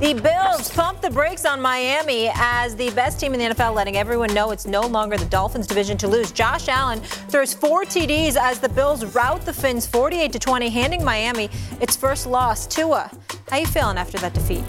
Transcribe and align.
The 0.00 0.14
Bills 0.14 0.70
pump 0.70 1.02
the 1.02 1.10
brakes 1.10 1.44
on 1.44 1.60
Miami 1.60 2.30
as 2.34 2.74
the 2.74 2.88
best 2.92 3.20
team 3.20 3.34
in 3.34 3.38
the 3.38 3.54
NFL, 3.54 3.74
letting 3.74 3.98
everyone 3.98 4.32
know 4.32 4.50
it's 4.50 4.64
no 4.64 4.80
longer 4.80 5.18
the 5.18 5.26
Dolphins' 5.26 5.66
division 5.66 5.98
to 5.98 6.08
lose. 6.08 6.32
Josh 6.32 6.68
Allen 6.68 7.00
throws 7.00 7.52
four 7.52 7.84
TDs 7.84 8.34
as 8.36 8.60
the 8.60 8.70
Bills 8.70 9.04
rout 9.14 9.42
the 9.42 9.52
Fins 9.52 9.86
48 9.86 10.32
to 10.32 10.38
20, 10.38 10.70
handing 10.70 11.04
Miami 11.04 11.50
its 11.82 11.96
first 11.96 12.26
loss. 12.26 12.66
Tua, 12.66 13.10
how 13.50 13.58
you 13.58 13.66
feeling 13.66 13.98
after 13.98 14.16
that 14.20 14.32
defeat? 14.32 14.64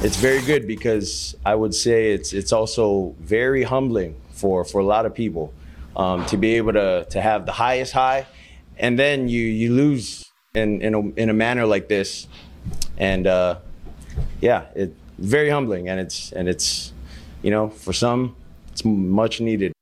It's 0.00 0.16
very 0.16 0.42
good 0.42 0.64
because 0.64 1.34
I 1.44 1.56
would 1.56 1.74
say 1.74 2.12
it's 2.12 2.32
it's 2.32 2.52
also 2.52 3.16
very 3.18 3.64
humbling 3.64 4.14
for 4.30 4.64
for 4.64 4.80
a 4.80 4.84
lot 4.84 5.06
of 5.06 5.12
people 5.12 5.52
um, 5.96 6.24
to 6.26 6.36
be 6.36 6.54
able 6.54 6.74
to 6.74 7.04
to 7.10 7.20
have 7.20 7.46
the 7.46 7.52
highest 7.52 7.94
high, 7.94 8.28
and 8.78 8.96
then 8.96 9.28
you 9.28 9.42
you 9.42 9.74
lose 9.74 10.30
in 10.54 10.80
in 10.82 10.94
a, 10.94 11.00
in 11.20 11.30
a 11.30 11.34
manner 11.34 11.66
like 11.66 11.88
this, 11.88 12.28
and. 12.96 13.26
Uh, 13.26 13.56
yeah, 14.40 14.66
it 14.74 14.94
very 15.18 15.50
humbling, 15.50 15.88
and 15.88 16.00
it's 16.00 16.32
and 16.32 16.48
it's 16.48 16.92
you 17.42 17.50
know 17.50 17.68
for 17.68 17.92
some 17.92 18.36
it's 18.72 18.84
much 18.84 19.40
needed. 19.40 19.72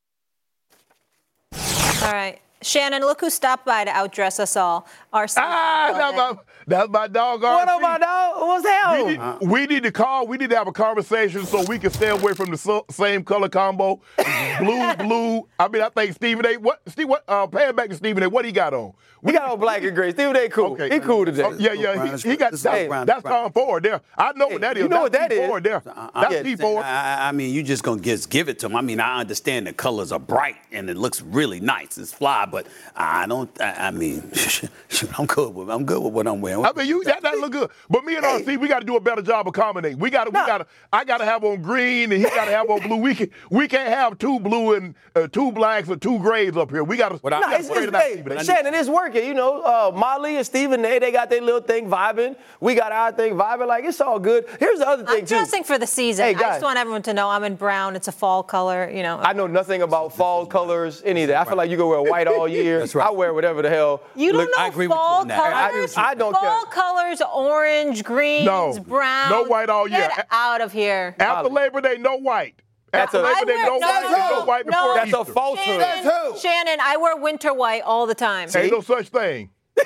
All 1.53 2.13
right. 2.13 2.39
Shannon, 2.61 3.01
look 3.01 3.21
who 3.21 3.29
stopped 3.29 3.65
by 3.65 3.85
to 3.85 3.91
outdress 3.91 4.39
us 4.39 4.57
all. 4.57 4.85
Our 5.13 5.27
ah, 5.37 5.91
that's 5.93 6.17
my, 6.17 6.37
that's 6.69 6.89
my 6.89 7.07
dog. 7.07 7.41
What 7.41 7.67
up, 7.67 7.81
my 7.81 7.97
dog? 7.97 8.41
What's 8.41 8.67
hell? 8.67 9.05
We 9.05 9.11
need, 9.11 9.19
uh-huh. 9.19 9.37
we 9.41 9.65
need 9.65 9.83
to 9.83 9.91
call. 9.91 10.27
We 10.27 10.37
need 10.37 10.49
to 10.51 10.55
have 10.55 10.67
a 10.67 10.71
conversation 10.71 11.45
so 11.45 11.63
we 11.63 11.79
can 11.79 11.89
stay 11.91 12.09
away 12.09 12.33
from 12.33 12.51
the 12.51 12.57
so, 12.57 12.85
same 12.91 13.23
color 13.23 13.49
combo. 13.49 13.99
blue, 14.59 14.93
blue. 14.95 15.47
I 15.59 15.67
mean, 15.67 15.81
I 15.81 15.89
think 15.89 16.13
Stephen 16.13 16.45
A. 16.45 16.57
What? 16.57 16.81
Steve? 16.87 17.09
What? 17.09 17.23
Uh, 17.27 17.47
paying 17.47 17.75
back 17.75 17.89
to 17.89 17.95
Stephen 17.95 18.23
A. 18.23 18.29
What 18.29 18.45
he 18.45 18.51
got 18.51 18.73
on? 18.73 18.93
We 19.21 19.33
got 19.33 19.51
on 19.51 19.59
black 19.59 19.83
and 19.83 19.93
gray. 19.95 20.11
Stephen 20.11 20.35
A. 20.35 20.47
Cool. 20.47 20.73
Okay. 20.73 20.89
He 20.89 20.99
cool 20.99 21.25
today. 21.25 21.43
Oh, 21.43 21.53
yeah, 21.59 21.73
yeah. 21.73 22.15
He, 22.15 22.29
he 22.29 22.37
got. 22.37 22.51
That's, 22.51 22.63
hey, 22.63 22.87
that's 22.87 23.23
Tom 23.23 23.51
Ford 23.51 23.83
there. 23.83 24.01
I 24.17 24.31
know 24.33 24.47
hey, 24.47 24.53
what 24.53 24.61
that 24.61 24.77
is. 24.77 24.83
You 24.83 24.89
know 24.89 25.09
that's 25.09 25.21
what 25.21 25.29
that 25.29 25.31
is? 25.31 25.47
Ford 25.47 25.63
there. 25.63 25.83
Uh, 25.85 26.09
uh, 26.13 26.21
that's 26.21 26.33
yeah, 26.35 26.43
T 26.43 26.55
Ford. 26.55 26.83
I, 26.83 27.29
I 27.29 27.31
mean, 27.31 27.53
you 27.53 27.63
just 27.63 27.83
gonna 27.83 28.01
just 28.01 28.29
give 28.29 28.47
it 28.47 28.59
to 28.59 28.67
him. 28.67 28.75
I 28.75 28.81
mean, 28.81 28.99
I 28.99 29.19
understand 29.19 29.67
the 29.67 29.73
colors 29.73 30.11
are 30.11 30.19
bright 30.19 30.57
and 30.71 30.89
it 30.89 30.97
looks 30.97 31.21
really 31.21 31.59
nice. 31.59 31.97
It's 31.97 32.13
fly, 32.13 32.45
but 32.45 32.67
I 32.95 33.25
don't. 33.27 33.49
I, 33.59 33.87
I 33.87 33.91
mean, 33.91 34.31
I'm 35.17 35.25
good 35.25 35.53
with. 35.53 35.69
I'm 35.69 35.85
good 35.85 36.01
with 36.01 36.13
what 36.13 36.27
I'm 36.27 36.39
wearing. 36.39 36.58
I 36.65 36.73
mean, 36.73 36.87
you 36.87 37.03
that, 37.05 37.21
that 37.21 37.37
look 37.37 37.51
good. 37.51 37.69
But 37.89 38.05
me 38.05 38.15
and 38.15 38.25
RC, 38.25 38.59
we 38.59 38.67
got 38.67 38.79
to 38.79 38.85
do 38.85 38.95
a 38.95 38.99
better 38.99 39.21
job 39.21 39.47
of 39.47 39.55
accommodating. 39.55 39.99
We 39.99 40.09
got 40.09 40.25
to. 40.25 40.29
We 40.29 40.35
got 40.35 40.59
to. 40.59 40.67
I 40.91 41.03
got 41.03 41.17
to 41.17 41.25
have 41.25 41.43
on 41.43 41.61
green, 41.61 42.11
and 42.11 42.23
he 42.23 42.29
got 42.29 42.45
to 42.45 42.51
have 42.51 42.69
on 42.69 42.81
blue. 42.81 42.97
We 42.97 43.15
can. 43.15 43.29
We 43.49 43.67
can't 43.67 43.89
have 43.89 44.17
two 44.17 44.39
blue 44.39 44.75
and 44.75 44.95
uh, 45.15 45.27
two 45.27 45.51
blacks 45.51 45.89
or 45.89 45.95
two 45.97 46.19
grays 46.19 46.55
up 46.57 46.71
here. 46.71 46.83
We 46.83 46.97
got 46.97 47.09
to. 47.09 47.29
No, 47.29 47.41
it's, 47.51 47.69
it's, 47.69 47.95
hey, 47.95 48.43
Shannon, 48.43 48.73
it's 48.73 48.89
working. 48.89 49.25
You 49.25 49.33
know, 49.33 49.61
uh, 49.61 49.91
Molly 49.95 50.37
and 50.37 50.45
Stephen 50.45 50.83
A. 50.85 50.99
They 50.99 51.11
got 51.11 51.29
their 51.29 51.41
little 51.41 51.61
thing 51.61 51.87
vibing. 51.87 52.35
We 52.59 52.75
got 52.75 52.91
our 52.91 53.11
thing 53.11 53.33
vibing. 53.33 53.67
Like 53.67 53.83
it's 53.85 54.01
all 54.01 54.19
good. 54.19 54.45
Here's 54.59 54.79
the 54.79 54.87
other 54.87 55.05
thing 55.05 55.15
I'm 55.15 55.25
too. 55.25 55.35
dressing 55.35 55.63
for 55.63 55.77
the 55.77 55.87
season. 55.87 56.25
Hey, 56.25 56.33
guys, 56.33 56.43
I 56.43 56.49
just 56.49 56.63
want 56.63 56.77
everyone 56.77 57.01
to 57.03 57.13
know 57.13 57.29
I'm 57.29 57.43
in 57.43 57.55
brown. 57.55 57.95
It's 57.95 58.07
a 58.07 58.11
fall 58.11 58.43
color. 58.43 58.89
You 58.89 59.03
know. 59.03 59.19
I 59.19 59.33
know 59.33 59.47
nothing 59.47 59.81
about 59.81 60.15
fall 60.15 60.45
colors 60.45 61.01
any 61.05 61.23
of 61.23 61.27
that. 61.29 61.45
I 61.45 61.49
feel 61.49 61.57
like 61.57 61.69
you 61.69 61.77
go 61.77 61.89
wear 61.89 62.01
white 62.01 62.27
all 62.27 62.47
year. 62.47 62.79
That's 62.79 62.95
right. 62.95 63.07
I 63.07 63.11
wear 63.11 63.33
whatever 63.33 63.61
the 63.61 63.69
hell. 63.69 64.01
You 64.15 64.31
don't 64.31 64.41
Look, 64.41 64.51
know 64.57 64.63
I 64.63 64.67
agree 64.67 64.87
fall 64.87 65.21
with 65.21 65.29
you 65.29 65.35
colors. 65.35 65.97
I, 65.97 66.03
I, 66.03 66.15
don't 66.15 66.33
fall 66.33 66.43
care. 66.49 66.65
colors: 66.71 67.21
orange, 67.33 68.03
green, 68.03 68.45
no, 68.45 68.79
brown. 68.87 69.29
No 69.29 69.43
white 69.45 69.69
all 69.69 69.87
year. 69.87 70.09
Get 70.15 70.27
out 70.31 70.61
of 70.61 70.71
here. 70.71 71.15
After 71.19 71.49
Labor 71.49 71.81
Day, 71.81 71.97
no 71.97 72.17
white. 72.17 72.61
That's 72.91 73.13
a, 73.13 73.21
Labor 73.21 73.45
Day, 73.45 73.55
no, 73.57 73.77
no, 73.77 73.87
white, 73.87 74.03
no, 74.03 74.39
no 74.39 74.45
white 74.45 74.65
no, 74.65 74.95
That's 74.95 75.09
Easter. 75.09 75.19
a 75.19 75.25
falsehood. 75.25 75.81
Shannon, 75.81 76.37
Shannon, 76.39 76.79
I 76.81 76.97
wear 76.97 77.15
winter 77.17 77.53
white 77.53 77.83
all 77.83 78.07
the 78.07 78.15
time. 78.15 78.49
Ain't 78.55 78.71
no 78.71 78.81
such 78.81 79.09
thing. 79.09 79.51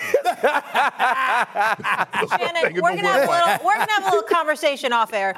Shannon, 2.34 2.74
we're 2.76 2.96
gonna, 2.96 3.08
have 3.08 3.28
a 3.28 3.32
little, 3.32 3.66
we're 3.66 3.76
gonna 3.76 3.92
have 3.92 4.04
a 4.04 4.10
little 4.10 4.24
conversation 4.24 4.94
off 4.94 5.14
air. 5.14 5.36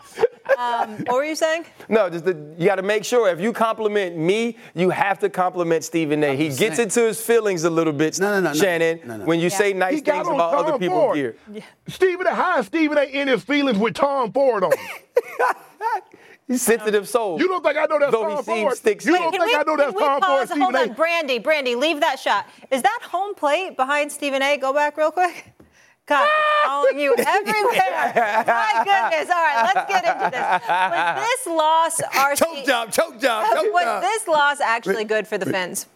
Um, 0.57 0.97
what 1.05 1.15
were 1.15 1.25
you 1.25 1.35
saying? 1.35 1.65
No, 1.89 2.09
just 2.09 2.25
the, 2.25 2.53
you 2.57 2.65
got 2.65 2.75
to 2.75 2.83
make 2.83 3.03
sure 3.03 3.29
if 3.29 3.39
you 3.39 3.51
compliment 3.51 4.15
me, 4.15 4.57
you 4.73 4.89
have 4.89 5.19
to 5.19 5.29
compliment 5.29 5.83
Stephen 5.83 6.23
A. 6.23 6.35
He 6.35 6.49
gets 6.49 6.79
into 6.79 7.01
his 7.01 7.19
feelings 7.19 7.63
a 7.63 7.69
little 7.69 7.93
bit, 7.93 8.19
no, 8.19 8.39
no, 8.39 8.49
no, 8.49 8.53
Shannon, 8.53 9.01
no, 9.05 9.17
no. 9.17 9.25
when 9.25 9.39
you 9.39 9.49
yeah. 9.49 9.57
say 9.57 9.73
nice 9.73 10.01
things 10.01 10.27
about 10.27 10.51
Tom 10.51 10.65
other 10.65 10.79
people's 10.79 11.15
gear. 11.15 11.35
Yeah. 11.51 11.61
Stephen 11.87 12.27
A. 12.27 12.35
How 12.35 12.59
is 12.59 12.67
Stephen 12.67 12.97
A. 12.97 13.03
in 13.03 13.27
his 13.27 13.43
feelings 13.43 13.77
with 13.77 13.95
Tom 13.95 14.31
Ford 14.31 14.63
on? 14.63 14.71
He's 16.47 16.61
sensitive 16.61 17.09
soul. 17.09 17.39
You 17.39 17.47
don't 17.47 17.63
think 17.63 17.75
I 17.75 17.85
know 17.85 17.97
that's 17.97 18.11
Though 18.11 18.35
Tom 18.35 18.43
Ford? 18.43 18.77
Sticks 18.77 19.03
you 19.05 19.17
don't 19.17 19.31
think 19.31 19.43
we, 19.43 19.55
I 19.55 19.63
know 19.63 19.75
that's 19.75 19.97
Tom 19.97 20.21
pause? 20.21 20.49
Ford? 20.49 20.61
Hold 20.61 20.75
on, 20.75 20.93
Brandy, 20.93 21.39
Brandy, 21.39 21.75
leave 21.75 22.01
that 22.01 22.19
shot. 22.19 22.47
Is 22.69 22.83
that 22.83 22.99
home 23.01 23.33
plate 23.33 23.75
behind 23.75 24.11
Stephen 24.11 24.43
A? 24.43 24.57
Go 24.57 24.71
back 24.71 24.95
real 24.95 25.09
quick. 25.09 25.54
God, 26.07 26.27
ah! 26.29 26.55
following 26.65 26.99
you 26.99 27.15
everywhere. 27.17 28.13
My 28.45 28.83
goodness. 28.85 29.29
All 29.29 29.41
right, 29.41 29.71
let's 29.73 29.89
get 29.89 30.05
into 30.05 30.29
this. 30.29 30.67
Was 30.67 31.45
this 31.45 31.47
loss, 31.47 32.01
RC, 32.13 32.37
choke 32.37 32.65
job, 32.65 32.91
choke 32.91 33.19
job, 33.19 33.47
choke 33.53 33.73
was 33.73 33.83
job. 33.83 34.01
this 34.03 34.27
loss 34.27 34.59
actually 34.59 35.05
good 35.05 35.27
for 35.27 35.37
the 35.37 35.47
Fins? 35.47 35.87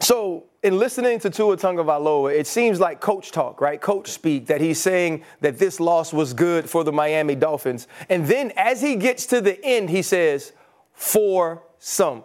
So, 0.00 0.44
in 0.62 0.78
listening 0.78 1.18
to 1.20 1.30
Tua 1.30 1.56
Tagovailoa, 1.56 2.38
it 2.38 2.46
seems 2.46 2.80
like 2.80 3.00
coach 3.00 3.32
talk, 3.32 3.60
right? 3.60 3.80
Coach 3.80 4.08
speak 4.10 4.46
that 4.46 4.60
he's 4.60 4.80
saying 4.80 5.24
that 5.40 5.58
this 5.58 5.80
loss 5.80 6.12
was 6.12 6.34
good 6.34 6.68
for 6.68 6.84
the 6.84 6.92
Miami 6.92 7.34
Dolphins. 7.34 7.86
And 8.08 8.26
then 8.26 8.52
as 8.56 8.82
he 8.82 8.96
gets 8.96 9.26
to 9.26 9.40
the 9.40 9.62
end, 9.64 9.88
he 9.88 10.02
says, 10.02 10.52
for 10.92 11.62
some. 11.78 12.24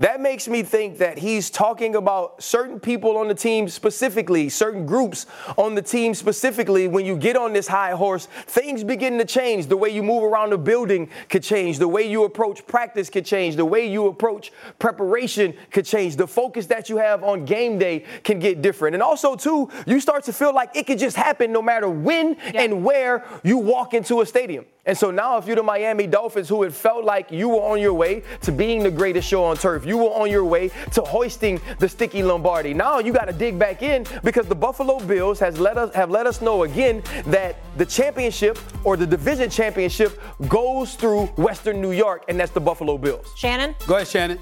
That 0.00 0.20
makes 0.20 0.48
me 0.48 0.64
think 0.64 0.98
that 0.98 1.18
he's 1.18 1.50
talking 1.50 1.94
about 1.94 2.42
certain 2.42 2.80
people 2.80 3.16
on 3.16 3.28
the 3.28 3.34
team 3.34 3.68
specifically, 3.68 4.48
certain 4.48 4.86
groups 4.86 5.26
on 5.56 5.76
the 5.76 5.82
team 5.82 6.14
specifically. 6.14 6.88
When 6.88 7.06
you 7.06 7.16
get 7.16 7.36
on 7.36 7.52
this 7.52 7.68
high 7.68 7.92
horse, 7.92 8.26
things 8.26 8.82
begin 8.82 9.18
to 9.18 9.24
change. 9.24 9.66
The 9.66 9.76
way 9.76 9.90
you 9.90 10.02
move 10.02 10.24
around 10.24 10.50
the 10.50 10.58
building 10.58 11.10
could 11.28 11.44
change. 11.44 11.78
The 11.78 11.86
way 11.86 12.10
you 12.10 12.24
approach 12.24 12.66
practice 12.66 13.08
could 13.08 13.24
change. 13.24 13.54
The 13.54 13.64
way 13.64 13.88
you 13.88 14.08
approach 14.08 14.52
preparation 14.80 15.54
could 15.70 15.84
change. 15.84 16.16
The 16.16 16.26
focus 16.26 16.66
that 16.66 16.88
you 16.88 16.96
have 16.96 17.22
on 17.22 17.44
game 17.44 17.78
day 17.78 18.04
can 18.24 18.40
get 18.40 18.62
different. 18.62 18.94
And 18.94 19.02
also, 19.02 19.36
too, 19.36 19.70
you 19.86 20.00
start 20.00 20.24
to 20.24 20.32
feel 20.32 20.52
like 20.52 20.74
it 20.74 20.88
could 20.88 20.98
just 20.98 21.14
happen 21.14 21.52
no 21.52 21.62
matter 21.62 21.88
when 21.88 22.36
yeah. 22.52 22.62
and 22.62 22.82
where 22.82 23.24
you 23.44 23.58
walk 23.58 23.94
into 23.94 24.22
a 24.22 24.26
stadium. 24.26 24.66
And 24.86 24.96
so 24.96 25.10
now, 25.10 25.38
if 25.38 25.46
you're 25.46 25.56
the 25.56 25.62
Miami 25.62 26.06
Dolphins, 26.06 26.48
who 26.48 26.62
had 26.62 26.74
felt 26.74 27.04
like 27.04 27.30
you 27.30 27.48
were 27.48 27.62
on 27.62 27.80
your 27.80 27.94
way 27.94 28.22
to 28.42 28.52
being 28.52 28.82
the 28.82 28.90
greatest 28.90 29.26
show 29.26 29.44
on 29.44 29.56
turf, 29.56 29.83
you 29.84 29.98
were 29.98 30.10
on 30.10 30.30
your 30.30 30.44
way 30.44 30.70
to 30.92 31.02
hoisting 31.02 31.60
the 31.78 31.88
sticky 31.88 32.22
Lombardi. 32.22 32.74
Now 32.74 32.98
you 32.98 33.12
got 33.12 33.26
to 33.26 33.32
dig 33.32 33.58
back 33.58 33.82
in 33.82 34.06
because 34.22 34.46
the 34.46 34.54
Buffalo 34.54 34.98
Bills 35.00 35.38
has 35.40 35.58
let 35.58 35.76
us 35.78 35.94
have 35.94 36.10
let 36.10 36.26
us 36.26 36.40
know 36.40 36.62
again 36.64 37.02
that 37.26 37.56
the 37.76 37.86
championship 37.86 38.58
or 38.84 38.96
the 38.96 39.06
division 39.06 39.50
championship 39.50 40.20
goes 40.48 40.94
through 40.94 41.26
Western 41.36 41.80
New 41.80 41.92
York, 41.92 42.24
and 42.28 42.38
that's 42.38 42.52
the 42.52 42.60
Buffalo 42.60 42.98
Bills. 42.98 43.32
Shannon, 43.36 43.74
go 43.86 43.96
ahead, 43.96 44.08
Shannon. 44.08 44.38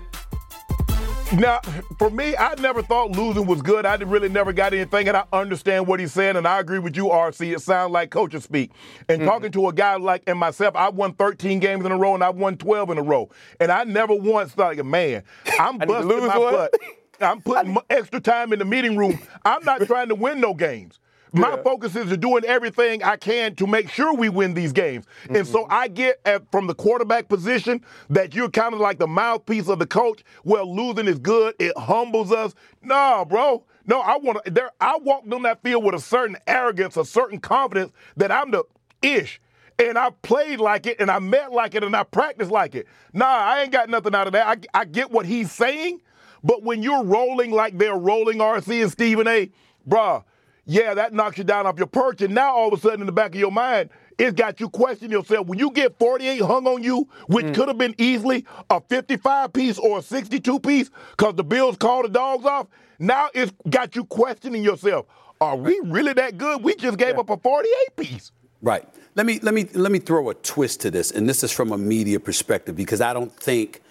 Now, 1.35 1.61
for 1.99 2.11
me, 2.11 2.37
I 2.37 2.55
never 2.57 2.83
thought 2.83 3.13
losing 3.13 3.47
was 3.47 3.63
good. 3.63 3.87
I 3.87 3.95
really 3.97 4.29
never 4.29 4.53
got 4.53 4.75
anything, 4.75 5.09
and 5.09 5.17
I 5.17 5.25
understand 5.33 5.87
what 5.87 5.99
he's 5.99 6.13
saying, 6.13 6.37
and 6.37 6.47
I 6.47 6.61
agree 6.61 6.79
with 6.79 6.95
you, 6.95 7.07
RC. 7.07 7.55
It 7.55 7.61
sounds 7.61 7.91
like 7.91 8.11
coaches 8.11 8.45
speak. 8.45 8.71
And 9.09 9.21
mm-hmm. 9.21 9.29
talking 9.29 9.53
to 9.53 9.69
a 9.69 9.73
guy 9.73 9.97
like 9.97 10.23
and 10.27 10.39
myself, 10.39 10.77
I 10.77 10.91
won 10.91 11.15
13 11.15 11.59
games 11.59 11.87
in 11.87 11.93
a 11.93 11.97
row, 11.97 12.15
and 12.15 12.23
I 12.23 12.29
won 12.31 12.59
12 12.59 12.91
in 12.91 12.99
a 12.99 13.03
row, 13.03 13.31
and 13.61 13.73
I 13.73 13.85
never 13.85 14.15
once 14.15 14.53
thought, 14.53 14.77
like, 14.77 14.85
man, 14.85 15.23
I'm 15.59 15.79
busting 15.87 16.27
my 16.27 16.39
one. 16.39 16.53
butt. 16.53 16.75
I'm 17.21 17.41
putting 17.43 17.77
extra 17.89 18.21
time 18.21 18.53
in 18.53 18.59
the 18.59 18.65
meeting 18.65 18.97
room. 18.97 19.19
I'm 19.45 19.65
not 19.65 19.81
trying 19.87 20.09
to 20.09 20.15
win 20.15 20.41
no 20.41 20.55
games. 20.55 20.99
My 21.33 21.51
yeah. 21.51 21.63
focus 21.63 21.97
is 21.97 22.11
to 22.11 22.17
doing 22.17 22.45
everything 22.45 23.03
I 23.03 23.17
can 23.17 23.55
to 23.57 23.67
make 23.67 23.89
sure 23.89 24.13
we 24.15 24.29
win 24.29 24.53
these 24.53 24.73
games. 24.73 25.07
Mm-hmm. 25.25 25.37
And 25.37 25.47
so 25.47 25.65
mm-hmm. 25.65 25.73
I 25.73 25.89
get 25.89 26.21
at, 26.27 26.51
from 26.51 26.67
the 26.67 26.75
quarterback 26.75 27.29
position 27.29 27.83
that 28.11 28.35
you're 28.35 28.51
kind 28.51 28.75
of 28.75 28.81
like 28.81 28.99
the 28.99 29.07
mouthpiece 29.07 29.69
of 29.69 29.79
the 29.79 29.87
coach. 29.87 30.23
Well, 30.45 30.75
losing 30.75 31.07
is 31.07 31.19
good. 31.19 31.55
It 31.59 31.77
humbles 31.79 32.33
us. 32.33 32.55
Nah, 32.83 33.25
bro. 33.25 33.65
No, 33.87 34.01
I 34.01 34.19
want 34.19 34.45
to. 34.45 34.51
There, 34.51 34.71
I 34.81 34.99
walked 34.99 35.33
on 35.33 35.43
that 35.43 35.63
field 35.63 35.85
with 35.85 35.95
a 35.95 36.01
certain 36.01 36.37
arrogance, 36.47 36.97
a 36.97 37.05
certain 37.05 37.39
confidence 37.39 37.93
that 38.17 38.31
I'm 38.31 38.51
the 38.51 38.65
ish. 39.01 39.41
And 39.79 39.99
I 39.99 40.11
played 40.23 40.61
like 40.61 40.87
it, 40.87 41.01
and 41.01 41.11
I 41.11 41.19
met 41.19 41.51
like 41.51 41.75
it, 41.75 41.83
and 41.83 41.97
I 41.97 42.05
practiced 42.05 42.51
like 42.51 42.75
it. 42.75 42.87
Nah, 43.13 43.27
I 43.27 43.63
ain't 43.63 43.73
got 43.73 43.89
nothing 43.89 44.15
out 44.15 44.27
of 44.27 44.35
that. 44.35 44.47
I, 44.47 44.81
I 44.81 44.85
get 44.85 45.11
what 45.11 45.27
he's 45.27 45.51
saying, 45.51 46.01
but 46.45 46.63
when 46.63 46.83
you're 46.83 47.03
rolling 47.03 47.51
like 47.51 47.79
they're 47.79 47.97
rolling 47.97 48.39
RC 48.39 48.83
and 48.83 48.93
Stephen 48.93 49.27
A, 49.27 49.51
bruh, 49.89 50.23
yeah, 50.65 50.95
that 50.95 51.13
knocks 51.13 51.39
you 51.39 51.45
down 51.45 51.67
off 51.67 51.79
your 51.79 51.87
perch. 51.87 52.23
And 52.23 52.35
now 52.35 52.55
all 52.55 52.73
of 52.73 52.79
a 52.79 52.83
sudden 52.83 53.01
in 53.01 53.07
the 53.07 53.13
back 53.13 53.35
of 53.35 53.41
your 53.41 53.51
mind, 53.53 53.91
it's 54.19 54.35
got 54.35 54.61
you 54.61 54.69
questioning 54.69 55.11
yourself. 55.11 55.47
When 55.47 55.59
you 55.59 55.71
get 55.71 55.99
48 55.99 56.41
hung 56.43 56.67
on 56.67 56.83
you, 56.83 57.09
which 57.27 57.47
Mm. 57.47 57.55
could 57.55 57.69
have 57.69 57.79
been 57.79 57.95
easily 57.99 58.45
a 58.71 58.81
55 58.81 59.53
piece 59.53 59.79
or 59.79 59.99
a 59.99 60.03
62 60.03 60.61
piece, 60.61 60.91
because 61.17 61.35
the 61.35 61.43
Bills 61.45 61.77
called 61.77 62.05
the 62.05 62.09
dogs 62.11 62.45
off, 62.45 62.67
now 62.99 63.29
it's 63.35 63.53
got 63.69 63.97
you 63.97 64.05
questioning 64.05 64.63
yourself. 64.63 65.07
Are 65.41 65.57
we 65.57 65.81
really 65.85 66.13
that 66.13 66.39
good? 66.39 66.63
We 66.63 66.77
just 66.77 66.99
gave 66.99 67.19
up 67.19 67.31
a 67.31 67.37
48 67.37 67.97
piece. 67.97 68.31
Right. 68.61 68.87
Let 69.17 69.27
me 69.27 69.41
let 69.43 69.55
me 69.55 69.67
let 69.75 69.91
me 69.91 69.99
throw 69.99 70.31
a 70.31 70.35
twist 70.35 70.81
to 70.83 70.91
this, 70.91 71.11
and 71.11 71.29
this 71.29 71.43
is 71.43 71.51
from 71.51 71.73
a 71.73 71.79
media 71.79 72.21
perspective 72.21 72.77
because 72.77 73.01
I 73.01 73.13
don't 73.13 73.35
think 73.35 73.83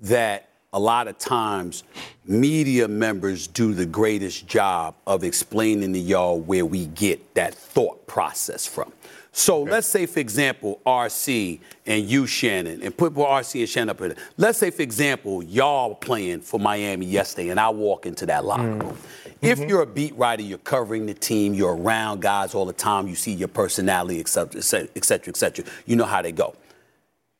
that 0.00 0.49
a 0.72 0.78
lot 0.78 1.08
of 1.08 1.18
times 1.18 1.82
media 2.24 2.86
members 2.86 3.46
do 3.46 3.74
the 3.74 3.86
greatest 3.86 4.46
job 4.46 4.94
of 5.06 5.24
explaining 5.24 5.92
to 5.92 5.98
y'all 5.98 6.38
where 6.38 6.64
we 6.64 6.86
get 6.86 7.34
that 7.34 7.54
thought 7.54 8.06
process 8.06 8.66
from. 8.66 8.92
So 9.32 9.62
let's 9.62 9.86
say, 9.86 10.06
for 10.06 10.18
example, 10.18 10.80
RC 10.84 11.60
and 11.86 12.04
you, 12.04 12.26
Shannon, 12.26 12.82
and 12.82 12.96
put 12.96 13.14
RC 13.14 13.60
and 13.60 13.68
Shannon 13.68 13.90
up 13.90 14.00
here. 14.00 14.16
Let's 14.36 14.58
say, 14.58 14.70
for 14.70 14.82
example, 14.82 15.42
y'all 15.42 15.94
playing 15.94 16.40
for 16.40 16.58
Miami 16.58 17.06
yesterday, 17.06 17.50
and 17.50 17.60
I 17.60 17.68
walk 17.68 18.06
into 18.06 18.26
that 18.26 18.44
locker 18.44 18.62
mm. 18.62 18.82
room. 18.82 18.92
Mm-hmm. 18.92 19.46
If 19.46 19.60
you're 19.60 19.82
a 19.82 19.86
beat 19.86 20.16
writer, 20.16 20.42
you're 20.42 20.58
covering 20.58 21.06
the 21.06 21.14
team, 21.14 21.54
you're 21.54 21.76
around 21.76 22.22
guys 22.22 22.54
all 22.54 22.66
the 22.66 22.72
time, 22.72 23.06
you 23.06 23.14
see 23.14 23.32
your 23.32 23.48
personality, 23.48 24.18
et 24.18 24.28
cetera, 24.28 24.58
et 24.58 25.04
cetera, 25.04 25.28
et 25.28 25.36
cetera. 25.36 25.64
You 25.86 25.96
know 25.96 26.04
how 26.06 26.22
they 26.22 26.32
go. 26.32 26.54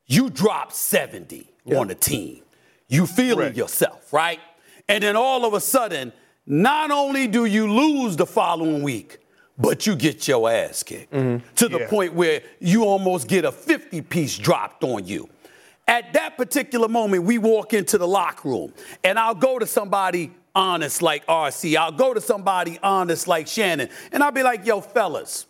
You 0.06 0.30
drop 0.30 0.72
70 0.72 1.46
on 1.74 1.88
the 1.88 1.94
team. 1.94 2.42
You 2.90 3.06
feeling 3.06 3.38
Correct. 3.38 3.56
yourself, 3.56 4.12
right? 4.12 4.40
And 4.88 5.02
then 5.02 5.16
all 5.16 5.46
of 5.46 5.54
a 5.54 5.60
sudden, 5.60 6.12
not 6.44 6.90
only 6.90 7.28
do 7.28 7.44
you 7.44 7.72
lose 7.72 8.16
the 8.16 8.26
following 8.26 8.82
week, 8.82 9.18
but 9.56 9.86
you 9.86 9.94
get 9.94 10.26
your 10.26 10.50
ass 10.50 10.82
kicked 10.82 11.12
mm-hmm. 11.12 11.46
to 11.54 11.68
the 11.68 11.80
Yeah. 11.80 11.88
point 11.88 12.14
where 12.14 12.42
you 12.58 12.84
almost 12.84 13.28
get 13.28 13.44
a 13.44 13.52
50 13.52 14.00
piece 14.02 14.36
dropped 14.36 14.82
on 14.82 15.06
you. 15.06 15.28
At 15.86 16.12
that 16.14 16.36
particular 16.36 16.88
moment, 16.88 17.24
we 17.24 17.38
walk 17.38 17.74
into 17.74 17.96
the 17.98 18.08
locker 18.08 18.48
room, 18.48 18.72
and 19.04 19.18
I'll 19.18 19.34
go 19.34 19.58
to 19.58 19.66
somebody 19.66 20.32
honest 20.54 21.02
like 21.02 21.24
RC. 21.26 21.76
I'll 21.76 21.92
go 21.92 22.12
to 22.12 22.20
somebody 22.20 22.78
honest 22.82 23.28
like 23.28 23.46
Shannon, 23.46 23.88
and 24.10 24.22
I'll 24.22 24.32
be 24.32 24.42
like, 24.42 24.66
yo, 24.66 24.80
fellas, 24.80 25.46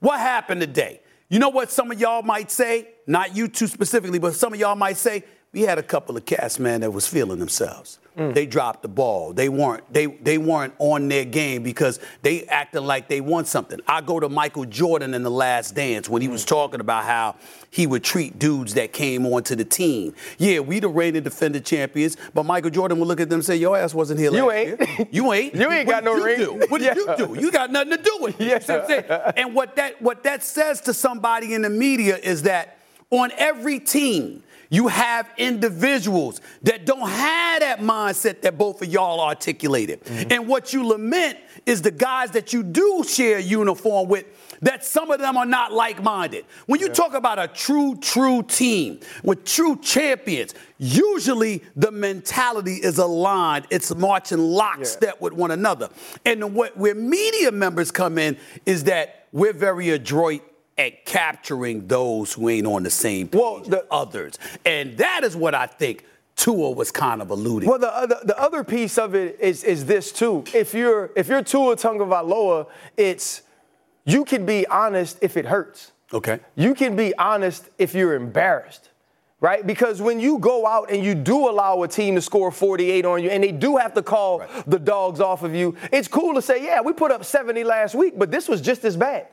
what 0.00 0.18
happened 0.20 0.60
today? 0.60 1.00
You 1.28 1.38
know 1.38 1.48
what 1.48 1.70
some 1.70 1.90
of 1.90 1.98
y'all 1.98 2.22
might 2.22 2.50
say? 2.50 2.88
Not 3.06 3.34
you 3.34 3.48
two 3.48 3.66
specifically, 3.66 4.18
but 4.18 4.34
some 4.34 4.52
of 4.52 4.60
y'all 4.60 4.76
might 4.76 4.98
say, 4.98 5.24
we 5.52 5.62
had 5.62 5.78
a 5.78 5.82
couple 5.82 6.16
of 6.16 6.24
cats, 6.24 6.58
man, 6.58 6.80
that 6.80 6.90
was 6.90 7.06
feeling 7.06 7.38
themselves. 7.38 7.98
Mm. 8.16 8.34
They 8.34 8.44
dropped 8.44 8.82
the 8.82 8.88
ball. 8.88 9.32
They 9.32 9.48
weren't 9.48 9.90
they 9.90 10.06
they 10.06 10.36
weren't 10.36 10.74
on 10.78 11.08
their 11.08 11.24
game 11.24 11.62
because 11.62 11.98
they 12.20 12.44
acted 12.44 12.82
like 12.82 13.08
they 13.08 13.22
won 13.22 13.46
something. 13.46 13.80
I 13.88 14.02
go 14.02 14.20
to 14.20 14.28
Michael 14.28 14.66
Jordan 14.66 15.14
in 15.14 15.22
the 15.22 15.30
last 15.30 15.74
dance 15.74 16.10
when 16.10 16.20
he 16.20 16.28
was 16.28 16.44
mm. 16.44 16.48
talking 16.48 16.80
about 16.80 17.04
how 17.04 17.36
he 17.70 17.86
would 17.86 18.04
treat 18.04 18.38
dudes 18.38 18.74
that 18.74 18.92
came 18.92 19.24
onto 19.24 19.54
the 19.56 19.64
team. 19.64 20.14
Yeah, 20.36 20.60
we 20.60 20.78
the 20.78 20.88
reigning 20.88 21.22
defending 21.22 21.62
champions, 21.62 22.18
but 22.34 22.44
Michael 22.44 22.70
Jordan 22.70 22.98
would 22.98 23.08
look 23.08 23.20
at 23.20 23.30
them 23.30 23.38
and 23.38 23.44
say, 23.46 23.56
Your 23.56 23.78
ass 23.78 23.94
wasn't 23.94 24.20
here 24.20 24.30
You 24.30 24.46
last 24.46 24.56
ain't. 24.56 24.80
year. 24.80 25.08
You 25.10 25.32
ain't. 25.32 25.54
You 25.54 25.70
ain't 25.70 25.88
got 25.88 26.04
no 26.04 26.16
you 26.16 26.24
ring. 26.24 26.38
do? 26.38 26.66
What 26.68 26.82
did 26.82 26.96
Yeah. 26.96 27.16
you 27.16 27.26
do? 27.34 27.40
You 27.40 27.50
got 27.50 27.70
nothing 27.70 27.96
to 27.96 28.02
do 28.02 28.18
with 28.20 28.38
it. 28.38 28.68
What 28.68 29.36
And 29.38 29.54
what 29.54 29.76
that 29.76 30.02
what 30.02 30.22
that 30.24 30.42
says 30.42 30.82
to 30.82 30.92
somebody 30.92 31.54
in 31.54 31.62
the 31.62 31.70
media 31.70 32.18
is 32.18 32.42
that 32.42 32.76
on 33.10 33.30
every 33.38 33.78
team, 33.78 34.42
you 34.72 34.88
have 34.88 35.28
individuals 35.36 36.40
that 36.62 36.86
don't 36.86 37.06
have 37.06 37.60
that 37.60 37.80
mindset 37.80 38.40
that 38.40 38.56
both 38.56 38.80
of 38.80 38.88
y'all 38.88 39.20
articulated. 39.20 40.02
Mm-hmm. 40.02 40.32
And 40.32 40.48
what 40.48 40.72
you 40.72 40.86
lament 40.86 41.38
is 41.66 41.82
the 41.82 41.90
guys 41.90 42.30
that 42.30 42.54
you 42.54 42.62
do 42.62 43.04
share 43.06 43.38
uniform 43.38 44.08
with, 44.08 44.24
that 44.62 44.82
some 44.82 45.10
of 45.10 45.20
them 45.20 45.36
are 45.36 45.44
not 45.44 45.72
like 45.72 46.02
minded. 46.02 46.46
When 46.64 46.80
you 46.80 46.88
talk 46.88 47.12
about 47.12 47.38
a 47.38 47.48
true, 47.48 47.96
true 47.96 48.42
team 48.44 49.00
with 49.22 49.44
true 49.44 49.76
champions, 49.76 50.54
usually 50.78 51.62
the 51.76 51.90
mentality 51.90 52.76
is 52.76 52.96
aligned, 52.96 53.66
it's 53.68 53.94
marching 53.94 54.38
lockstep 54.38 55.20
with 55.20 55.34
one 55.34 55.50
another. 55.50 55.90
And 56.24 56.54
what, 56.54 56.78
where 56.78 56.94
media 56.94 57.52
members 57.52 57.90
come 57.90 58.16
in 58.16 58.38
is 58.64 58.84
that 58.84 59.26
we're 59.32 59.52
very 59.52 59.90
adroit 59.90 60.42
at 60.78 61.04
capturing 61.04 61.86
those 61.86 62.32
who 62.32 62.48
ain't 62.48 62.66
on 62.66 62.82
the 62.82 62.90
same 62.90 63.28
page 63.28 63.40
Well, 63.40 63.60
the- 63.60 63.86
others. 63.90 64.38
And 64.64 64.96
that 64.98 65.22
is 65.24 65.36
what 65.36 65.54
I 65.54 65.66
think 65.66 66.04
Tua 66.36 66.70
was 66.70 66.90
kind 66.90 67.20
of 67.20 67.30
alluding 67.30 67.68
Well, 67.68 67.78
the 67.78 67.94
other 67.94 68.18
the 68.24 68.38
other 68.40 68.64
piece 68.64 68.96
of 68.98 69.14
it 69.14 69.36
is 69.38 69.64
is 69.64 69.84
this 69.84 70.10
too. 70.12 70.44
If 70.54 70.72
you're 70.74 71.10
if 71.14 71.28
you're 71.28 71.42
Tua 71.42 71.76
Tagovailoa, 71.76 72.66
it's 72.96 73.42
you 74.04 74.24
can 74.24 74.46
be 74.46 74.66
honest 74.66 75.18
if 75.20 75.36
it 75.36 75.44
hurts. 75.46 75.92
Okay. 76.12 76.40
You 76.56 76.74
can 76.74 76.96
be 76.96 77.14
honest 77.16 77.68
if 77.78 77.94
you're 77.94 78.14
embarrassed. 78.14 78.88
Right? 79.40 79.66
Because 79.66 80.00
when 80.00 80.20
you 80.20 80.38
go 80.38 80.66
out 80.68 80.90
and 80.92 81.02
you 81.04 81.16
do 81.16 81.48
allow 81.48 81.82
a 81.82 81.88
team 81.88 82.14
to 82.14 82.20
score 82.22 82.52
48 82.52 83.04
on 83.04 83.22
you 83.24 83.28
and 83.28 83.42
they 83.42 83.50
do 83.50 83.76
have 83.76 83.92
to 83.94 84.02
call 84.02 84.42
the 84.68 84.78
dogs 84.78 85.18
off 85.20 85.42
of 85.42 85.52
you, 85.52 85.74
it's 85.92 86.06
cool 86.06 86.32
to 86.34 86.40
say, 86.42 86.64
yeah, 86.64 86.80
we 86.80 86.92
put 86.92 87.10
up 87.10 87.24
70 87.24 87.64
last 87.64 87.96
week, 87.96 88.14
but 88.16 88.30
this 88.30 88.48
was 88.48 88.60
just 88.60 88.84
as 88.84 88.96
bad. 88.96 89.26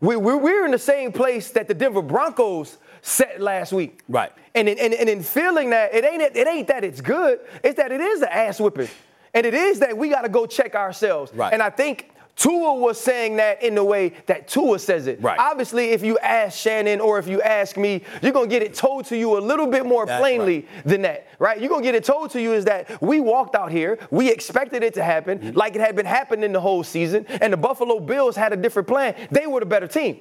We, 0.00 0.16
we're, 0.16 0.36
we're 0.36 0.64
in 0.64 0.70
the 0.70 0.78
same 0.78 1.12
place 1.12 1.50
that 1.50 1.68
the 1.68 1.74
Denver 1.74 2.02
Broncos 2.02 2.78
set 3.02 3.40
last 3.40 3.72
week. 3.72 4.02
Right. 4.08 4.32
And 4.54 4.68
in, 4.68 4.78
and, 4.78 4.94
and 4.94 5.08
in 5.08 5.22
feeling 5.22 5.70
that 5.70 5.94
it 5.94 6.04
ain't 6.04 6.22
it 6.22 6.46
ain't 6.46 6.68
that 6.68 6.84
it's 6.84 7.00
good, 7.00 7.40
it's 7.64 7.76
that 7.76 7.92
it 7.92 8.00
is 8.00 8.22
an 8.22 8.28
ass 8.30 8.60
whipping. 8.60 8.88
And 9.34 9.44
it 9.44 9.54
is 9.54 9.80
that 9.80 9.96
we 9.96 10.08
got 10.08 10.22
to 10.22 10.28
go 10.28 10.46
check 10.46 10.74
ourselves. 10.74 11.32
Right. 11.34 11.52
And 11.52 11.62
I 11.62 11.70
think 11.70 12.10
Tua 12.38 12.72
was 12.74 12.98
saying 13.00 13.36
that 13.36 13.62
in 13.64 13.74
the 13.74 13.82
way 13.84 14.12
that 14.26 14.46
Tua 14.48 14.78
says 14.78 15.08
it. 15.08 15.20
Right. 15.20 15.38
Obviously, 15.38 15.90
if 15.90 16.02
you 16.04 16.18
ask 16.20 16.56
Shannon 16.56 17.00
or 17.00 17.18
if 17.18 17.26
you 17.26 17.42
ask 17.42 17.76
me, 17.76 18.02
you're 18.22 18.32
gonna 18.32 18.46
get 18.46 18.62
it 18.62 18.74
told 18.74 19.06
to 19.06 19.16
you 19.16 19.36
a 19.36 19.40
little 19.40 19.66
bit 19.66 19.84
more 19.84 20.06
That's 20.06 20.20
plainly 20.20 20.60
right. 20.60 20.84
than 20.86 21.02
that, 21.02 21.26
right? 21.40 21.60
You're 21.60 21.68
gonna 21.68 21.82
get 21.82 21.96
it 21.96 22.04
told 22.04 22.30
to 22.30 22.40
you 22.40 22.52
is 22.54 22.64
that 22.66 23.02
we 23.02 23.18
walked 23.20 23.56
out 23.56 23.72
here, 23.72 23.98
we 24.12 24.30
expected 24.30 24.82
it 24.84 24.94
to 24.94 25.02
happen, 25.02 25.38
Mm-hmm. 25.38 25.56
like 25.58 25.74
it 25.74 25.80
had 25.80 25.96
been 25.96 26.06
happening 26.06 26.52
the 26.52 26.60
whole 26.60 26.84
season, 26.84 27.26
and 27.28 27.52
the 27.52 27.56
Buffalo 27.56 27.98
Bills 28.00 28.36
had 28.36 28.52
a 28.52 28.56
different 28.56 28.86
plan. 28.88 29.14
They 29.32 29.46
were 29.48 29.60
the 29.60 29.66
better 29.66 29.88
team. 29.88 30.20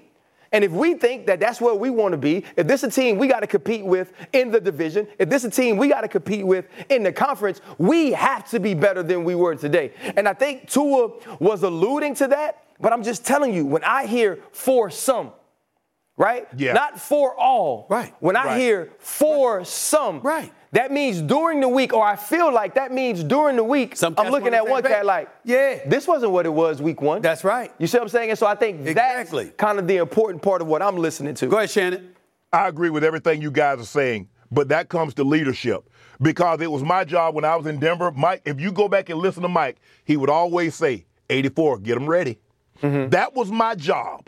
And 0.51 0.63
if 0.63 0.71
we 0.71 0.93
think 0.93 1.27
that 1.27 1.39
that's 1.39 1.59
where 1.59 1.75
we 1.75 1.89
want 1.89 2.13
to 2.13 2.17
be, 2.17 2.43
if 2.55 2.67
this 2.67 2.83
is 2.83 2.89
a 2.97 3.01
team 3.01 3.17
we 3.17 3.27
got 3.27 3.41
to 3.41 3.47
compete 3.47 3.85
with 3.85 4.13
in 4.33 4.51
the 4.51 4.59
division, 4.61 5.07
if 5.19 5.29
this 5.29 5.43
is 5.43 5.49
a 5.49 5.61
team 5.61 5.77
we 5.77 5.87
got 5.87 6.01
to 6.01 6.07
compete 6.07 6.45
with 6.45 6.65
in 6.89 7.03
the 7.03 7.11
conference, 7.11 7.61
we 7.77 8.11
have 8.11 8.49
to 8.51 8.59
be 8.59 8.73
better 8.73 9.03
than 9.03 9.23
we 9.23 9.35
were 9.35 9.55
today. 9.55 9.91
And 10.15 10.27
I 10.27 10.33
think 10.33 10.69
Tua 10.69 11.09
was 11.39 11.63
alluding 11.63 12.15
to 12.15 12.27
that, 12.29 12.63
but 12.79 12.93
I'm 12.93 13.03
just 13.03 13.25
telling 13.25 13.53
you, 13.53 13.65
when 13.65 13.83
I 13.83 14.05
hear 14.05 14.39
for 14.51 14.89
some, 14.89 15.31
right? 16.15 16.47
Yeah. 16.55 16.73
Not 16.73 16.99
for 16.99 17.35
all. 17.35 17.85
Right. 17.89 18.13
When 18.19 18.35
I 18.35 18.45
Right. 18.45 18.59
hear 18.59 18.89
for 18.99 19.63
some, 19.65 20.21
Right. 20.21 20.51
That 20.71 20.91
means 20.91 21.21
during 21.21 21.61
the 21.61 21.69
week, 21.69 21.93
or 21.93 22.03
I 22.03 22.15
feel 22.15 22.51
like 22.53 22.75
that 22.75 22.91
means 22.91 23.23
during 23.23 23.55
the 23.55 23.63
week. 23.63 23.95
Some 23.95 24.15
I'm 24.17 24.31
looking 24.31 24.53
at 24.53 24.67
one 24.67 24.83
"Babe, 24.83 24.91
cat 24.91 25.05
like, 25.05 25.29
yeah. 25.45 25.79
this 25.87 26.07
wasn't 26.07 26.31
what 26.33 26.45
it 26.45 26.53
was 26.53 26.81
week 26.81 27.01
one. 27.01 27.21
That's 27.21 27.43
right. 27.43 27.71
You 27.77 27.87
see 27.87 27.97
what 27.97 28.03
I'm 28.03 28.09
saying? 28.09 28.29
And 28.31 28.39
so 28.39 28.45
I 28.47 28.55
think 28.55 28.85
Exactly. 28.85 29.45
that's 29.45 29.55
kind 29.57 29.79
of 29.79 29.87
the 29.87 29.97
important 29.97 30.41
part 30.41 30.61
of 30.61 30.67
what 30.67 30.81
I'm 30.81 30.97
listening 30.97 31.35
to. 31.35 31.47
Go 31.47 31.57
ahead, 31.57 31.69
Shannon. 31.69 32.13
I 32.51 32.67
agree 32.67 32.89
with 32.89 33.03
everything 33.03 33.41
you 33.41 33.51
guys 33.51 33.79
are 33.79 33.85
saying, 33.85 34.29
but 34.51 34.67
that 34.69 34.89
comes 34.89 35.13
to 35.15 35.23
leadership. 35.23 35.89
Because 36.21 36.61
it 36.61 36.71
was 36.71 36.81
my 36.83 37.03
job 37.03 37.35
when 37.35 37.45
I 37.45 37.55
was 37.55 37.67
in 37.67 37.79
Denver. 37.79 38.11
Mike, 38.11 38.41
if 38.45 38.59
you 38.59 38.71
go 38.71 38.87
back 38.87 39.09
and 39.09 39.19
listen 39.19 39.43
to 39.43 39.49
Mike, 39.49 39.77
he 40.03 40.17
would 40.17 40.29
always 40.29 40.73
say, 40.73 41.05
84, 41.29 41.79
get 41.79 41.93
them 41.93 42.07
ready. 42.07 42.39
Mm-hmm. 42.81 43.09
That 43.09 43.35
was 43.35 43.51
my 43.51 43.75
job 43.75 44.27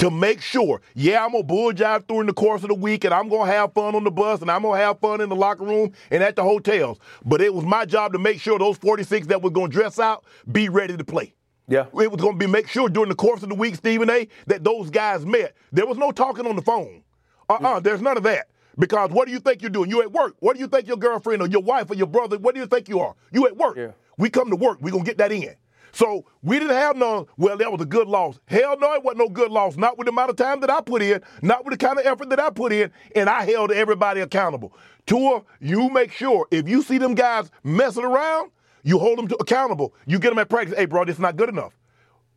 to 0.00 0.10
make 0.10 0.40
sure, 0.40 0.80
yeah, 0.94 1.24
I'm 1.24 1.32
gonna 1.32 1.44
bull 1.44 1.72
jive 1.72 2.06
during 2.06 2.26
the 2.26 2.32
course 2.32 2.62
of 2.62 2.68
the 2.68 2.74
week 2.74 3.04
and 3.04 3.14
I'm 3.14 3.28
gonna 3.28 3.50
have 3.50 3.72
fun 3.74 3.94
on 3.94 4.04
the 4.04 4.10
bus 4.10 4.40
and 4.40 4.50
I'm 4.50 4.62
gonna 4.62 4.78
have 4.78 4.98
fun 4.98 5.20
in 5.20 5.28
the 5.28 5.36
locker 5.36 5.64
room 5.64 5.92
and 6.10 6.22
at 6.22 6.36
the 6.36 6.42
hotels. 6.42 6.98
But 7.24 7.40
it 7.40 7.52
was 7.52 7.64
my 7.64 7.84
job 7.84 8.12
to 8.14 8.18
make 8.18 8.40
sure 8.40 8.58
those 8.58 8.78
46 8.78 9.26
that 9.28 9.42
were 9.42 9.50
gonna 9.50 9.68
dress 9.68 9.98
out 9.98 10.24
be 10.50 10.68
ready 10.68 10.96
to 10.96 11.04
play. 11.04 11.34
Yeah. 11.68 11.86
It 12.00 12.10
was 12.10 12.20
going 12.20 12.32
to 12.32 12.38
be 12.38 12.48
make 12.48 12.66
sure 12.68 12.88
during 12.88 13.08
the 13.10 13.14
course 13.14 13.44
of 13.44 13.48
the 13.48 13.54
week, 13.54 13.76
Stephen 13.76 14.10
A, 14.10 14.26
that 14.48 14.64
those 14.64 14.90
guys 14.90 15.24
met. 15.24 15.54
There 15.70 15.86
was 15.86 15.98
no 15.98 16.10
talking 16.10 16.44
on 16.44 16.56
the 16.56 16.62
phone. 16.62 17.04
Uh-uh, 17.48 17.78
there's 17.78 18.02
none 18.02 18.16
of 18.16 18.24
that. 18.24 18.48
Because 18.76 19.10
what 19.10 19.26
do 19.26 19.32
you 19.32 19.38
think 19.38 19.62
you're 19.62 19.70
doing? 19.70 19.88
You 19.88 20.02
at 20.02 20.10
work. 20.10 20.34
What 20.40 20.54
do 20.56 20.60
you 20.60 20.66
think 20.66 20.88
your 20.88 20.96
girlfriend 20.96 21.42
or 21.42 21.48
your 21.48 21.62
wife 21.62 21.88
or 21.88 21.94
your 21.94 22.08
brother, 22.08 22.38
what 22.38 22.56
do 22.56 22.60
you 22.60 22.66
think 22.66 22.88
you 22.88 22.98
are? 22.98 23.14
You 23.30 23.46
at 23.46 23.56
work. 23.56 23.76
Yeah. 23.76 23.92
We 24.18 24.30
come 24.30 24.50
to 24.50 24.56
work. 24.56 24.78
we 24.80 24.90
going 24.90 25.04
to 25.04 25.08
get 25.08 25.18
that 25.18 25.30
in. 25.30 25.54
So 25.92 26.24
we 26.42 26.58
didn't 26.58 26.76
have 26.76 26.96
none, 26.96 27.26
well, 27.36 27.56
that 27.56 27.70
was 27.70 27.80
a 27.80 27.86
good 27.86 28.08
loss. 28.08 28.38
Hell 28.46 28.78
no, 28.78 28.94
it 28.94 29.04
wasn't 29.04 29.18
no 29.18 29.28
good 29.28 29.50
loss. 29.50 29.76
Not 29.76 29.98
with 29.98 30.06
the 30.06 30.12
amount 30.12 30.30
of 30.30 30.36
time 30.36 30.60
that 30.60 30.70
I 30.70 30.80
put 30.80 31.02
in, 31.02 31.20
not 31.42 31.64
with 31.64 31.78
the 31.78 31.86
kind 31.86 31.98
of 31.98 32.06
effort 32.06 32.30
that 32.30 32.40
I 32.40 32.50
put 32.50 32.72
in, 32.72 32.90
and 33.14 33.28
I 33.28 33.44
held 33.44 33.72
everybody 33.72 34.20
accountable. 34.20 34.72
Tua, 35.06 35.42
you 35.60 35.88
make 35.90 36.12
sure 36.12 36.46
if 36.50 36.68
you 36.68 36.82
see 36.82 36.98
them 36.98 37.14
guys 37.14 37.50
messing 37.64 38.04
around, 38.04 38.50
you 38.82 38.98
hold 38.98 39.18
them 39.18 39.28
to 39.28 39.36
accountable. 39.36 39.94
You 40.06 40.18
get 40.18 40.30
them 40.30 40.38
at 40.38 40.48
practice. 40.48 40.76
Hey, 40.76 40.86
bro, 40.86 41.04
this 41.04 41.16
is 41.16 41.20
not 41.20 41.36
good 41.36 41.48
enough. 41.48 41.72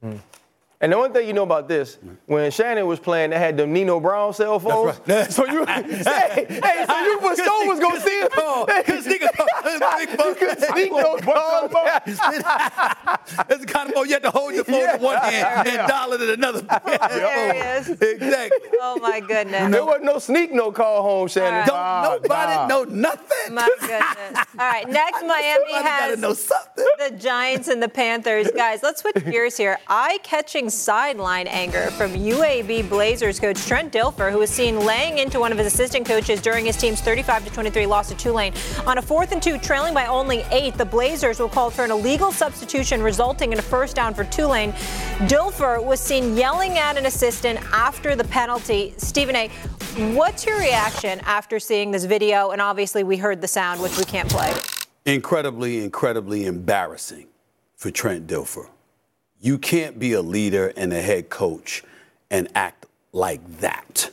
Mm. 0.03 0.19
And 0.83 0.91
the 0.91 0.97
only 0.97 1.11
thing 1.11 1.25
you 1.27 1.31
know 1.33 1.43
about 1.43 1.69
this, 1.69 1.97
when 2.25 2.51
Shannon 2.51 2.85
was 2.87 2.99
playing, 2.99 3.29
they 3.29 3.39
had 3.39 3.55
the 3.55 3.65
Nino 3.65 4.01
Brown 4.01 4.33
cell 4.33 4.59
phones. 4.59 4.99
right. 5.07 5.31
So 5.31 5.45
you, 5.45 5.65
hey, 5.65 6.45
hey, 6.49 6.85
so 6.85 6.99
you 6.99 7.19
for 7.21 7.35
sure 7.37 7.67
was 7.69 7.79
gonna 7.79 8.01
see 8.01 8.19
it. 8.19 8.31
Cause 8.85 9.07
nigga, 9.07 9.29
big 9.63 10.17
buck. 10.17 10.37
Sneak 10.73 10.91
no 10.91 11.15
calls. 11.17 11.71
That's 12.27 13.59
the 13.61 13.65
kind 13.65 13.87
of 13.89 13.95
phone 13.95 14.07
you 14.07 14.13
have 14.13 14.23
to 14.23 14.29
hold 14.31 14.53
your 14.53 14.63
phone 14.65 14.81
Yeah. 14.81 14.95
in 14.97 15.01
one 15.01 15.17
hand 15.19 15.67
and 15.69 15.87
dial 15.87 16.11
it 16.13 16.21
in 16.21 16.29
another. 16.31 16.61
There 16.61 17.53
he 17.53 17.59
is. 17.59 17.89
Exactly. 17.89 18.69
Oh 18.81 18.99
my 19.01 19.21
goodness. 19.21 19.71
There 19.71 19.85
wasn't 19.85 20.03
no 20.05 20.19
sneak 20.19 20.51
no 20.51 20.71
call 20.73 21.01
home, 21.01 21.27
Shannon. 21.29 21.65
Don't 21.65 21.77
Ah, 21.77 22.01
nobody 22.21 22.55
nah. 22.55 22.67
know 22.67 22.83
nothing. 22.83 23.53
My 23.53 23.69
goodness. 23.79 24.45
All 24.59 24.67
right, 24.67 24.87
next 24.89 25.21
Miami 25.25 25.73
has 25.73 26.19
know 26.19 26.33
something. 26.33 26.85
the 26.99 27.11
Giants 27.11 27.67
and 27.69 27.81
the 27.81 27.89
Panthers. 27.89 28.49
Guys, 28.51 28.83
let's 28.83 29.01
switch 29.01 29.15
gears 29.25 29.55
here. 29.57 29.79
Eye-catching 29.87 30.69
sideline 30.73 31.47
anger 31.47 31.91
from 31.91 32.11
UAB 32.13 32.89
Blazers 32.89 33.39
coach 33.39 33.65
Trent 33.65 33.93
Dilfer, 33.93 34.31
who 34.31 34.39
was 34.39 34.49
seen 34.49 34.79
laying 34.79 35.19
into 35.19 35.39
one 35.39 35.51
of 35.51 35.57
his 35.57 35.67
assistant 35.67 36.05
coaches 36.05 36.41
during 36.41 36.65
his 36.65 36.75
team's 36.75 37.01
35 37.01 37.53
23 37.53 37.85
loss 37.85 38.09
to 38.09 38.15
Tulane. 38.15 38.53
On 38.85 38.97
a 38.97 39.01
fourth 39.01 39.31
and 39.31 39.41
two, 39.41 39.57
trailing 39.57 39.93
by 39.93 40.05
only 40.07 40.43
eight, 40.51 40.73
the 40.75 40.85
Blazers 40.85 41.39
will 41.39 41.49
call 41.49 41.69
for 41.69 41.85
an 41.85 41.91
illegal 41.91 42.31
substitution, 42.31 43.01
resulting 43.01 43.51
in 43.51 43.59
a 43.59 43.61
first 43.61 43.95
down 43.95 44.13
for 44.13 44.23
Tulane. 44.25 44.71
Dilfer 45.29 45.83
was 45.83 45.99
seen 45.99 46.35
yelling 46.35 46.77
at 46.77 46.97
an 46.97 47.05
assistant 47.05 47.59
after 47.71 48.15
the 48.15 48.23
penalty. 48.25 48.93
Stephen 48.97 49.35
A. 49.35 49.49
What's 50.15 50.45
your 50.45 50.57
reaction 50.57 51.19
after 51.25 51.59
seeing 51.59 51.91
this 51.91 52.05
video? 52.05 52.49
And 52.49 52.61
obviously, 52.61 53.03
we 53.03 53.17
heard 53.17 53.41
the 53.41 53.47
sound, 53.47 53.79
which 53.79 53.97
we 53.97 54.03
can't 54.05 54.27
play. 54.29 54.51
Incredibly, 55.05 55.83
incredibly 55.83 56.45
embarrassing 56.45 57.27
for 57.75 57.91
Trent 57.91 58.25
Dilfer. 58.25 58.69
You 59.43 59.57
can't 59.57 59.99
be 59.99 60.13
a 60.13 60.21
leader 60.21 60.71
and 60.77 60.93
a 60.93 61.01
head 61.01 61.29
coach 61.29 61.83
and 62.31 62.47
act 62.55 62.85
like 63.11 63.59
that. 63.59 64.09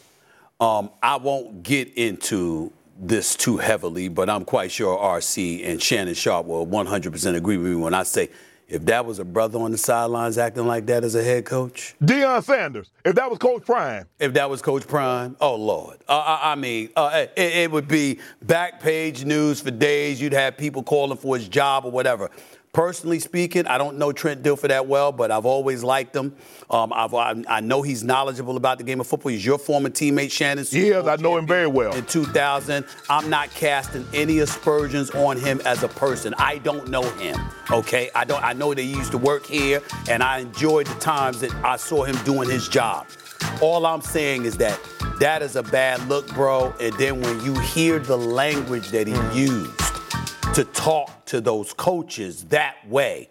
Um, 0.58 0.90
I 1.00 1.18
won't 1.18 1.62
get 1.62 1.94
into 1.94 2.72
this 2.98 3.36
too 3.36 3.56
heavily, 3.56 4.08
but 4.08 4.28
I'm 4.28 4.44
quite 4.44 4.72
sure 4.72 4.98
RC 4.98 5.64
and 5.64 5.80
Shannon 5.80 6.14
Sharpe 6.14 6.46
will 6.46 6.66
100% 6.66 7.36
agree 7.36 7.58
with 7.58 7.70
me 7.70 7.76
when 7.76 7.94
I 7.94 8.02
say 8.02 8.28
if 8.66 8.84
that 8.86 9.06
was 9.06 9.20
a 9.20 9.24
brother 9.24 9.58
on 9.60 9.70
the 9.70 9.78
sidelines 9.78 10.36
acting 10.36 10.66
like 10.66 10.86
that 10.86 11.04
as 11.04 11.14
a 11.14 11.22
head 11.22 11.44
coach, 11.44 11.94
Deion 12.02 12.42
Sanders, 12.42 12.90
if 13.04 13.14
that 13.14 13.30
was 13.30 13.38
Coach 13.38 13.64
Prime, 13.64 14.06
if 14.18 14.32
that 14.34 14.50
was 14.50 14.62
Coach 14.62 14.86
Prime, 14.86 15.36
oh 15.40 15.54
Lord, 15.54 15.98
uh, 16.08 16.18
I, 16.18 16.52
I 16.52 16.54
mean, 16.56 16.88
uh, 16.94 17.26
it, 17.36 17.52
it 17.52 17.70
would 17.70 17.88
be 17.88 18.18
back 18.42 18.80
page 18.80 19.24
news 19.24 19.60
for 19.60 19.70
days. 19.70 20.20
You'd 20.20 20.32
have 20.32 20.56
people 20.56 20.82
calling 20.82 21.18
for 21.18 21.36
his 21.36 21.48
job 21.48 21.84
or 21.84 21.90
whatever. 21.90 22.30
Personally 22.72 23.18
speaking, 23.18 23.66
I 23.66 23.78
don't 23.78 23.98
know 23.98 24.12
Trent 24.12 24.44
Dilfer 24.44 24.68
that 24.68 24.86
well, 24.86 25.10
but 25.10 25.32
I've 25.32 25.44
always 25.44 25.82
liked 25.82 26.14
him. 26.14 26.36
Um, 26.70 26.92
I've, 26.92 27.12
I, 27.12 27.42
I 27.48 27.60
know 27.60 27.82
he's 27.82 28.04
knowledgeable 28.04 28.56
about 28.56 28.78
the 28.78 28.84
game 28.84 29.00
of 29.00 29.08
football. 29.08 29.32
He's 29.32 29.44
your 29.44 29.58
former 29.58 29.88
teammate, 29.88 30.30
Shannon. 30.30 30.64
Super 30.64 30.86
Yes, 30.86 31.06
I 31.06 31.16
know 31.16 31.36
him 31.36 31.48
very 31.48 31.66
well. 31.66 31.92
In 31.96 32.04
2000, 32.06 32.86
I'm 33.08 33.28
not 33.28 33.50
casting 33.50 34.06
any 34.14 34.38
aspersions 34.38 35.10
on 35.10 35.36
him 35.36 35.60
as 35.64 35.82
a 35.82 35.88
person. 35.88 36.32
I 36.38 36.58
don't 36.58 36.88
know 36.88 37.02
him. 37.02 37.40
Okay, 37.72 38.08
I 38.14 38.24
don't. 38.24 38.42
I 38.44 38.52
know 38.52 38.72
that 38.72 38.82
he 38.82 38.92
used 38.92 39.10
to 39.12 39.18
work 39.18 39.46
here, 39.46 39.82
and 40.08 40.22
I 40.22 40.38
enjoyed 40.38 40.86
the 40.86 41.00
times 41.00 41.40
that 41.40 41.52
I 41.64 41.76
saw 41.76 42.04
him 42.04 42.16
doing 42.24 42.48
his 42.48 42.68
job. 42.68 43.08
All 43.60 43.84
I'm 43.84 44.00
saying 44.00 44.44
is 44.44 44.56
that 44.58 44.78
that 45.18 45.42
is 45.42 45.56
a 45.56 45.64
bad 45.64 46.06
look, 46.08 46.32
bro. 46.34 46.72
And 46.80 46.94
then 46.94 47.20
when 47.20 47.44
you 47.44 47.58
hear 47.58 47.98
the 47.98 48.16
language 48.16 48.90
that 48.90 49.08
he 49.08 49.14
used 49.36 49.79
to 50.54 50.64
talk 50.64 51.24
to 51.26 51.40
those 51.40 51.72
coaches 51.72 52.44
that 52.46 52.76
way, 52.88 53.28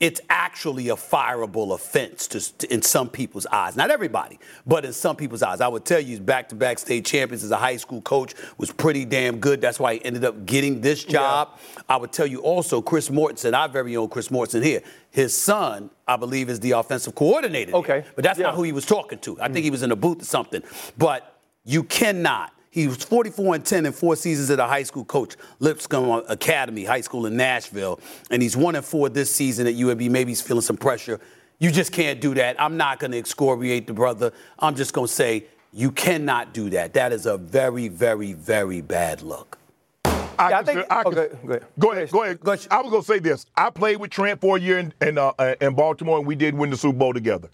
it's 0.00 0.20
actually 0.30 0.88
a 0.88 0.96
fireable 0.96 1.74
offense 1.74 2.26
to, 2.28 2.58
to- 2.58 2.72
in 2.72 2.82
some 2.82 3.08
people's 3.08 3.46
eyes. 3.46 3.76
Not 3.76 3.90
everybody, 3.90 4.38
but 4.66 4.84
in 4.84 4.92
some 4.92 5.14
people's 5.14 5.42
eyes. 5.42 5.60
I 5.60 5.68
would 5.68 5.84
tell 5.84 6.00
you, 6.00 6.06
he's 6.06 6.18
back-to-back 6.18 6.78
state 6.80 7.04
champions 7.04 7.44
as 7.44 7.50
a 7.52 7.56
high 7.56 7.76
school 7.76 8.00
coach, 8.00 8.34
was 8.58 8.72
pretty 8.72 9.04
damn 9.04 9.38
good. 9.38 9.60
That's 9.60 9.78
why 9.78 9.94
he 9.94 10.04
ended 10.04 10.24
up 10.24 10.44
getting 10.46 10.80
this 10.80 11.04
job. 11.04 11.50
I 11.88 11.96
would 11.98 12.10
tell 12.10 12.26
you 12.26 12.40
also, 12.40 12.80
Chris 12.82 13.10
Mortensen, 13.10 13.56
our 13.56 13.68
very 13.68 13.96
own 13.96 14.08
Chris 14.08 14.28
Mortensen 14.28 14.64
here, 14.64 14.82
his 15.10 15.36
son, 15.36 15.90
I 16.08 16.16
believe, 16.16 16.48
is 16.48 16.58
the 16.58 16.72
offensive 16.72 17.14
coordinator. 17.14 17.70
there. 17.72 17.80
Okay. 17.80 18.04
But 18.16 18.24
that's 18.24 18.38
Yeah. 18.40 18.46
not 18.46 18.54
who 18.56 18.62
he 18.64 18.72
was 18.72 18.86
talking 18.86 19.18
to. 19.20 19.38
I 19.40 19.48
think 19.48 19.62
he 19.62 19.70
was 19.70 19.82
in 19.84 19.92
a 19.92 19.96
booth 19.96 20.22
or 20.22 20.24
something. 20.24 20.62
But 20.98 21.36
you 21.64 21.84
cannot. 21.84 22.52
He 22.72 22.88
was 22.88 22.96
44 23.04 23.56
and 23.56 23.64
10 23.66 23.84
in 23.84 23.92
four 23.92 24.16
seasons 24.16 24.48
as 24.48 24.56
a 24.58 24.66
high 24.66 24.82
school 24.82 25.04
coach, 25.04 25.36
Lipscomb 25.58 26.24
Academy 26.26 26.84
High 26.84 27.02
School 27.02 27.26
in 27.26 27.36
Nashville, 27.36 28.00
and 28.30 28.40
he's 28.40 28.56
one 28.56 28.74
and 28.76 28.84
four 28.84 29.10
this 29.10 29.32
season 29.32 29.66
at 29.66 29.74
UAB. 29.74 30.08
Maybe 30.10 30.30
he's 30.30 30.40
feeling 30.40 30.62
some 30.62 30.78
pressure. 30.78 31.20
You 31.58 31.70
just 31.70 31.92
can't 31.92 32.18
do 32.18 32.32
that. 32.34 32.58
I'm 32.58 32.78
not 32.78 32.98
going 32.98 33.10
to 33.10 33.18
excoriate 33.18 33.86
the 33.86 33.92
brother. 33.92 34.32
I'm 34.58 34.74
just 34.74 34.94
going 34.94 35.06
to 35.06 35.12
say 35.12 35.44
you 35.74 35.90
cannot 35.90 36.54
do 36.54 36.70
that. 36.70 36.94
That 36.94 37.12
is 37.12 37.26
a 37.26 37.36
very, 37.36 37.88
very, 37.88 38.32
very 38.32 38.80
bad 38.80 39.20
look. 39.20 39.58
I, 40.06 40.48
Yeah, 40.48 40.58
I 40.60 40.62
think- 40.62 40.86
I 40.88 41.02
okay, 41.02 41.10
go 41.14 41.20
ahead. 41.50 41.66
Go 41.78 41.92
ahead. 41.92 42.10
Go 42.10 42.22
ahead. 42.22 42.40
Go 42.40 42.52
ahead. 42.52 42.66
I 42.70 42.80
was 42.80 42.90
gonna 42.90 43.02
say 43.02 43.18
this. 43.18 43.44
I 43.54 43.68
played 43.68 43.98
with 43.98 44.10
Trent 44.10 44.40
for 44.40 44.56
a 44.56 44.60
year 44.60 44.78
in 44.78 44.94
in, 45.02 45.18
uh, 45.18 45.32
uh, 45.38 45.54
in 45.60 45.74
Baltimore, 45.74 46.16
and 46.16 46.26
we 46.26 46.34
did 46.34 46.54
win 46.54 46.70
the 46.70 46.76
Super 46.76 46.96
Bowl 46.98 47.12
together. 47.12 47.50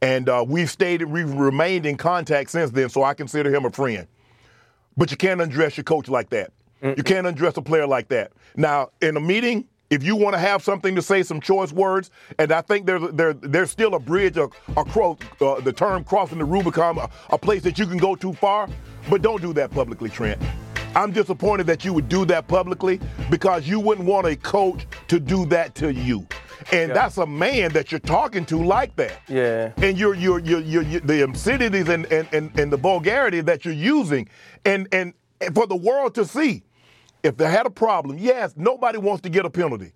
And 0.00 0.30
uh, 0.30 0.42
we've 0.48 0.70
stayed, 0.70 1.02
we've 1.04 1.30
remained 1.32 1.84
in 1.84 1.98
contact 1.98 2.50
since 2.50 2.70
then. 2.70 2.88
So 2.88 3.04
I 3.04 3.12
consider 3.12 3.54
him 3.54 3.66
a 3.66 3.70
friend. 3.70 4.06
But 4.96 5.10
you 5.10 5.16
can't 5.16 5.40
undress 5.40 5.76
your 5.76 5.84
coach 5.84 6.08
like 6.08 6.30
that. 6.30 6.52
You 6.82 7.02
can't 7.04 7.26
undress 7.28 7.56
a 7.56 7.62
player 7.62 7.86
like 7.86 8.08
that. 8.08 8.32
Now, 8.56 8.90
in 9.00 9.16
a 9.16 9.20
meeting, 9.20 9.68
if 9.88 10.02
you 10.02 10.16
want 10.16 10.34
to 10.34 10.38
have 10.38 10.64
something 10.64 10.94
to 10.96 11.02
say, 11.02 11.22
some 11.22 11.40
choice 11.40 11.70
words, 11.72 12.10
and 12.38 12.50
I 12.50 12.60
think 12.60 12.86
there's 12.86 13.02
there, 13.12 13.34
there's 13.34 13.70
still 13.70 13.94
a 13.94 14.00
bridge 14.00 14.36
ac- 14.36 14.50
across 14.76 15.18
uh, 15.40 15.60
the 15.60 15.72
term 15.72 16.02
crossing 16.02 16.38
the 16.38 16.44
Rubicon, 16.44 16.98
a, 16.98 17.08
a 17.30 17.38
place 17.38 17.62
that 17.62 17.78
you 17.78 17.86
can 17.86 17.98
go 17.98 18.16
too 18.16 18.32
far, 18.32 18.68
but 19.08 19.22
don't 19.22 19.40
do 19.40 19.52
that 19.52 19.70
publicly, 19.70 20.08
Trent. 20.08 20.42
I'm 20.96 21.12
disappointed 21.12 21.66
that 21.68 21.84
you 21.84 21.92
would 21.92 22.08
do 22.08 22.24
that 22.26 22.48
publicly 22.48 23.00
because 23.30 23.68
you 23.68 23.78
wouldn't 23.80 24.06
want 24.06 24.26
a 24.26 24.34
coach 24.34 24.86
to 25.08 25.20
do 25.20 25.46
that 25.46 25.74
to 25.76 25.92
you. 25.92 26.26
And 26.72 26.90
that's 26.94 27.16
a 27.18 27.26
man 27.26 27.72
that 27.72 27.90
you're 27.90 27.98
talking 28.00 28.44
to 28.46 28.62
like 28.62 28.94
that. 28.96 29.20
Yeah. 29.28 29.72
And 29.78 29.98
you're, 29.98 30.14
you're, 30.14 30.38
you're, 30.40 30.60
you're, 30.60 30.82
you 30.82 31.00
the 31.00 31.22
obscenities 31.24 31.88
and, 31.88 32.04
and, 32.12 32.28
and, 32.32 32.58
and 32.58 32.72
the 32.72 32.76
vulgarity 32.76 33.40
that 33.40 33.64
you're 33.64 33.74
using, 33.74 34.28
and, 34.64 34.86
and 34.92 35.14
for 35.54 35.66
the 35.66 35.76
world 35.76 36.14
to 36.16 36.24
see. 36.24 36.62
If 37.22 37.36
they 37.36 37.48
had 37.48 37.66
a 37.66 37.70
problem, 37.70 38.18
yes, 38.18 38.54
nobody 38.56 38.98
wants 38.98 39.22
to 39.22 39.28
get 39.28 39.46
a 39.46 39.50
penalty. 39.50 39.92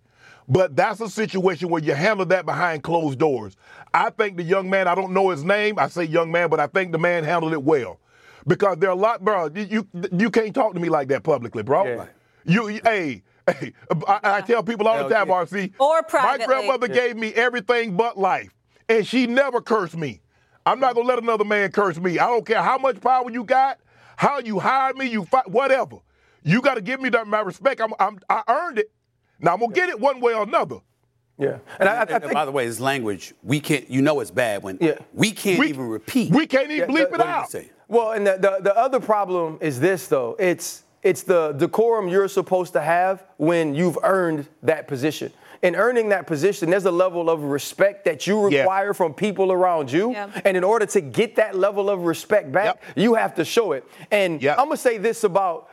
But 0.49 0.77
that's 0.77 1.01
a 1.01 1.09
situation 1.11 1.69
where 1.71 1.83
you 1.83 1.93
handle 1.93 2.25
that 2.27 2.47
behind 2.47 2.85
closed 2.85 3.19
doors. 3.19 3.57
I 3.93 4.11
think 4.11 4.37
the 4.37 4.45
young 4.45 4.71
man, 4.71 4.87
I 4.87 4.95
don't 4.95 5.13
know 5.13 5.31
his 5.31 5.43
name, 5.43 5.77
I 5.77 5.89
say 5.89 6.05
young 6.05 6.31
man, 6.31 6.49
but 6.51 6.61
I 6.61 6.69
think 6.69 6.93
the 6.93 6.99
man 6.99 7.25
handled 7.25 7.53
it 7.53 7.63
well. 7.65 7.99
Because 8.47 8.77
there 8.79 8.91
are 8.91 8.93
a 8.93 8.95
lot, 8.95 9.25
bro, 9.25 9.51
you, 9.53 9.67
you, 9.69 9.89
you 10.17 10.31
can't 10.31 10.55
talk 10.55 10.75
to 10.75 10.79
me 10.79 10.89
like 10.89 11.09
that 11.09 11.25
publicly, 11.25 11.65
bro. 11.65 11.85
Yeah. 11.85 12.07
You, 12.45 12.69
you- 12.69 12.81
hey, 12.85 13.25
hey, 13.49 13.73
I, 14.09 14.21
I 14.23 14.41
tell 14.41 14.63
people 14.63 14.89
all 14.89 15.09
the 15.09 15.15
time, 15.15 15.29
yeah. 15.29 15.35
RC. 15.35 15.73
Or 15.79 15.97
My 15.97 16.03
privately. 16.03 16.47
grandmother 16.47 16.89
gave 16.89 17.17
me 17.17 17.33
everything 17.35 17.97
but 17.97 18.19
life, 18.19 18.51
and 18.89 19.07
she 19.07 19.27
never 19.27 19.61
cursed 19.61 19.97
me. 19.97 20.21
I'm 20.65 20.81
not 20.81 20.95
gonna 20.95 21.07
let 21.09 21.19
another 21.23 21.45
man 21.45 21.71
curse 21.71 21.99
me. 21.99 22.19
I 22.19 22.27
don't 22.27 22.45
care 22.45 22.63
how 22.63 22.79
much 22.79 23.01
power 23.01 23.31
you 23.31 23.45
got, 23.45 23.79
how 24.17 24.39
you 24.41 24.59
hired 24.59 24.97
me, 24.97 25.07
you 25.07 25.25
fight, 25.25 25.49
whatever. 25.49 25.97
You 26.43 26.61
got 26.63 26.75
to 26.75 26.81
give 26.81 27.01
me 27.01 27.09
that 27.11 27.27
my 27.27 27.41
respect. 27.41 27.81
I'm, 27.81 27.93
I'm, 27.99 28.19
I 28.31 28.43
earned 28.49 28.79
it. 28.79 28.91
Now 29.41 29.55
I'm 29.55 29.61
gonna 29.61 29.73
get 29.73 29.89
it 29.89 29.99
one 30.01 30.21
way 30.21 30.33
or 30.35 30.43
another. 30.45 30.77
Yeah. 31.39 31.59
And 31.79 31.89
I, 31.89 31.93
I, 31.93 31.97
I 31.99 32.01
And, 32.03 32.11
and 32.11 32.23
think 32.23 32.33
by 32.35 32.45
the 32.47 32.53
way, 32.53 32.65
his 32.65 32.81
language, 32.81 33.35
we 33.43 33.61
can't. 33.61 33.89
You 33.91 34.01
know, 34.03 34.21
it's 34.21 34.31
bad 34.31 34.63
when 34.63 34.79
Yeah. 34.81 34.99
we 35.13 35.33
can't 35.33 35.59
We- 35.61 35.69
even 35.69 35.87
repeat. 35.89 36.33
We 36.33 36.47
can't 36.47 36.71
even 36.71 36.91
Yeah, 36.91 36.95
bleep 36.95 36.95
the- 36.97 37.03
it 37.03 37.11
What 37.11 37.19
did 37.19 37.27
he 37.27 37.33
out. 37.33 37.51
say? 37.51 37.71
Well, 37.89 38.13
and 38.13 38.27
the, 38.27 38.33
the, 38.39 38.59
the 38.63 38.77
other 38.77 38.99
problem 38.99 39.59
is 39.61 39.79
this, 39.79 40.09
though. 40.09 40.35
It's, 40.41 40.83
it's 41.07 41.23
the 41.23 41.53
decorum 41.53 42.09
you're 42.09 42.27
supposed 42.29 42.73
to 42.73 42.81
have 42.81 43.23
when 43.37 43.75
you've 43.75 43.97
earned 44.03 44.49
that 44.65 44.89
position. 44.89 45.33
In 45.63 45.77
earning 45.77 46.09
that 46.11 46.27
position, 46.27 46.69
there's 46.69 46.85
a 46.85 46.91
level 46.91 47.31
of 47.31 47.43
respect 47.45 48.05
that 48.07 48.27
you 48.27 48.49
Yeah. 48.51 48.61
require 48.61 48.93
from 48.93 49.15
people 49.15 49.53
around 49.53 49.91
you. 49.93 50.11
Yeah. 50.13 50.29
And 50.45 50.57
in 50.57 50.65
order 50.65 50.85
to 50.87 51.01
get 51.01 51.37
that 51.37 51.55
level 51.57 51.89
of 51.89 52.01
respect 52.05 52.51
back, 52.51 52.65
Yep. 52.67 52.83
you 52.97 53.15
have 53.15 53.35
to 53.37 53.45
show 53.45 53.73
it. 53.73 53.85
And 54.11 54.43
Yep. 54.43 54.59
I'm 54.59 54.67
going 54.67 54.77
to 54.77 54.83
say 54.83 54.99
this 54.99 55.23
about 55.25 55.69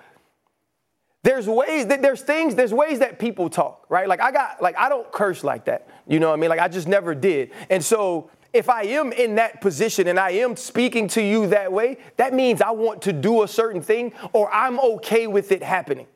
there's 1.24 1.48
ways 1.48 1.88
that 1.88 2.02
there's 2.02 2.22
things 2.22 2.54
there's 2.54 2.74
ways 2.74 3.00
that 3.00 3.18
people 3.18 3.50
talk 3.50 3.86
right 3.88 4.10
like 4.10 4.20
i 4.20 4.30
got 4.30 4.62
like 4.62 4.78
i 4.78 4.90
don't 4.90 5.10
curse 5.14 5.42
like 5.42 5.64
that 5.64 5.88
you 6.06 6.20
know 6.20 6.28
what 6.28 6.34
i 6.34 6.38
mean 6.38 6.50
like 6.50 6.60
i 6.60 6.68
just 6.68 6.86
never 6.86 7.16
did 7.16 7.50
and 7.70 7.82
so 7.82 8.30
if 8.54 8.70
i 8.70 8.84
am 8.84 9.12
in 9.12 9.36
that 9.36 9.62
position 9.62 10.08
and 10.08 10.20
i 10.20 10.32
am 10.32 10.56
speaking 10.56 11.08
to 11.08 11.22
you 11.22 11.48
that 11.48 11.72
way 11.72 11.98
that 12.18 12.34
means 12.34 12.62
i 12.62 12.72
want 12.72 13.02
to 13.02 13.12
do 13.12 13.44
a 13.44 13.48
certain 13.48 13.82
thing 13.82 14.14
or 14.32 14.52
i'm 14.54 14.80
okay 14.80 15.28
with 15.28 15.52
it 15.52 15.64
happening 15.64 16.08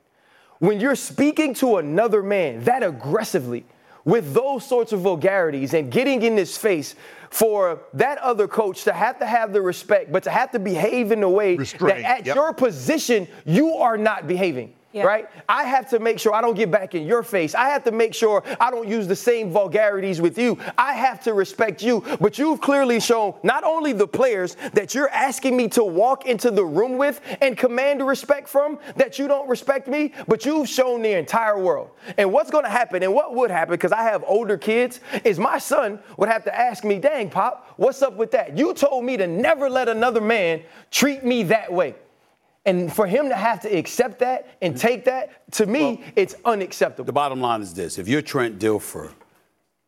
when 0.59 0.79
you're 0.79 0.95
speaking 0.95 1.53
to 1.53 1.77
another 1.77 2.23
man 2.23 2.63
that 2.63 2.83
aggressively 2.83 3.65
with 4.05 4.33
those 4.33 4.65
sorts 4.65 4.93
of 4.93 5.01
vulgarities 5.01 5.73
and 5.73 5.91
getting 5.91 6.21
in 6.21 6.37
his 6.37 6.57
face 6.57 6.95
for 7.29 7.81
that 7.93 8.17
other 8.19 8.47
coach 8.47 8.85
to 8.85 8.93
have 8.93 9.19
to 9.19 9.25
have 9.25 9.51
the 9.51 9.61
respect 9.61 10.11
but 10.11 10.23
to 10.23 10.29
have 10.29 10.49
to 10.51 10.59
behave 10.59 11.11
in 11.11 11.23
a 11.23 11.29
way 11.29 11.55
Restraint, 11.55 12.01
that 12.01 12.19
at 12.19 12.25
yep. 12.25 12.35
your 12.35 12.53
position 12.53 13.27
you 13.45 13.73
are 13.73 13.97
not 13.97 14.27
behaving 14.27 14.73
yeah. 14.97 15.03
right? 15.03 15.29
I 15.47 15.63
have 15.63 15.89
to 15.89 15.99
make 15.99 16.19
sure 16.19 16.33
I 16.33 16.41
don't 16.41 16.55
get 16.55 16.71
back 16.71 16.95
in 16.95 17.05
your 17.05 17.23
face. 17.23 17.55
I 17.55 17.69
have 17.69 17.83
to 17.85 17.91
make 17.91 18.13
sure 18.13 18.43
I 18.59 18.71
don't 18.71 18.87
use 18.87 19.07
the 19.07 19.15
same 19.15 19.51
vulgarities 19.51 20.21
with 20.21 20.37
you. 20.37 20.57
I 20.77 20.93
have 20.93 21.23
to 21.23 21.33
respect 21.33 21.81
you. 21.81 22.03
But 22.19 22.37
you've 22.37 22.61
clearly 22.61 22.99
shown 22.99 23.35
not 23.43 23.63
only 23.63 23.93
the 23.93 24.07
players 24.07 24.55
that 24.73 24.93
you're 24.93 25.09
asking 25.09 25.55
me 25.55 25.67
to 25.69 25.83
walk 25.83 26.25
into 26.25 26.51
the 26.51 26.65
room 26.65 26.97
with 26.97 27.21
and 27.41 27.57
command 27.57 28.05
respect 28.05 28.47
from 28.47 28.79
that 28.95 29.19
you 29.19 29.27
don't 29.27 29.47
respect 29.47 29.87
me, 29.87 30.13
but 30.27 30.45
you've 30.45 30.67
shown 30.67 31.01
the 31.01 31.17
entire 31.17 31.59
world. 31.59 31.89
And 32.17 32.31
what's 32.31 32.51
going 32.51 32.63
to 32.63 32.69
happen 32.69 33.03
and 33.03 33.13
what 33.13 33.35
would 33.35 33.51
happen, 33.51 33.73
because 33.73 33.91
I 33.91 34.03
have 34.03 34.23
older 34.27 34.57
kids, 34.57 34.99
is 35.23 35.39
my 35.39 35.57
son 35.57 35.99
would 36.17 36.29
have 36.29 36.43
to 36.45 36.55
ask 36.57 36.83
me, 36.83 36.99
dang, 36.99 37.29
Pop, 37.29 37.73
what's 37.77 38.01
up 38.01 38.15
with 38.15 38.31
that? 38.31 38.57
You 38.57 38.73
told 38.73 39.03
me 39.03 39.17
to 39.17 39.27
never 39.27 39.69
let 39.69 39.89
another 39.89 40.21
man 40.21 40.63
treat 40.91 41.23
me 41.23 41.43
that 41.43 41.71
way. 41.71 41.95
And 42.67 42.93
for 42.93 43.07
him 43.07 43.29
to 43.29 43.35
have 43.35 43.61
to 43.61 43.69
accept 43.75 44.19
that 44.19 44.57
and 44.61 44.75
mm-hmm. 44.75 44.87
take 44.87 45.05
that, 45.05 45.51
to 45.53 45.65
me, 45.65 45.79
well, 45.79 46.11
it's 46.15 46.35
unacceptable. 46.45 47.05
The 47.05 47.13
bottom 47.13 47.41
line 47.41 47.61
is 47.61 47.73
this 47.73 47.97
if 47.97 48.07
you're 48.07 48.21
Trent 48.21 48.59
Dilfer, 48.59 49.11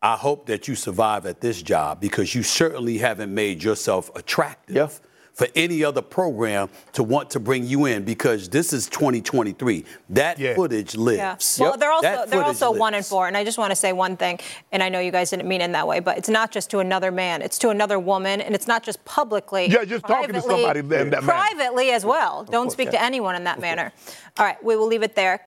I 0.02 0.16
hope 0.16 0.46
that 0.46 0.66
you 0.66 0.74
survive 0.74 1.26
at 1.26 1.40
this 1.40 1.62
job 1.62 2.00
because 2.00 2.34
you 2.34 2.42
certainly 2.42 2.98
haven't 2.98 3.32
made 3.32 3.62
yourself 3.62 4.10
attractive. 4.16 4.74
Yep 4.74 4.92
for 5.32 5.48
any 5.54 5.82
other 5.84 6.02
program 6.02 6.68
to 6.92 7.02
want 7.02 7.30
to 7.30 7.40
bring 7.40 7.64
you 7.64 7.86
in 7.86 8.04
because 8.04 8.48
this 8.48 8.72
is 8.72 8.88
2023. 8.88 9.84
That 10.10 10.38
yeah. 10.38 10.54
footage 10.54 10.96
lives. 10.96 11.58
Yeah. 11.58 11.64
Well, 11.64 11.76
they're 11.76 11.92
also 11.92 12.26
they're 12.26 12.42
also 12.42 12.70
lives. 12.70 12.80
one 12.80 12.94
and 12.94 13.06
four, 13.06 13.28
and 13.28 13.36
I 13.36 13.44
just 13.44 13.58
want 13.58 13.70
to 13.70 13.76
say 13.76 13.92
one 13.92 14.16
thing, 14.16 14.38
and 14.72 14.82
I 14.82 14.88
know 14.88 15.00
you 15.00 15.12
guys 15.12 15.30
didn't 15.30 15.48
mean 15.48 15.60
it 15.60 15.64
in 15.64 15.72
that 15.72 15.86
way, 15.86 16.00
but 16.00 16.18
it's 16.18 16.28
not 16.28 16.50
just 16.50 16.70
to 16.70 16.78
another 16.78 17.10
man; 17.10 17.42
it's 17.42 17.58
to 17.58 17.70
another 17.70 17.98
woman, 17.98 18.40
and 18.40 18.54
it's 18.54 18.66
not 18.66 18.82
just 18.82 19.04
publicly. 19.04 19.66
Yeah, 19.66 19.84
just 19.84 20.06
talking 20.06 20.34
to 20.34 20.42
somebody 20.42 20.80
then 20.80 21.10
that 21.10 21.22
privately 21.22 21.90
as 21.90 22.04
well. 22.04 22.44
Don't 22.44 22.64
course, 22.64 22.72
speak 22.72 22.86
yeah. 22.86 22.98
to 22.98 23.02
anyone 23.02 23.34
in 23.36 23.44
that 23.44 23.60
manner. 23.60 23.92
All 24.38 24.44
right, 24.44 24.62
we 24.62 24.76
will 24.76 24.86
leave 24.86 25.02
it 25.02 25.14
there. 25.14 25.46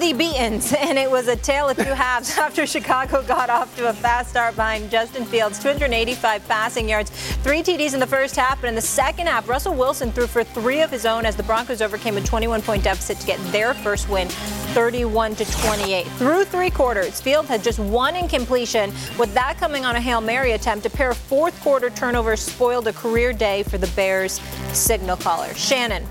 The 0.00 0.14
beatens, 0.14 0.72
and 0.78 0.98
it 0.98 1.10
was 1.10 1.28
a 1.28 1.36
tale 1.36 1.68
of 1.68 1.76
two 1.76 1.82
halves 1.84 2.36
after 2.38 2.66
Chicago 2.66 3.22
got 3.22 3.50
off 3.50 3.76
to 3.76 3.88
a 3.90 3.92
fast 3.92 4.30
start 4.30 4.56
behind 4.56 4.90
Justin 4.90 5.24
Fields, 5.26 5.58
285 5.58 6.48
passing 6.48 6.88
yards, 6.88 7.10
three 7.42 7.62
TDs 7.62 7.92
in 7.92 8.00
the 8.00 8.06
first 8.06 8.34
half, 8.34 8.60
but 8.60 8.68
in 8.68 8.74
the 8.74 8.80
second 8.80 9.26
half, 9.26 9.46
Russell 9.48 9.74
Wilson 9.74 10.10
threw 10.10 10.26
for 10.26 10.42
three 10.42 10.80
of 10.80 10.90
his 10.90 11.04
own 11.04 11.26
as 11.26 11.36
the 11.36 11.42
Broncos 11.42 11.82
overcame 11.82 12.16
a 12.16 12.20
21-point 12.20 12.82
deficit 12.82 13.18
to 13.18 13.26
get 13.26 13.38
their 13.52 13.74
first 13.74 14.08
win 14.08 14.26
31 14.72 15.34
to 15.34 15.44
28. 15.62 16.06
Through 16.06 16.44
three 16.44 16.70
quarters, 16.70 17.20
Fields 17.20 17.48
had 17.48 17.62
just 17.62 17.78
one 17.78 18.16
incompletion, 18.16 18.92
with 19.18 19.34
that 19.34 19.58
coming 19.58 19.84
on 19.84 19.96
a 19.96 20.00
Hail 20.00 20.22
Mary 20.22 20.52
attempt. 20.52 20.86
A 20.86 20.90
pair 20.90 21.10
of 21.10 21.18
fourth 21.18 21.60
quarter 21.60 21.90
turnovers 21.90 22.40
spoiled 22.40 22.86
a 22.86 22.92
career 22.92 23.32
day 23.32 23.64
for 23.64 23.76
the 23.76 23.88
Bears 23.88 24.40
signal 24.72 25.16
caller. 25.16 25.52
Shannon, 25.54 26.06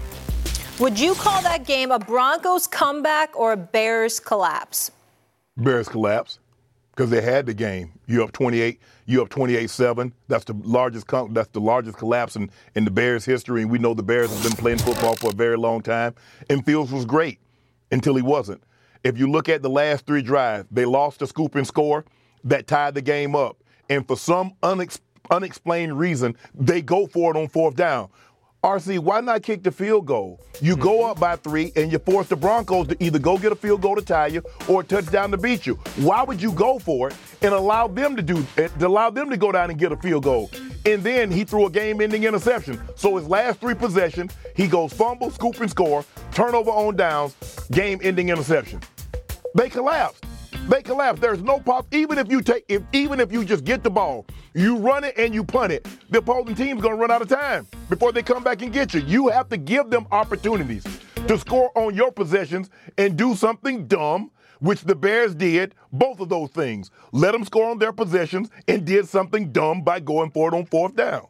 would 0.79 0.97
you 0.97 1.13
call 1.13 1.41
that 1.41 1.65
game 1.65 1.91
a 1.91 1.99
Broncos 1.99 2.65
comeback 2.65 3.37
or 3.37 3.51
a 3.51 3.57
Bears 3.57 4.19
collapse? 4.19 4.91
Bears 5.57 5.89
collapse 5.89 6.39
because 6.91 7.09
they 7.09 7.21
had 7.21 7.45
the 7.45 7.53
game. 7.53 7.91
You 8.07 8.23
up 8.23 8.31
28, 8.31 8.79
you 9.05 9.21
up 9.21 9.29
28-7. 9.29 10.13
That's 10.29 10.45
the 10.45 10.53
largest 10.63 11.05
that's 11.31 11.49
the 11.49 11.59
largest 11.59 11.97
collapse 11.97 12.35
in, 12.37 12.49
in 12.75 12.85
the 12.85 12.91
Bears 12.91 13.25
history 13.25 13.61
and 13.61 13.69
we 13.69 13.77
know 13.77 13.93
the 13.93 14.03
Bears 14.03 14.31
have 14.31 14.43
been 14.43 14.57
playing 14.57 14.77
football 14.79 15.15
for 15.15 15.31
a 15.31 15.33
very 15.33 15.57
long 15.57 15.81
time 15.81 16.15
and 16.49 16.65
Fields 16.65 16.91
was 16.91 17.05
great 17.05 17.39
until 17.91 18.15
he 18.15 18.21
wasn't. 18.21 18.63
If 19.03 19.17
you 19.17 19.29
look 19.29 19.49
at 19.49 19.61
the 19.61 19.69
last 19.69 20.05
three 20.05 20.21
drives, 20.21 20.67
they 20.71 20.85
lost 20.85 21.21
a 21.21 21.27
scoop 21.27 21.55
and 21.55 21.67
score 21.67 22.05
that 22.45 22.67
tied 22.67 22.95
the 22.95 23.01
game 23.01 23.35
up. 23.35 23.63
And 23.89 24.07
for 24.07 24.15
some 24.15 24.53
unex- 24.63 24.99
unexplained 25.31 25.97
reason, 25.97 26.35
they 26.53 26.81
go 26.81 27.07
for 27.07 27.35
it 27.35 27.39
on 27.39 27.47
fourth 27.47 27.75
down. 27.75 28.09
RC, 28.63 28.99
why 28.99 29.21
not 29.21 29.41
kick 29.41 29.63
the 29.63 29.71
field 29.71 30.05
goal? 30.05 30.41
You 30.59 30.75
go 30.75 30.99
mm-hmm. 30.99 31.11
up 31.11 31.19
by 31.19 31.37
three 31.37 31.71
and 31.77 31.89
you 31.91 31.99
force 31.99 32.27
the 32.27 32.35
Broncos 32.35 32.87
to 32.87 33.03
either 33.03 33.17
go 33.17 33.37
get 33.37 33.53
a 33.53 33.55
field 33.55 33.81
goal 33.81 33.95
to 33.95 34.01
tie 34.01 34.27
you 34.27 34.43
or 34.67 34.81
a 34.81 34.83
touchdown 34.83 35.31
to 35.31 35.37
beat 35.37 35.65
you. 35.65 35.75
Why 35.95 36.23
would 36.23 36.41
you 36.41 36.51
go 36.51 36.77
for 36.77 37.07
it 37.07 37.15
and 37.41 37.53
allow 37.53 37.87
them 37.87 38.17
to 38.17 38.21
do 38.21 38.45
to 38.57 38.87
allow 38.87 39.11
them 39.11 39.29
to 39.29 39.37
go 39.37 39.53
down 39.53 39.69
and 39.69 39.79
get 39.79 39.93
a 39.93 39.97
field 39.97 40.23
goal? 40.23 40.51
And 40.85 41.01
then 41.01 41.31
he 41.31 41.45
threw 41.45 41.67
a 41.67 41.69
game-ending 41.69 42.25
interception. 42.25 42.81
So 42.95 43.15
his 43.15 43.27
last 43.27 43.61
three 43.61 43.75
possessions, 43.75 44.35
he 44.55 44.67
goes 44.67 44.91
fumble, 44.91 45.31
scoop, 45.31 45.59
and 45.61 45.69
score, 45.69 46.03
turnover 46.33 46.71
on 46.71 46.97
downs, 46.97 47.35
game-ending 47.71 48.27
interception. 48.27 48.81
They 49.55 49.69
collapsed. 49.69 50.25
They 50.67 50.81
collapse. 50.81 51.19
There's 51.19 51.41
no 51.41 51.59
pop. 51.59 51.87
Even 51.93 52.17
if 52.17 52.29
you 52.29 52.41
take, 52.41 52.65
if 52.67 52.83
even 52.93 53.19
if 53.19 53.31
you 53.31 53.43
just 53.43 53.63
get 53.63 53.83
the 53.83 53.89
ball, 53.89 54.25
you 54.53 54.77
run 54.77 55.03
it 55.03 55.17
and 55.17 55.33
you 55.33 55.43
punt 55.43 55.71
it, 55.71 55.87
the 56.09 56.19
opposing 56.19 56.55
team's 56.55 56.81
gonna 56.81 56.95
run 56.95 57.11
out 57.11 57.21
of 57.21 57.27
time 57.27 57.67
before 57.89 58.11
they 58.11 58.21
come 58.21 58.43
back 58.43 58.61
and 58.61 58.71
get 58.71 58.93
you. 58.93 59.01
You 59.01 59.27
have 59.29 59.49
to 59.49 59.57
give 59.57 59.89
them 59.89 60.05
opportunities 60.11 60.85
to 61.27 61.37
score 61.37 61.71
on 61.77 61.95
your 61.95 62.11
possessions 62.11 62.69
and 62.97 63.17
do 63.17 63.35
something 63.35 63.87
dumb, 63.87 64.31
which 64.59 64.81
the 64.81 64.95
Bears 64.95 65.35
did. 65.35 65.75
Both 65.91 66.19
of 66.19 66.29
those 66.29 66.49
things. 66.51 66.91
Let 67.11 67.31
them 67.31 67.45
score 67.45 67.69
on 67.69 67.79
their 67.79 67.93
possessions 67.93 68.49
and 68.67 68.85
did 68.85 69.07
something 69.07 69.51
dumb 69.51 69.81
by 69.83 69.99
going 69.99 70.31
for 70.31 70.53
it 70.53 70.55
on 70.55 70.65
fourth 70.65 70.95
down. 70.95 71.27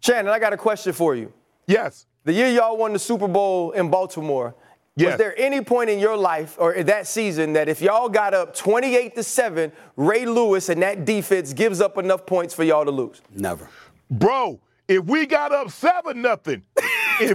Shannon, 0.00 0.32
I 0.32 0.38
got 0.38 0.52
a 0.52 0.56
question 0.56 0.92
for 0.92 1.14
you. 1.14 1.32
Yes. 1.66 2.06
The 2.24 2.32
year 2.32 2.48
y'all 2.48 2.76
won 2.76 2.92
the 2.92 2.98
Super 2.98 3.28
Bowl 3.28 3.70
in 3.70 3.88
Baltimore, 3.88 4.54
Yes. 4.96 5.12
Was 5.12 5.18
there 5.18 5.38
any 5.38 5.60
point 5.60 5.90
in 5.90 5.98
your 5.98 6.16
life 6.16 6.56
or 6.58 6.82
that 6.82 7.06
season 7.06 7.52
that 7.52 7.68
if 7.68 7.82
y'all 7.82 8.08
got 8.08 8.32
up 8.32 8.56
28 8.56 9.14
to 9.16 9.22
7, 9.22 9.70
Ray 9.96 10.24
Lewis 10.24 10.70
and 10.70 10.80
that 10.82 11.04
defense 11.04 11.52
gives 11.52 11.82
up 11.82 11.98
enough 11.98 12.24
points 12.24 12.54
for 12.54 12.64
y'all 12.64 12.86
to 12.86 12.90
lose? 12.90 13.20
Never. 13.34 13.68
Bro, 14.10 14.58
if 14.88 15.04
we 15.04 15.26
got 15.26 15.52
up 15.52 15.70
7 15.70 16.22
nothing, 16.22 16.62
if, 17.20 17.34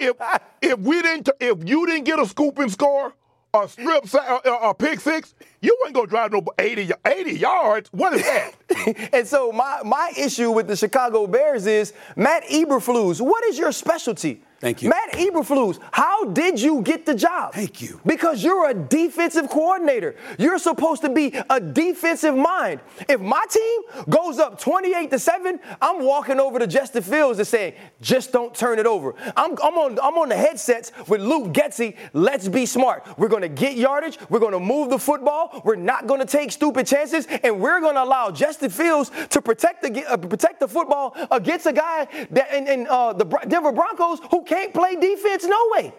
we, 0.00 0.06
if, 0.06 0.16
if 0.62 0.78
we 0.78 1.02
didn't 1.02 1.28
if 1.40 1.68
you 1.68 1.86
didn't 1.86 2.04
get 2.04 2.20
a 2.20 2.26
scoop 2.26 2.58
and 2.60 2.70
score, 2.70 3.12
a 3.52 3.68
strip 3.68 4.04
a, 4.14 4.50
a 4.50 4.74
pick 4.74 5.00
six, 5.00 5.34
you 5.60 5.76
ain't 5.84 5.94
gonna 5.94 6.06
drive 6.06 6.32
no 6.32 6.42
80, 6.58 6.92
80 7.06 7.32
yards. 7.38 7.88
What 7.92 8.14
is 8.14 8.22
that? 8.22 9.10
and 9.12 9.26
so 9.26 9.52
my, 9.52 9.80
my 9.84 10.12
issue 10.16 10.50
with 10.50 10.66
the 10.66 10.76
Chicago 10.76 11.26
Bears 11.26 11.66
is 11.66 11.92
Matt 12.16 12.44
Eberflus, 12.44 13.20
what 13.20 13.44
is 13.44 13.58
your 13.58 13.72
specialty? 13.72 14.42
Thank 14.58 14.82
you. 14.82 14.88
Matt 14.88 15.12
Eberflus, 15.12 15.78
how 15.92 16.24
did 16.24 16.60
you 16.60 16.80
get 16.80 17.04
the 17.04 17.14
job? 17.14 17.52
Thank 17.52 17.82
you. 17.82 18.00
Because 18.06 18.42
you're 18.42 18.70
a 18.70 18.74
defensive 18.74 19.50
coordinator. 19.50 20.16
You're 20.38 20.58
supposed 20.58 21.02
to 21.02 21.10
be 21.10 21.34
a 21.50 21.60
defensive 21.60 22.34
mind. 22.34 22.80
If 23.06 23.20
my 23.20 23.44
team 23.50 24.04
goes 24.08 24.38
up 24.38 24.58
28 24.58 25.10
to 25.10 25.18
7, 25.18 25.60
I'm 25.82 26.02
walking 26.02 26.40
over 26.40 26.58
to 26.58 26.66
Justin 26.66 27.02
Fields 27.02 27.38
and 27.38 27.46
saying, 27.46 27.74
just 28.00 28.32
don't 28.32 28.54
turn 28.54 28.78
it 28.78 28.86
over. 28.86 29.14
I'm, 29.36 29.52
I'm, 29.62 29.74
on, 29.74 29.98
I'm 30.02 30.14
on 30.14 30.30
the 30.30 30.36
headsets 30.36 30.90
with 31.06 31.20
Luke 31.20 31.52
Getsy. 31.52 31.94
Let's 32.14 32.48
be 32.48 32.64
smart. 32.64 33.06
We're 33.18 33.28
going 33.28 33.42
to 33.42 33.48
get 33.48 33.76
yardage. 33.76 34.18
We're 34.30 34.40
going 34.40 34.52
to 34.52 34.60
move 34.60 34.88
the 34.88 34.98
football. 34.98 35.45
We're 35.64 35.76
not 35.76 36.06
going 36.06 36.20
to 36.20 36.26
take 36.26 36.52
stupid 36.52 36.86
chances. 36.86 37.26
And 37.26 37.60
we're 37.60 37.80
going 37.80 37.94
to 37.94 38.02
allow 38.02 38.30
Justin 38.30 38.70
Fields 38.70 39.10
to 39.30 39.40
protect 39.40 39.82
the, 39.82 40.04
uh, 40.04 40.16
protect 40.16 40.60
the 40.60 40.68
football 40.68 41.16
against 41.30 41.66
a 41.66 41.72
guy 41.72 42.06
that, 42.30 42.54
in, 42.54 42.66
in 42.66 42.86
uh, 42.88 43.12
the 43.12 43.24
Denver 43.48 43.72
Broncos 43.72 44.20
who 44.30 44.44
can't 44.44 44.72
play 44.72 44.96
defense 44.96 45.44
no 45.44 45.68
way. 45.72 45.92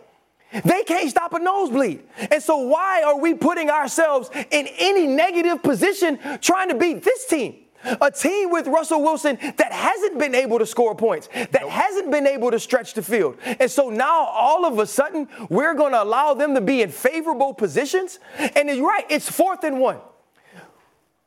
They 0.64 0.84
can't 0.84 1.10
stop 1.10 1.34
a 1.34 1.40
nosebleed. 1.40 2.04
And 2.32 2.42
so, 2.42 2.58
why 2.58 3.04
are 3.04 3.20
we 3.20 3.34
putting 3.34 3.70
ourselves 3.70 4.30
in 4.34 4.68
any 4.80 5.06
negative 5.06 5.62
position 5.62 6.20
trying 6.42 6.70
to 6.70 6.76
beat 6.76 7.04
this 7.04 7.26
team? 7.26 7.67
A 8.02 8.12
team 8.12 8.52
with 8.52 8.67
Russell 8.67 9.02
Wilson 9.02 9.38
that 9.41 9.71
hasn't 9.71 10.19
been 10.19 10.36
able 10.36 10.60
to 10.60 10.65
score 10.65 10.95
points, 10.95 11.30
that 11.34 11.67
hasn't 11.67 12.12
been 12.12 12.28
able 12.28 12.52
to 12.52 12.60
stretch 12.60 12.93
the 12.93 13.02
field. 13.02 13.38
And 13.60 13.69
so 13.69 13.89
now 13.89 14.26
all 14.26 14.65
of 14.65 14.80
a 14.80 14.86
sudden, 14.86 15.28
we're 15.50 15.73
going 15.73 15.93
to 15.93 16.04
allow 16.04 16.34
them 16.34 16.56
to 16.56 16.62
be 16.62 16.82
in 16.82 16.89
favorable 16.89 17.54
positions. 17.54 18.19
And 18.56 18.69
you're 18.69 18.88
right, 18.88 19.06
it's 19.10 19.30
fourth 19.30 19.63
and 19.63 19.80
one. 19.80 20.00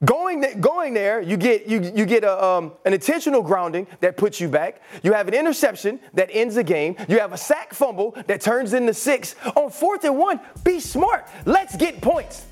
Going, 0.03 0.61
going 0.61 0.95
there, 0.95 1.21
you 1.21 1.37
get, 1.37 1.67
you, 1.67 1.93
you 1.95 2.07
get 2.07 2.25
a, 2.25 2.43
um, 2.43 2.73
an 2.87 2.95
intentional 2.95 3.43
grounding 3.43 3.87
that 4.01 4.17
puts 4.17 4.41
you 4.41 4.49
back. 4.49 4.81
You 5.03 5.13
have 5.13 5.29
an 5.29 5.35
interception 5.35 6.01
that 6.15 6.31
ends 6.33 6.55
the 6.55 6.65
game. 6.65 6.97
You 7.07 7.19
have 7.19 7.35
a 7.35 7.37
sack 7.37 7.75
fumble 7.75 8.17
that 8.27 8.41
turns 8.41 8.73
into 8.73 8.95
six. 8.95 9.35
On 9.57 9.69
fourth 9.71 10.05
and 10.05 10.17
one, 10.17 10.41
be 10.65 10.81
smart. 10.81 11.29
Let's 11.45 11.77
get 11.77 12.01
points. 12.01 12.47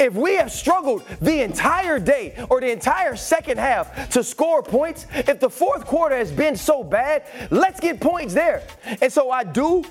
If 0.00 0.14
we 0.14 0.34
have 0.34 0.50
struggled 0.50 1.04
the 1.20 1.42
entire 1.42 1.98
day 1.98 2.44
or 2.50 2.60
the 2.60 2.70
entire 2.70 3.16
second 3.16 3.58
half 3.58 4.10
to 4.10 4.24
score 4.24 4.62
points, 4.62 5.06
if 5.14 5.40
the 5.40 5.50
fourth 5.50 5.86
quarter 5.86 6.16
has 6.16 6.32
been 6.32 6.56
so 6.56 6.82
bad, 6.82 7.24
let's 7.50 7.80
get 7.80 8.00
points 8.00 8.34
there. 8.34 8.62
And 9.00 9.12
so 9.12 9.30
I 9.30 9.44
do 9.44 9.84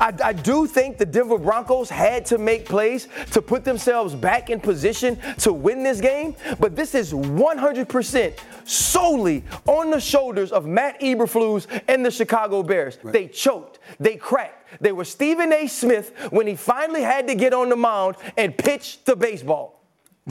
I, 0.00 0.12
I, 0.22 0.32
do 0.32 0.66
think 0.66 0.98
the 0.98 1.06
Denver 1.06 1.38
Broncos 1.38 1.88
had 1.88 2.26
to 2.26 2.38
make 2.38 2.66
plays 2.66 3.08
to 3.32 3.40
put 3.40 3.64
themselves 3.64 4.14
back 4.14 4.50
in 4.50 4.60
position 4.60 5.18
to 5.38 5.52
win 5.52 5.82
this 5.82 6.00
game, 6.00 6.34
but 6.58 6.74
this 6.74 6.94
is 6.94 7.12
100% 7.12 8.38
solely 8.64 9.44
on 9.66 9.90
the 9.90 10.00
shoulders 10.00 10.50
of 10.52 10.66
Matt 10.66 11.00
Eberflus 11.00 11.66
and 11.88 12.04
the 12.04 12.10
Chicago 12.10 12.62
Bears. 12.62 12.98
Right. 13.02 13.12
They 13.12 13.28
choked, 13.28 13.73
they 14.00 14.16
cracked. 14.16 14.82
They 14.82 14.92
were 14.92 15.04
Stephen 15.04 15.52
A. 15.52 15.66
Smith 15.66 16.12
when 16.30 16.46
he 16.46 16.56
finally 16.56 17.02
had 17.02 17.28
to 17.28 17.34
get 17.34 17.52
on 17.52 17.68
the 17.68 17.76
mound 17.76 18.16
and 18.36 18.56
pitch 18.56 19.04
the 19.04 19.16
baseball. 19.16 19.80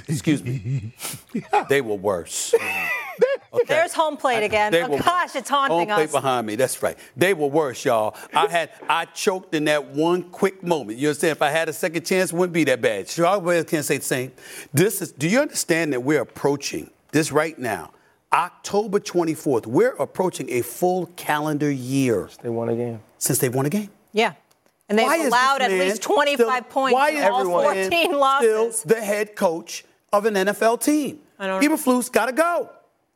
Excuse 0.08 0.44
me. 0.44 0.94
they 1.70 1.82
were 1.82 1.96
worse. 1.96 2.54
Okay. 3.54 3.66
There's 3.76 3.94
home 3.94 4.18
plate 4.18 4.44
again. 4.44 4.72
They 4.72 4.82
oh, 4.82 4.98
gosh, 4.98 5.36
it's 5.36 5.48
haunting 5.48 5.90
home 5.90 5.92
us. 5.92 5.96
plate 5.96 6.12
behind 6.12 6.48
me. 6.48 6.56
That's 6.56 6.82
right. 6.82 6.98
They 7.16 7.36
were 7.36 7.48
worse, 7.48 7.86
y'all. 7.86 8.16
I 8.34 8.48
had 8.48 8.72
I 8.90 9.06
choked 9.06 9.54
in 9.54 9.66
that 9.66 9.90
one 9.90 10.24
quick 10.32 10.64
moment. 10.64 10.98
You 10.98 11.10
understand? 11.10 11.34
If 11.34 11.44
I 11.44 11.52
had 11.52 11.70
a 11.70 11.74
second 11.74 12.04
chance, 12.04 12.34
it 12.34 12.36
wouldn't 12.36 12.54
be 12.54 12.64
that 12.64 12.82
bad. 12.82 13.08
Chicago 13.08 13.64
can't 13.64 13.86
say 13.86 13.98
the 13.98 14.04
same. 14.04 14.32
This 14.74 15.04
is. 15.04 15.12
Do 15.12 15.30
you 15.30 15.40
understand 15.40 15.94
that 15.94 16.02
we're 16.02 16.22
approaching 16.22 16.90
this 17.12 17.32
right 17.32 17.58
now? 17.60 17.92
October 18.34 19.00
24th. 19.00 19.68
We're 19.68 19.94
approaching 19.94 20.50
a 20.50 20.62
full 20.62 21.06
calendar 21.16 21.70
year. 21.70 22.28
Since 22.28 22.38
they 22.38 22.50
won 22.50 22.70
a 22.70 22.76
game. 22.76 23.00
Since 23.20 23.40
they 23.40 23.50
won 23.50 23.66
a 23.66 23.70
game. 23.70 23.90
Yeah. 24.12 24.34
And 24.90 24.98
they've 24.98 25.06
why 25.06 25.26
allowed 25.26 25.62
at 25.62 25.72
least 25.72 26.02
25 26.02 26.38
still, 26.38 26.62
points 26.64 26.94
why 26.94 27.12
is 27.12 27.24
all 27.24 27.46
14 27.46 28.12
losses. 28.12 28.80
Still 28.80 28.96
the 28.96 29.02
head 29.02 29.36
coach 29.36 29.86
of 30.12 30.26
an 30.26 30.34
NFL 30.34 30.82
team. 30.82 31.20
I 31.40 31.48
don't 31.48 31.64
Eberflus 31.64 32.12
got 32.12 32.26
to 32.26 32.32
go. 32.34 32.70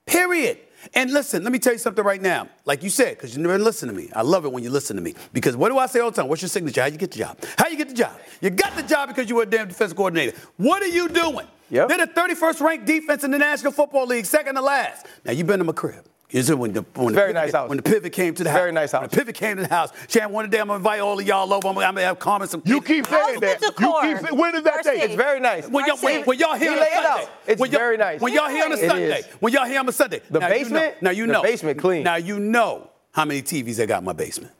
Period. 0.05 0.59
And 0.93 1.11
listen, 1.11 1.43
let 1.43 1.51
me 1.51 1.59
tell 1.59 1.73
you 1.73 1.79
something 1.79 2.03
right 2.03 2.21
now. 2.21 2.47
Like 2.65 2.83
you 2.83 2.89
said, 2.89 3.17
because 3.17 3.35
you 3.35 3.41
never 3.41 3.57
listen 3.57 3.89
to 3.89 3.95
me. 3.95 4.09
I 4.15 4.21
love 4.21 4.45
it 4.45 4.51
when 4.51 4.63
you 4.63 4.69
listen 4.69 4.95
to 4.95 5.01
me. 5.01 5.15
Because 5.33 5.57
what 5.57 5.69
do 5.69 5.77
I 5.77 5.87
say 5.87 5.99
all 5.99 6.11
the 6.11 6.21
time? 6.21 6.29
What's 6.29 6.41
your 6.41 6.49
signature? 6.49 6.81
How 6.81 6.87
you 6.87 6.97
get 6.97 7.11
the 7.11 7.17
job? 7.17 7.37
How 7.57 7.67
you 7.67 7.77
get 7.77 7.89
the 7.89 7.95
job? 7.95 8.17
You 8.39 8.51
got 8.51 8.75
the 8.75 8.83
job 8.83 9.09
because 9.09 9.29
you 9.29 9.35
were 9.35 9.43
a 9.43 9.47
damn 9.47 9.67
defense 9.67 9.91
coordinator. 9.93 10.37
What 10.57 10.81
are 10.83 10.87
you 10.87 11.09
doing? 11.09 11.47
Yep. 11.69 11.89
They're 11.89 12.05
the 12.05 12.11
31st 12.13 12.61
ranked 12.61 12.85
defense 12.85 13.23
in 13.23 13.31
the 13.31 13.37
National 13.37 13.71
Football 13.71 14.07
League, 14.07 14.25
second 14.25 14.55
to 14.55 14.61
last. 14.61 15.05
Now 15.25 15.33
you've 15.33 15.47
been 15.47 15.59
in 15.59 15.65
my 15.65 15.73
crib. 15.73 16.05
Is 16.29 16.49
it 16.49 16.59
when 16.59 16.73
the 16.73 16.81
when 16.95 17.13
very 17.13 17.31
the, 17.31 17.39
nice 17.39 17.53
house. 17.53 17.69
When 17.69 17.77
the 17.77 17.83
pivot 17.83 18.11
came 18.11 18.33
to 18.33 18.43
the 18.43 18.49
house. 18.49 18.59
Very 18.59 18.73
nice 18.73 18.91
house. 18.91 19.01
When 19.01 19.09
the 19.09 19.15
pivot 19.15 19.35
came 19.35 19.55
to 19.55 19.63
the 19.63 19.69
house. 19.69 19.91
Shan, 20.09 20.29
one 20.33 20.49
day 20.49 20.59
I'm 20.59 20.67
gonna 20.67 20.77
invite 20.77 20.99
all 20.99 21.17
of 21.17 21.25
y'all 21.25 21.53
over. 21.53 21.69
I'm 21.69 21.75
gonna, 21.75 21.85
I'm 21.85 21.95
gonna 21.95 22.05
have 22.05 22.19
comments. 22.19 22.51
Some 22.51 22.61
you 22.65 22.81
keep 22.81 23.07
saying 23.07 23.39
that. 23.39 23.61
You 23.61 23.71
keep 23.71 24.17
saying, 24.19 24.37
when 24.37 24.53
is 24.53 24.63
that 24.63 24.83
day? 24.83 24.99
It's 25.03 25.15
very 25.15 25.39
nice. 25.39 25.69
When 25.69 25.85
y'all, 25.85 25.95
when, 25.97 26.23
when 26.23 26.37
y'all 26.37 26.55
here 26.55 26.71
on 26.71 26.79
a 26.79 26.85
Sunday. 26.85 27.29
It's 27.47 27.61
when 27.61 27.71
very 27.71 27.95
nice. 27.95 28.19
When 28.19 28.33
y'all 28.33 28.49
here 28.49 28.65
on 28.65 28.73
a 28.73 28.77
Sunday. 28.77 29.21
When 29.39 29.53
y'all 29.53 29.65
here 29.65 29.79
on 29.79 29.87
a 29.87 29.91
Sunday. 29.93 30.21
The 30.29 30.39
now 30.39 30.49
basement. 30.49 30.85
You 30.85 30.89
know, 30.89 30.97
now 31.01 31.11
you 31.11 31.27
know. 31.27 31.41
The 31.41 31.47
basement 31.47 31.79
clean. 31.79 32.03
Now 32.03 32.15
you 32.17 32.39
know 32.39 32.89
how 33.13 33.23
many 33.23 33.41
TVs 33.41 33.81
I 33.81 33.85
got 33.85 33.99
in 33.99 34.05
my 34.05 34.13
basement. 34.13 34.51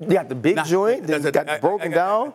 You 0.00 0.08
got 0.08 0.30
the 0.30 0.34
big 0.34 0.56
now, 0.56 0.64
joint. 0.64 1.06
Then 1.06 1.20
got 1.30 1.48
I, 1.48 1.58
broken 1.58 1.92
I, 1.92 1.94
I, 1.94 1.94
down. 1.94 2.34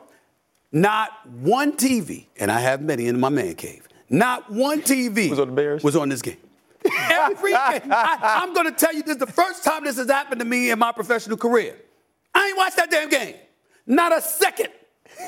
Not 0.71 1.27
one 1.27 1.73
TV, 1.73 2.27
and 2.37 2.51
I 2.51 2.59
have 2.59 2.81
many 2.81 3.07
in 3.07 3.19
my 3.19 3.29
man 3.29 3.55
cave. 3.55 3.87
Not 4.09 4.51
one 4.51 4.81
TV 4.81 5.29
was 5.29 5.39
on 5.39 5.47
the 5.47 5.53
Bears. 5.53 5.83
Was 5.83 5.95
on 5.95 6.09
this 6.09 6.21
game. 6.21 6.37
Every 7.09 7.51
game. 7.51 7.91
I, 7.91 8.39
am 8.43 8.53
going 8.53 8.65
to 8.65 8.71
tell 8.71 8.93
you 8.93 9.03
this: 9.03 9.17
the 9.17 9.27
first 9.27 9.63
time 9.63 9.83
this 9.83 9.97
has 9.97 10.09
happened 10.09 10.39
to 10.39 10.45
me 10.45 10.71
in 10.71 10.79
my 10.79 10.91
professional 10.91 11.37
career. 11.37 11.75
I 12.33 12.47
ain't 12.47 12.57
watched 12.57 12.77
that 12.77 12.89
damn 12.89 13.09
game. 13.09 13.35
Not 13.85 14.15
a 14.15 14.21
second. 14.21 14.69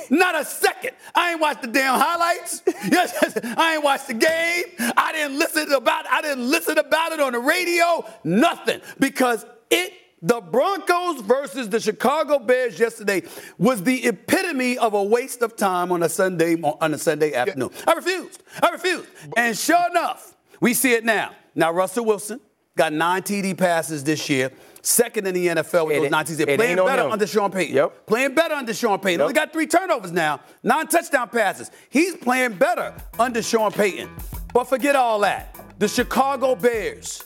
Not 0.09 0.39
a 0.39 0.45
second. 0.45 0.91
I 1.15 1.31
ain't 1.31 1.41
watched 1.41 1.61
the 1.61 1.67
damn 1.67 1.99
highlights. 1.99 2.61
Yes, 2.89 3.37
I 3.57 3.75
ain't 3.75 3.83
watched 3.83 4.07
the 4.07 4.13
game. 4.13 4.63
I 4.95 5.11
didn't 5.11 5.37
listen 5.37 5.71
about. 5.73 6.07
I 6.07 6.21
didn't 6.21 6.49
listen 6.49 6.77
about 6.77 7.11
it 7.11 7.19
on 7.19 7.33
the 7.33 7.39
radio. 7.39 8.05
Nothing 8.23 8.81
because 8.99 9.45
it. 9.69 9.93
The 10.21 10.41
Broncos 10.41 11.21
versus 11.21 11.69
the 11.69 11.79
Chicago 11.79 12.39
Bears 12.39 12.77
yesterday 12.77 13.23
was 13.57 13.83
the 13.83 14.05
epitome 14.05 14.77
of 14.77 14.93
a 14.93 15.03
waste 15.03 15.41
of 15.41 15.55
time 15.55 15.91
on 15.91 16.03
a 16.03 16.09
Sunday 16.09 16.61
on 16.61 16.93
a 16.93 16.97
Sunday 16.97 17.33
afternoon. 17.33 17.69
I 17.87 17.93
refused. 17.93 18.43
I 18.61 18.69
refused. 18.69 19.07
And 19.37 19.57
sure 19.57 19.89
enough, 19.89 20.35
we 20.59 20.73
see 20.73 20.93
it 20.93 21.05
now. 21.05 21.31
Now, 21.55 21.71
Russell 21.71 22.05
Wilson 22.05 22.41
got 22.75 22.91
nine 22.91 23.21
TD 23.21 23.57
passes 23.57 24.03
this 24.03 24.29
year, 24.29 24.51
second 24.81 25.25
in 25.27 25.33
the 25.33 25.47
NFL 25.47 25.87
with 25.87 25.97
it, 25.97 26.01
those 26.01 26.11
nine 26.11 26.25
TDs. 26.25 26.55
Playing 26.57 26.77
better 26.77 27.03
under 27.03 27.27
Sean 27.27 27.51
Payton. 27.51 27.75
Yep. 27.75 28.05
Playing 28.05 28.35
better 28.35 28.55
under 28.55 28.73
Sean 28.73 28.99
Payton. 28.99 29.19
Yep. 29.19 29.21
Only 29.21 29.33
got 29.33 29.53
three 29.53 29.67
turnovers 29.67 30.11
now, 30.11 30.41
nine 30.63 30.87
touchdown 30.87 31.29
passes. 31.29 31.71
He's 31.89 32.15
playing 32.15 32.53
better 32.55 32.93
under 33.17 33.41
Sean 33.41 33.71
Payton. 33.71 34.09
But 34.53 34.65
forget 34.65 34.95
all 34.95 35.19
that. 35.19 35.55
The 35.79 35.87
Chicago 35.87 36.55
Bears 36.55 37.23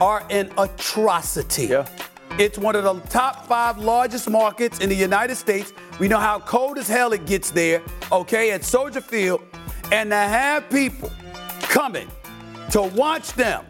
are 0.00 0.26
an 0.28 0.50
atrocity. 0.58 1.66
Yeah. 1.66 1.86
It's 2.38 2.58
one 2.58 2.74
of 2.74 2.82
the 2.82 2.94
top 3.08 3.46
five 3.46 3.78
largest 3.78 4.28
markets 4.28 4.80
in 4.80 4.88
the 4.88 4.96
United 4.96 5.36
States. 5.36 5.72
We 6.00 6.08
know 6.08 6.18
how 6.18 6.40
cold 6.40 6.78
as 6.78 6.88
hell 6.88 7.12
it 7.12 7.26
gets 7.26 7.50
there, 7.50 7.80
okay, 8.10 8.50
at 8.50 8.64
Soldier 8.64 9.00
Field. 9.00 9.42
And 9.92 10.10
to 10.10 10.16
have 10.16 10.68
people 10.68 11.12
coming 11.60 12.08
to 12.70 12.82
watch 12.82 13.32
them, 13.34 13.64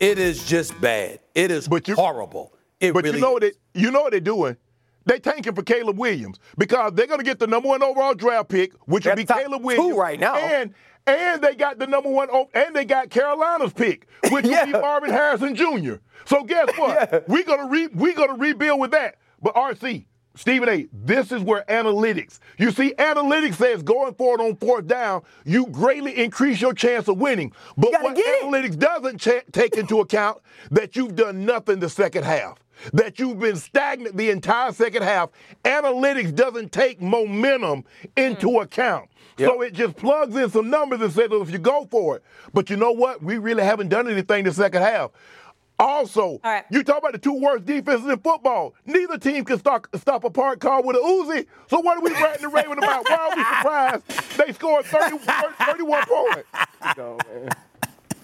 it 0.00 0.18
is 0.18 0.46
just 0.46 0.80
bad. 0.80 1.18
It 1.34 1.50
is 1.50 1.68
but 1.68 1.86
you, 1.86 1.94
horrible. 1.94 2.54
It 2.80 2.94
but 2.94 3.04
really 3.04 3.16
you 3.16 3.20
know 3.20 3.36
is. 3.36 3.42
what 3.42 3.42
they, 3.42 3.80
you 3.80 3.90
know 3.90 4.02
what 4.02 4.12
they're 4.12 4.20
doing? 4.20 4.56
They 5.04 5.18
tanking 5.18 5.54
for 5.54 5.62
Caleb 5.62 5.98
Williams 5.98 6.38
because 6.56 6.92
they're 6.92 7.06
going 7.06 7.18
to 7.20 7.24
get 7.24 7.38
the 7.38 7.46
number 7.46 7.68
one 7.68 7.82
overall 7.82 8.14
draft 8.14 8.48
pick, 8.50 8.72
which 8.86 9.06
will 9.06 9.16
be 9.16 9.24
Caleb 9.24 9.62
Williams. 9.62 9.94
Two 9.94 9.98
right 9.98 10.20
now. 10.20 10.36
And 10.36 10.74
and 11.08 11.42
they 11.42 11.54
got 11.54 11.78
the 11.78 11.86
number 11.86 12.10
one, 12.10 12.28
and 12.54 12.74
they 12.74 12.84
got 12.84 13.10
Carolina's 13.10 13.72
pick, 13.72 14.06
which 14.30 14.44
yeah. 14.46 14.64
will 14.64 14.66
be 14.66 14.72
Marvin 14.72 15.10
Harrison 15.10 15.54
Jr. 15.54 15.94
So 16.26 16.44
guess 16.44 16.68
what? 16.76 17.08
yeah. 17.12 17.20
We're 17.26 17.44
gonna 17.44 17.68
re, 17.68 17.88
we're 17.88 18.14
gonna 18.14 18.34
rebuild 18.34 18.80
with 18.80 18.90
that. 18.90 19.16
But 19.40 19.54
RC, 19.54 20.04
Stephen 20.38 20.68
A., 20.68 20.86
this 20.92 21.32
is 21.32 21.42
where 21.42 21.64
analytics. 21.68 22.38
You 22.58 22.70
see, 22.70 22.94
analytics 22.98 23.54
says 23.54 23.82
going 23.82 24.14
forward 24.14 24.40
on 24.40 24.56
fourth 24.56 24.86
down, 24.86 25.22
you 25.44 25.66
greatly 25.66 26.16
increase 26.16 26.60
your 26.60 26.74
chance 26.74 27.08
of 27.08 27.18
winning. 27.18 27.52
But 27.76 27.90
what 27.90 28.16
analytics 28.16 28.74
it. 28.74 28.78
doesn't 28.78 29.18
ch- 29.18 29.52
take 29.52 29.76
into 29.76 30.00
account 30.00 30.40
that 30.70 30.94
you've 30.94 31.16
done 31.16 31.44
nothing 31.44 31.80
the 31.80 31.88
second 31.88 32.24
half. 32.24 32.58
That 32.92 33.18
you've 33.18 33.40
been 33.40 33.56
stagnant 33.56 34.16
the 34.16 34.30
entire 34.30 34.70
second 34.70 35.02
half. 35.02 35.30
Analytics 35.64 36.32
doesn't 36.32 36.70
take 36.70 37.02
momentum 37.02 37.84
into 38.16 38.46
mm. 38.46 38.62
account. 38.62 39.08
Yep. 39.38 39.48
So 39.48 39.60
it 39.62 39.72
just 39.72 39.96
plugs 39.96 40.36
in 40.36 40.50
some 40.50 40.68
numbers 40.68 41.00
and 41.00 41.12
says, 41.12 41.28
well, 41.30 41.42
if 41.42 41.50
you 41.50 41.58
go 41.58 41.86
for 41.90 42.16
it. 42.16 42.24
But 42.52 42.70
you 42.70 42.76
know 42.76 42.92
what? 42.92 43.22
We 43.22 43.38
really 43.38 43.62
haven't 43.62 43.88
done 43.88 44.08
anything 44.08 44.44
the 44.44 44.52
second 44.52 44.82
half. 44.82 45.10
Also, 45.78 46.40
right. 46.42 46.64
you 46.70 46.82
talk 46.82 46.98
about 46.98 47.12
the 47.12 47.18
two 47.18 47.40
worst 47.40 47.64
defenses 47.64 48.06
in 48.08 48.18
football. 48.18 48.74
Neither 48.84 49.16
team 49.16 49.44
can 49.44 49.58
stop, 49.58 49.86
stop 49.94 50.24
a 50.24 50.30
park 50.30 50.58
car 50.58 50.82
with 50.82 50.96
a 50.96 50.98
Uzi. 50.98 51.46
So 51.68 51.78
what 51.78 51.98
are 51.98 52.02
we 52.02 52.10
ranting 52.14 52.46
and 52.46 52.52
raving 52.52 52.78
about? 52.78 53.08
Why 53.08 53.16
are 53.16 53.36
we 53.36 53.44
surprised 53.44 54.38
they 54.38 54.52
scored 54.52 54.86
30, 54.86 55.18
31 55.18 56.04
points? 56.06 57.54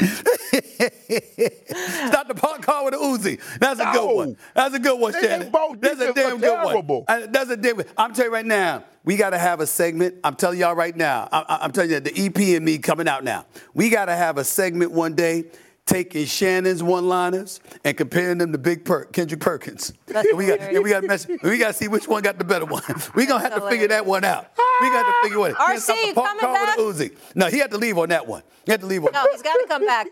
Stop 2.09 2.29
the 2.29 2.35
park 2.37 2.63
car 2.63 2.85
with 2.85 2.95
a 2.95 2.99
Uzi. 2.99 3.41
That's 3.59 3.81
a 3.81 3.91
good 3.93 4.15
one. 4.15 4.37
That's 4.55 4.75
a 4.75 4.79
good 4.79 4.99
one, 5.01 5.13
They 5.13 5.23
Shannon. 5.23 5.51
both 5.51 5.81
That's 5.81 6.01
a 6.01 6.13
damn 6.13 6.39
good 6.39 6.43
terrible. 6.43 7.03
one. 7.03 7.23
Uh, 7.23 7.27
That's 7.31 7.51
a 7.51 7.57
damn. 7.57 7.77
one. 7.77 7.87
I'm 7.97 8.13
telling 8.15 8.31
you 8.31 8.35
right 8.35 8.47
now, 8.47 8.85
we 9.05 9.17
got 9.17 9.31
to 9.31 9.39
have 9.39 9.61
a 9.61 9.67
segment. 9.67 10.17
I'm 10.25 10.35
telling 10.35 10.59
y'all 10.59 10.75
right 10.75 10.97
now. 10.97 11.29
I, 11.33 11.59
I'm 11.63 11.73
telling 11.73 11.91
you, 11.91 12.01
the 12.01 12.27
EP 12.27 12.37
and 12.57 12.65
me 12.65 12.79
coming 12.79 13.09
out 13.09 13.25
now. 13.25 13.47
We 13.75 13.91
got 13.91 14.07
to 14.07 14.17
have 14.17 14.39
a 14.39 14.45
segment 14.45 14.93
one 14.93 15.15
day. 15.15 15.45
Taking 15.87 16.25
Shannon's 16.25 16.83
one-liners 16.83 17.61
and 17.85 17.95
comparing 17.95 18.39
them 18.39 18.53
to 18.53 18.59
Big 18.59 18.87
per- 18.87 19.05
Kendrick 19.05 19.41
Perkins. 19.41 19.93
That's 20.07 20.27
And 20.29 20.39
we 20.39 20.47
got 20.47 20.61
and 20.61 20.83
we 20.83 20.89
got 20.89 21.01
to 21.03 21.07
mess- 21.07 21.27
we 21.43 21.59
got 21.59 21.69
to 21.69 21.73
see 21.75 21.89
which 21.89 22.09
one 22.09 22.23
got 22.23 22.39
the 22.39 22.45
better 22.45 22.65
one. 22.65 22.83
We 23.15 23.27
gonna 23.27 23.41
have 23.43 23.55
to 23.55 23.69
figure 23.69 23.89
that 23.89 24.07
one 24.07 24.25
out. 24.25 24.51
We 24.81 24.89
got 24.89 25.03
to 25.05 25.29
figure 25.29 25.47
it. 25.49 25.55
out. 25.61 25.67
Can't 25.67 25.81
stop 25.83 25.97
RC, 25.99 26.09
the 26.09 26.15
park 26.15 26.27
coming 26.29 26.41
car 26.41 26.55
back? 26.55 26.79
Uzi. 26.79 27.17
No, 27.35 27.47
he 27.49 27.59
had 27.59 27.71
to 27.73 27.77
leave 27.79 27.99
on 27.99 28.09
that 28.09 28.27
one. 28.27 28.43
He 28.65 28.73
had 28.73 28.81
to 28.81 28.87
leave 28.87 29.05
on. 29.05 29.13
No, 29.13 29.27
he's 29.31 29.43
got 29.43 29.53
to 29.55 29.67
come 29.69 29.85
back. 29.85 30.07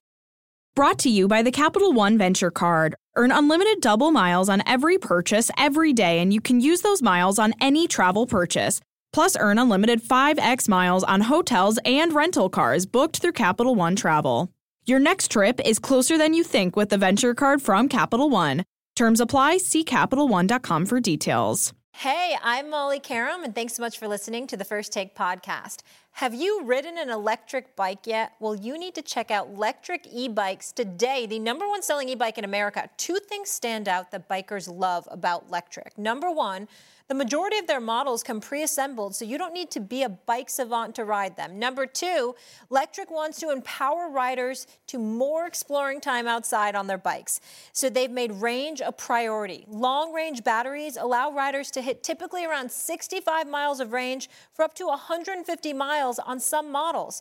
Brought 0.77 0.99
to 1.01 1.09
you 1.11 1.27
by 1.27 1.43
the 1.43 1.51
Capital 1.51 1.93
One 1.93 2.19
Venture 2.19 2.51
Card. 2.51 2.95
Earn 3.17 3.33
unlimited 3.33 3.81
double 3.81 4.11
miles 4.11 4.51
on 4.51 4.63
every 4.67 4.99
purchase 4.99 5.51
every 5.57 5.95
day, 5.95 6.19
and 6.21 6.35
you 6.35 6.41
can 6.43 6.61
use 6.61 6.83
those 6.83 7.01
miles 7.01 7.39
on 7.39 7.55
any 7.63 7.89
travel 7.89 8.27
purchase. 8.27 8.81
Plus, 9.15 9.37
earn 9.41 9.59
unlimited 9.59 10.03
5x 10.03 10.69
miles 10.69 11.03
on 11.03 11.23
hotels 11.23 11.79
and 11.87 12.13
rental 12.13 12.51
cars 12.51 12.85
booked 12.87 13.19
through 13.19 13.33
Capital 13.33 13.75
One 13.75 13.97
Travel. 13.97 14.51
Your 14.85 14.99
next 14.99 15.31
trip 15.31 15.61
is 15.65 15.79
closer 15.79 16.19
than 16.19 16.35
you 16.35 16.43
think 16.43 16.75
with 16.75 16.89
the 16.89 16.99
Venture 16.99 17.35
Card 17.35 17.63
from 17.63 17.89
Capital 17.89 18.29
One. 18.29 18.65
Terms 18.97 19.21
apply. 19.21 19.59
See 19.59 19.85
CapitalOne.com 19.85 20.87
for 20.87 20.99
details. 20.99 21.73
Hey, 21.95 22.37
I'm 22.43 22.69
Molly 22.69 22.99
Qerim, 22.99 23.45
and 23.45 23.55
thanks 23.55 23.75
so 23.75 23.83
much 23.83 23.97
for 23.97 24.09
listening 24.09 24.49
to 24.49 24.57
the 24.57 24.65
First 24.65 24.93
Take 24.93 25.15
podcast. 25.15 25.83
Have 26.13 26.35
you 26.35 26.65
ridden 26.65 26.99
an 26.99 27.11
electric 27.11 27.77
bike 27.77 28.07
yet? 28.09 28.33
Well, 28.41 28.57
you 28.57 28.77
need 28.77 28.97
to 28.97 29.03
check 29.03 29.31
out 29.31 29.49
Electric 29.49 30.09
E 30.11 30.27
Bikes 30.27 30.73
today, 30.73 31.27
the 31.27 31.39
number 31.39 31.69
one 31.69 31.83
selling 31.83 32.09
e 32.09 32.17
bike 32.17 32.39
in 32.39 32.45
America. 32.45 32.91
Two 32.97 33.19
things 33.29 33.51
stand 33.51 33.89
out 33.89 34.11
that 34.11 34.29
bikers 34.29 34.69
love 34.69 35.07
about 35.13 35.49
Lectric. 35.49 35.97
Number 35.97 36.31
one, 36.31 36.67
the 37.13 37.19
majority 37.19 37.59
of 37.59 37.67
their 37.67 37.79
models 37.79 38.23
come 38.23 38.41
pre 38.41 38.63
assembled, 38.63 39.15
so 39.15 39.23
you 39.27 39.37
don't 39.37 39.53
need 39.53 39.71
to 39.73 39.81
be 39.81 40.03
a 40.03 40.09
bike 40.09 40.49
savant 40.49 40.95
to 40.95 41.05
ride 41.05 41.37
them. 41.37 41.59
Number 41.59 41.85
two, 41.85 42.35
Lectric 42.71 43.11
wants 43.11 43.39
to 43.41 43.51
empower 43.51 44.09
riders 44.09 44.67
to 44.87 44.99
more 44.99 45.45
exploring 45.45 46.01
time 46.01 46.27
outside 46.27 46.75
on 46.75 46.87
their 46.87 46.97
bikes. 46.97 47.43
So 47.75 47.91
they've 47.91 48.11
made 48.11 48.33
range 48.33 48.81
a 48.81 48.93
priority. 48.93 49.67
Long 49.69 50.15
range 50.15 50.43
batteries 50.43 50.97
allow 50.97 51.31
riders 51.31 51.71
to 51.73 51.83
hit 51.83 52.03
typically 52.03 52.47
around 52.47 52.73
65 52.73 53.47
miles 53.47 53.81
of 53.81 53.93
range 53.93 54.31
for 54.55 54.63
up 54.63 54.73
to 54.77 54.87
150 54.87 55.73
miles 55.75 56.19
on 56.19 56.41
some 56.41 56.73
models. 56.73 57.21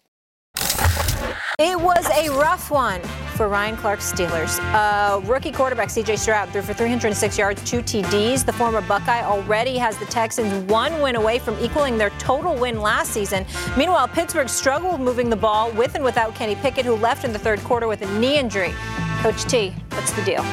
It 1.59 1.79
was 1.79 2.05
a 2.09 2.29
rough 2.29 2.71
one 2.71 3.01
for 3.35 3.47
Ryan 3.47 3.77
Clark's 3.77 4.11
Steelers. 4.11 4.59
Uh, 4.73 5.19
rookie 5.21 5.51
quarterback 5.51 5.89
CJ 5.89 6.17
Stroud 6.17 6.49
threw 6.49 6.61
for 6.61 6.73
306 6.73 7.37
yards, 7.37 7.63
two 7.63 7.81
TDs. 7.81 8.45
The 8.45 8.53
former 8.53 8.81
Buckeye 8.81 9.23
already 9.23 9.77
has 9.77 9.97
the 9.97 10.05
Texans 10.05 10.69
one 10.71 11.01
win 11.01 11.15
away 11.15 11.39
from 11.39 11.59
equaling 11.59 11.97
their 11.97 12.09
total 12.11 12.55
win 12.55 12.81
last 12.81 13.11
season. 13.11 13.45
Meanwhile, 13.77 14.07
Pittsburgh 14.09 14.49
struggled 14.49 15.01
moving 15.01 15.29
the 15.29 15.35
ball 15.35 15.71
with 15.71 15.95
and 15.95 16.03
without 16.03 16.35
Kenny 16.35 16.55
Pickett, 16.55 16.85
who 16.85 16.95
left 16.95 17.23
in 17.23 17.33
the 17.33 17.39
third 17.39 17.59
quarter 17.61 17.87
with 17.87 18.01
a 18.01 18.19
knee 18.19 18.37
injury. 18.37 18.73
Coach 19.21 19.43
T, 19.45 19.69
what's 19.91 20.11
the 20.13 20.23
deal? 20.23 20.43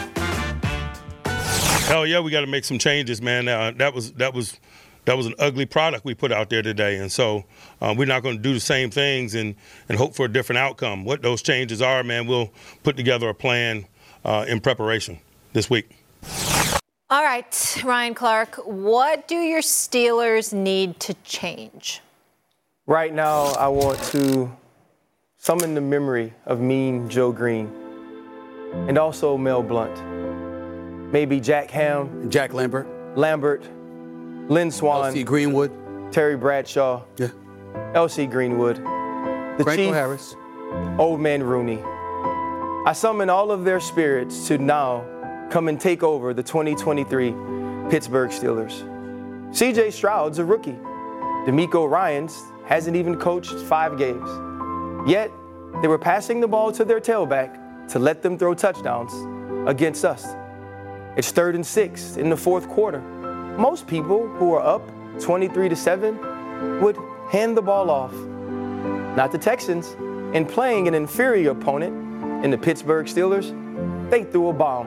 Hell 1.88 2.07
yeah, 2.07 2.20
we 2.20 2.31
got 2.31 2.42
to 2.42 2.46
make 2.46 2.64
some 2.64 2.79
changes, 2.79 3.22
man. 3.22 3.48
Uh, 3.48 3.72
that 3.77 3.94
was 3.94 4.12
that 4.12 4.35
was 4.35 4.61
that 5.09 5.16
was 5.16 5.25
an 5.25 5.35
ugly 5.38 5.64
product 5.64 6.05
we 6.05 6.12
put 6.14 6.31
out 6.31 6.51
there 6.51 6.61
today, 6.61 6.99
and 6.99 7.11
so 7.11 7.42
uh, 7.81 7.94
we're 7.97 8.05
not 8.05 8.23
going 8.23 8.37
to 8.37 8.42
do 8.42 8.53
the 8.53 8.61
same 8.61 8.90
things 8.90 9.35
and 9.35 9.55
and 9.88 9.97
hope 9.97 10.14
for 10.14 10.27
a 10.27 10.29
different 10.29 10.59
outcome. 10.59 11.03
What 11.03 11.23
those 11.23 11.40
changes 11.40 11.81
are, 11.81 12.05
man, 12.05 12.27
we'll 12.27 12.51
put 12.83 12.94
together 12.94 13.31
a 13.31 13.35
plan 13.35 13.87
uh, 14.23 14.44
in 14.47 14.61
preparation 14.61 15.18
this 15.55 15.71
week. 15.71 15.88
All 17.09 17.23
right, 17.23 17.83
Ryan 17.83 18.14
Clark, 18.14 18.57
what 18.66 19.27
do 19.27 19.37
your 19.37 19.62
Steelers 19.62 20.53
need 20.53 21.01
to 21.01 21.14
change? 21.25 22.03
Right 22.87 23.14
now, 23.14 23.44
I 23.55 23.68
want 23.68 23.99
to 24.12 24.55
summon 25.38 25.75
the 25.75 25.81
memory 25.81 26.35
of 26.44 26.61
mean 26.61 27.09
Joe 27.09 27.33
Greene 27.33 27.73
and 28.88 28.99
also 28.99 29.38
Mel 29.38 29.62
Blount. 29.62 29.97
Maybe 31.11 31.40
Jack 31.40 31.71
Ham, 31.71 32.29
Jack 32.29 32.53
Lambert, 32.53 32.87
Lambert, 33.16 33.66
Lynn 34.49 34.71
Swann, 34.71 35.07
L.C. 35.07 35.25
Greenwood, 35.25 36.13
Terry 36.13 36.37
Bradshaw, 36.37 37.03
yeah, 37.17 37.29
L.C. 37.95 38.27
Greenwood, 38.27 38.77
the 38.77 39.65
Franco 39.65 39.77
Chief, 39.77 39.95
Harris. 39.95 40.37
Old 40.99 41.21
Man 41.21 41.43
Rooney. 41.43 41.83
I 42.87 42.93
summon 42.95 43.31
all 43.31 43.51
of 43.51 43.65
their 43.65 43.81
spirits 43.81 44.49
to 44.49 44.59
now 44.59 45.05
come 45.51 45.69
and 45.69 45.81
take 45.81 46.03
over 46.03 46.33
the 46.33 46.43
2023 46.43 47.31
Pittsburgh 47.91 48.31
Steelers. 48.31 48.83
CJ 49.51 49.93
Stroud's 49.93 50.39
a 50.39 50.45
rookie. 50.45 50.79
DeMeco 51.47 51.89
Ryans 51.89 52.43
hasn't 52.67 52.97
even 52.97 53.17
coached 53.17 53.55
five 53.61 53.97
games. 53.99 54.29
Yet, 55.09 55.31
they 55.81 55.89
were 55.89 55.99
passing 55.99 56.41
the 56.41 56.49
ball 56.49 56.73
to 56.73 56.85
their 56.85 57.01
tailback 57.01 57.89
to 57.89 57.99
let 57.99 58.23
them 58.23 58.37
throw 58.37 58.53
touchdowns 58.55 59.13
against 59.69 60.05
us. 60.05 60.27
It's 61.17 61.31
third 61.31 61.55
and 61.55 61.67
six 61.67 62.17
in 62.17 62.29
the 62.29 62.37
fourth 62.37 62.69
quarter. 62.69 63.03
Most 63.59 63.88
people 63.88 64.29
who 64.29 64.55
are 64.55 64.62
up 64.62 64.88
23 65.21 65.68
to 65.68 65.75
7 65.75 66.81
would 66.81 66.97
hand 67.29 67.57
the 67.57 67.61
ball 67.61 67.90
off. 67.90 68.12
Not 69.16 69.33
the 69.33 69.38
Texans. 69.38 69.94
In 70.33 70.47
playing 70.47 70.87
an 70.87 70.94
inferior 70.94 71.51
opponent 71.51 72.44
in 72.44 72.53
the 72.53 72.57
Pittsburgh 72.57 73.07
Steelers, 73.07 73.51
they 74.11 74.23
threw 74.23 74.51
a 74.51 74.53
bomb. 74.53 74.87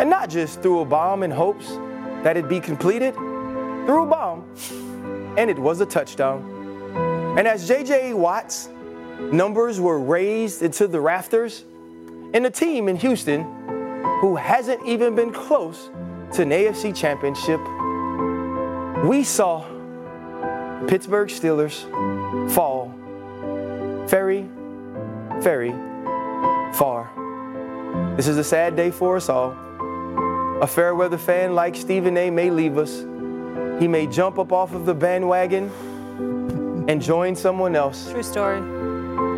And 0.00 0.10
not 0.10 0.28
just 0.28 0.60
threw 0.60 0.80
a 0.80 0.84
bomb 0.84 1.22
in 1.22 1.30
hopes 1.30 1.68
that 2.24 2.36
it 2.36 2.48
be 2.48 2.58
completed, 2.58 3.14
threw 3.14 4.02
a 4.02 4.06
bomb, 4.06 4.44
and 5.38 5.48
it 5.48 5.56
was 5.56 5.80
a 5.80 5.86
touchdown. 5.86 7.36
And 7.38 7.46
as 7.46 7.70
JJ 7.70 8.12
Watt's 8.12 8.70
numbers 9.30 9.78
were 9.78 10.00
raised 10.00 10.62
into 10.62 10.88
the 10.88 11.00
rafters, 11.00 11.64
and 12.34 12.44
a 12.44 12.50
team 12.50 12.88
in 12.88 12.96
Houston 12.96 13.44
who 14.20 14.34
hasn't 14.34 14.84
even 14.84 15.14
been 15.14 15.32
close 15.32 15.90
to 16.32 16.42
an 16.42 16.50
AFC 16.50 16.94
championship, 16.94 17.60
we 19.04 19.24
saw 19.24 19.64
Pittsburgh 20.86 21.28
Steelers 21.28 21.82
fall 22.50 22.94
very, 24.06 24.48
very 25.40 25.72
far. 26.74 27.10
This 28.16 28.28
is 28.28 28.36
a 28.36 28.44
sad 28.44 28.76
day 28.76 28.90
for 28.90 29.16
us 29.16 29.28
all. 29.28 29.56
A 30.60 30.66
fair 30.66 30.94
weather 30.94 31.18
fan 31.18 31.54
like 31.54 31.76
Stephen 31.76 32.16
A 32.16 32.30
may 32.30 32.50
leave 32.50 32.78
us. 32.78 32.98
He 33.80 33.86
may 33.86 34.06
jump 34.06 34.38
up 34.38 34.52
off 34.52 34.74
of 34.74 34.86
the 34.86 34.94
bandwagon 34.94 35.70
and 36.88 37.00
join 37.00 37.36
someone 37.36 37.76
else. 37.76 38.10
True 38.10 38.22
story. 38.22 38.60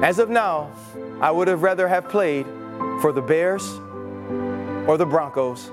As 0.03 0.19
of 0.19 0.31
now, 0.31 0.71
I 1.21 1.31
would 1.31 1.49
have 1.49 1.63
rather 1.63 1.87
have 1.89 2.09
played 2.09 2.47
for 3.03 3.13
the 3.13 3.21
Bears 3.21 3.69
or 4.89 4.97
the 4.97 5.05
Broncos. 5.05 5.71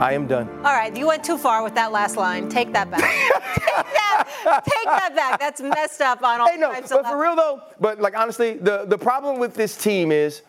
I 0.00 0.12
am 0.12 0.26
done. 0.26 0.46
All 0.58 0.74
right, 0.74 0.94
you 0.94 1.06
went 1.06 1.24
too 1.24 1.38
far 1.38 1.62
with 1.62 1.74
that 1.74 1.90
last 1.90 2.18
line. 2.18 2.50
Take 2.50 2.72
that 2.74 2.90
back. 2.90 3.00
take, 3.00 4.44
that, 4.44 4.62
take 4.64 4.84
that 4.84 5.16
back. 5.16 5.40
That's 5.40 5.62
messed 5.62 6.02
up 6.02 6.22
on 6.22 6.40
all 6.42 6.48
Hey, 6.48 6.58
no, 6.58 6.70
types 6.70 6.90
but 6.90 7.00
of 7.00 7.06
for 7.06 7.18
real 7.18 7.34
though, 7.34 7.62
but 7.80 7.98
like 7.98 8.14
honestly, 8.14 8.54
the, 8.54 8.84
the 8.84 8.98
problem 8.98 9.38
with 9.38 9.54
this 9.54 9.74
team 9.74 10.12
is 10.12 10.42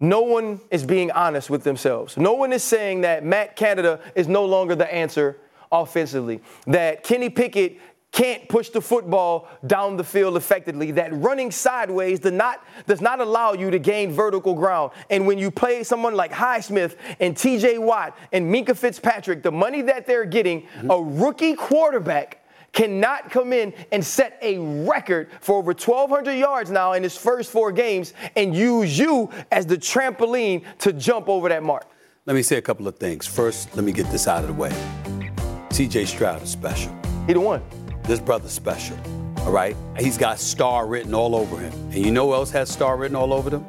no 0.00 0.22
one 0.22 0.58
is 0.70 0.84
being 0.84 1.10
honest 1.10 1.50
with 1.50 1.64
themselves. 1.64 2.16
No 2.16 2.32
one 2.32 2.54
is 2.54 2.64
saying 2.64 3.02
that 3.02 3.24
Matt 3.26 3.56
Canada 3.56 4.00
is 4.14 4.26
no 4.26 4.46
longer 4.46 4.74
the 4.74 4.92
answer 4.92 5.36
offensively, 5.70 6.40
that 6.66 7.04
Kenny 7.04 7.28
Pickett 7.28 7.78
can't 8.12 8.48
push 8.48 8.70
the 8.70 8.80
football 8.80 9.48
down 9.66 9.96
the 9.96 10.04
field 10.04 10.36
effectively, 10.36 10.90
that 10.92 11.12
running 11.14 11.50
sideways 11.50 12.18
does 12.20 12.32
not, 12.32 12.64
does 12.86 13.00
not 13.00 13.20
allow 13.20 13.52
you 13.52 13.70
to 13.70 13.78
gain 13.78 14.10
vertical 14.10 14.54
ground. 14.54 14.92
And 15.10 15.26
when 15.26 15.38
you 15.38 15.50
play 15.50 15.84
someone 15.84 16.14
like 16.14 16.32
Highsmith 16.32 16.96
and 17.20 17.36
TJ 17.36 17.78
Watt 17.80 18.16
and 18.32 18.52
Minkah 18.52 18.76
Fitzpatrick, 18.76 19.42
the 19.42 19.52
money 19.52 19.82
that 19.82 20.06
they're 20.06 20.24
getting, 20.24 20.66
a 20.88 21.00
rookie 21.00 21.54
quarterback 21.54 22.44
cannot 22.72 23.30
come 23.30 23.52
in 23.52 23.72
and 23.92 24.04
set 24.04 24.38
a 24.42 24.58
record 24.58 25.30
for 25.40 25.56
over 25.56 25.72
1,200 25.72 26.32
yards 26.32 26.70
now 26.70 26.92
in 26.92 27.02
his 27.02 27.16
first 27.16 27.50
four 27.50 27.72
games 27.72 28.14
and 28.36 28.54
use 28.54 28.98
you 28.98 29.30
as 29.50 29.66
the 29.66 29.76
trampoline 29.76 30.64
to 30.78 30.92
jump 30.92 31.28
over 31.28 31.48
that 31.48 31.62
mark. 31.62 31.86
Let 32.26 32.34
me 32.34 32.42
say 32.42 32.58
a 32.58 32.62
couple 32.62 32.86
of 32.86 32.96
things. 32.96 33.26
First, 33.26 33.74
let 33.74 33.84
me 33.84 33.92
get 33.92 34.06
this 34.10 34.28
out 34.28 34.42
of 34.42 34.48
the 34.48 34.54
way. 34.54 34.70
CJ 35.70 36.06
Stroud 36.06 36.42
is 36.42 36.50
special. 36.50 36.94
He 37.26 37.32
the 37.32 37.40
one. 37.40 37.62
This 38.04 38.20
brother's 38.20 38.52
special. 38.52 38.96
All 39.38 39.52
right? 39.52 39.76
He's 39.98 40.18
got 40.18 40.38
star 40.38 40.86
written 40.86 41.14
all 41.14 41.34
over 41.34 41.58
him. 41.58 41.72
And 41.92 42.04
you 42.04 42.10
know 42.10 42.28
who 42.28 42.34
else 42.34 42.50
has 42.50 42.70
star 42.70 42.96
written 42.96 43.16
all 43.16 43.32
over 43.32 43.50
them? 43.50 43.64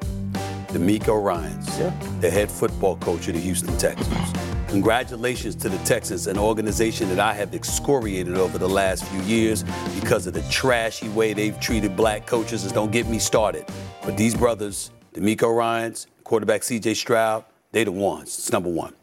DeMeco 0.68 1.22
Ryans, 1.22 1.68
yeah. 1.78 1.94
the 2.22 2.30
head 2.30 2.50
football 2.50 2.96
coach 2.98 3.28
of 3.28 3.34
the 3.34 3.40
Houston 3.42 3.78
Texans. 3.78 4.32
Congratulations 4.70 5.54
to 5.56 5.68
the 5.68 5.78
Texans, 5.80 6.28
an 6.28 6.38
organization 6.38 7.10
that 7.10 7.20
I 7.20 7.34
have 7.34 7.54
excoriated 7.54 8.38
over 8.38 8.58
the 8.58 8.70
last 8.70 9.04
few 9.04 9.22
years 9.24 9.66
because 10.00 10.28
of 10.28 10.34
the 10.34 10.42
trashy 10.44 11.10
way 11.10 11.34
they've 11.34 11.60
treated 11.60 11.98
black 11.98 12.26
coaches. 12.26 12.64
And 12.64 12.74
don't 12.74 12.92
get 12.92 13.06
me 13.08 13.20
started. 13.20 13.66
But 14.06 14.16
these 14.16 14.34
brothers, 14.34 14.92
DeMeco 15.14 15.54
Ryans, 15.54 16.08
quarterback 16.24 16.62
CJ 16.62 16.96
Stroud, 16.96 17.44
they 17.74 17.84
the 17.84 17.92
ones. 17.92 18.30
It's 18.40 18.52
number 18.52 18.70
one. 18.70 18.94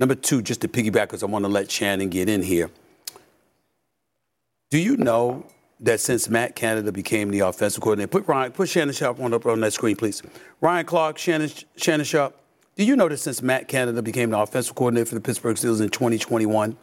Number 0.00 0.16
two, 0.16 0.42
just 0.42 0.60
to 0.62 0.68
piggyback, 0.68 1.02
because 1.02 1.22
I 1.22 1.26
want 1.26 1.44
to 1.44 1.48
let 1.48 1.70
Shannon 1.70 2.08
get 2.08 2.28
in 2.28 2.42
here. 2.42 2.68
Do 4.72 4.78
you 4.78 4.96
know 4.96 5.44
that 5.80 6.00
since 6.00 6.30
Matt 6.30 6.56
Canada 6.56 6.92
became 6.92 7.28
the 7.28 7.40
offensive 7.40 7.82
coordinator, 7.82 8.08
put 8.08 8.26
Ryan, 8.26 8.52
put 8.52 8.70
Shannon 8.70 8.94
Sharpe 8.94 9.20
on 9.20 9.34
up 9.34 9.44
on 9.44 9.60
that 9.60 9.74
screen, 9.74 9.96
please. 9.96 10.22
Ryan 10.62 10.86
Clark, 10.86 11.18
Shannon, 11.18 11.50
Shannon 11.76 12.06
Sharpe. 12.06 12.34
Do 12.76 12.84
you 12.84 12.96
know 12.96 13.06
that 13.06 13.18
since 13.18 13.42
Matt 13.42 13.68
Canada 13.68 14.00
became 14.00 14.30
the 14.30 14.38
offensive 14.38 14.74
coordinator 14.74 15.04
for 15.10 15.14
the 15.14 15.20
Pittsburgh 15.20 15.58
Steelers 15.58 15.82
in 15.82 15.90
2021, 15.90 16.78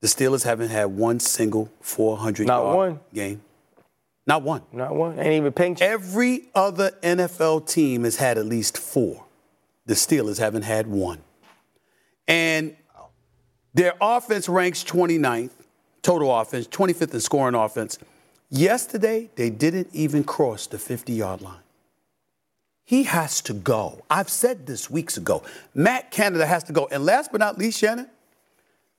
the 0.00 0.06
Steelers 0.06 0.44
haven't 0.44 0.70
had 0.70 0.86
one 0.86 1.20
single 1.20 1.70
400 1.82 2.46
Not 2.46 2.62
yard 2.62 2.76
one. 2.76 3.00
game? 3.12 3.42
Not 4.26 4.42
one. 4.44 4.62
Not 4.72 4.94
one. 4.94 5.18
Ain't 5.18 5.34
even 5.34 5.52
pink. 5.52 5.82
Every 5.82 6.44
other 6.54 6.92
NFL 7.02 7.68
team 7.68 8.04
has 8.04 8.16
had 8.16 8.38
at 8.38 8.46
least 8.46 8.78
four. 8.78 9.26
The 9.84 9.92
Steelers 9.92 10.38
haven't 10.38 10.62
had 10.62 10.86
one. 10.86 11.18
And 12.26 12.76
their 13.74 13.92
offense 14.00 14.48
ranks 14.48 14.82
29th 14.84 15.50
total 16.02 16.36
offense, 16.36 16.66
25th 16.68 17.14
in 17.14 17.20
scoring 17.20 17.54
offense. 17.54 17.98
Yesterday, 18.50 19.30
they 19.36 19.50
didn't 19.50 19.88
even 19.92 20.24
cross 20.24 20.66
the 20.66 20.78
50 20.78 21.12
yard 21.12 21.40
line. 21.40 21.60
He 22.84 23.04
has 23.04 23.40
to 23.42 23.54
go. 23.54 24.02
I've 24.10 24.28
said 24.28 24.66
this 24.66 24.90
weeks 24.90 25.16
ago. 25.16 25.42
Matt 25.74 26.10
Canada 26.10 26.46
has 26.46 26.64
to 26.64 26.72
go. 26.72 26.88
And 26.90 27.04
last 27.06 27.32
but 27.32 27.38
not 27.38 27.56
least, 27.56 27.78
Shannon, 27.78 28.08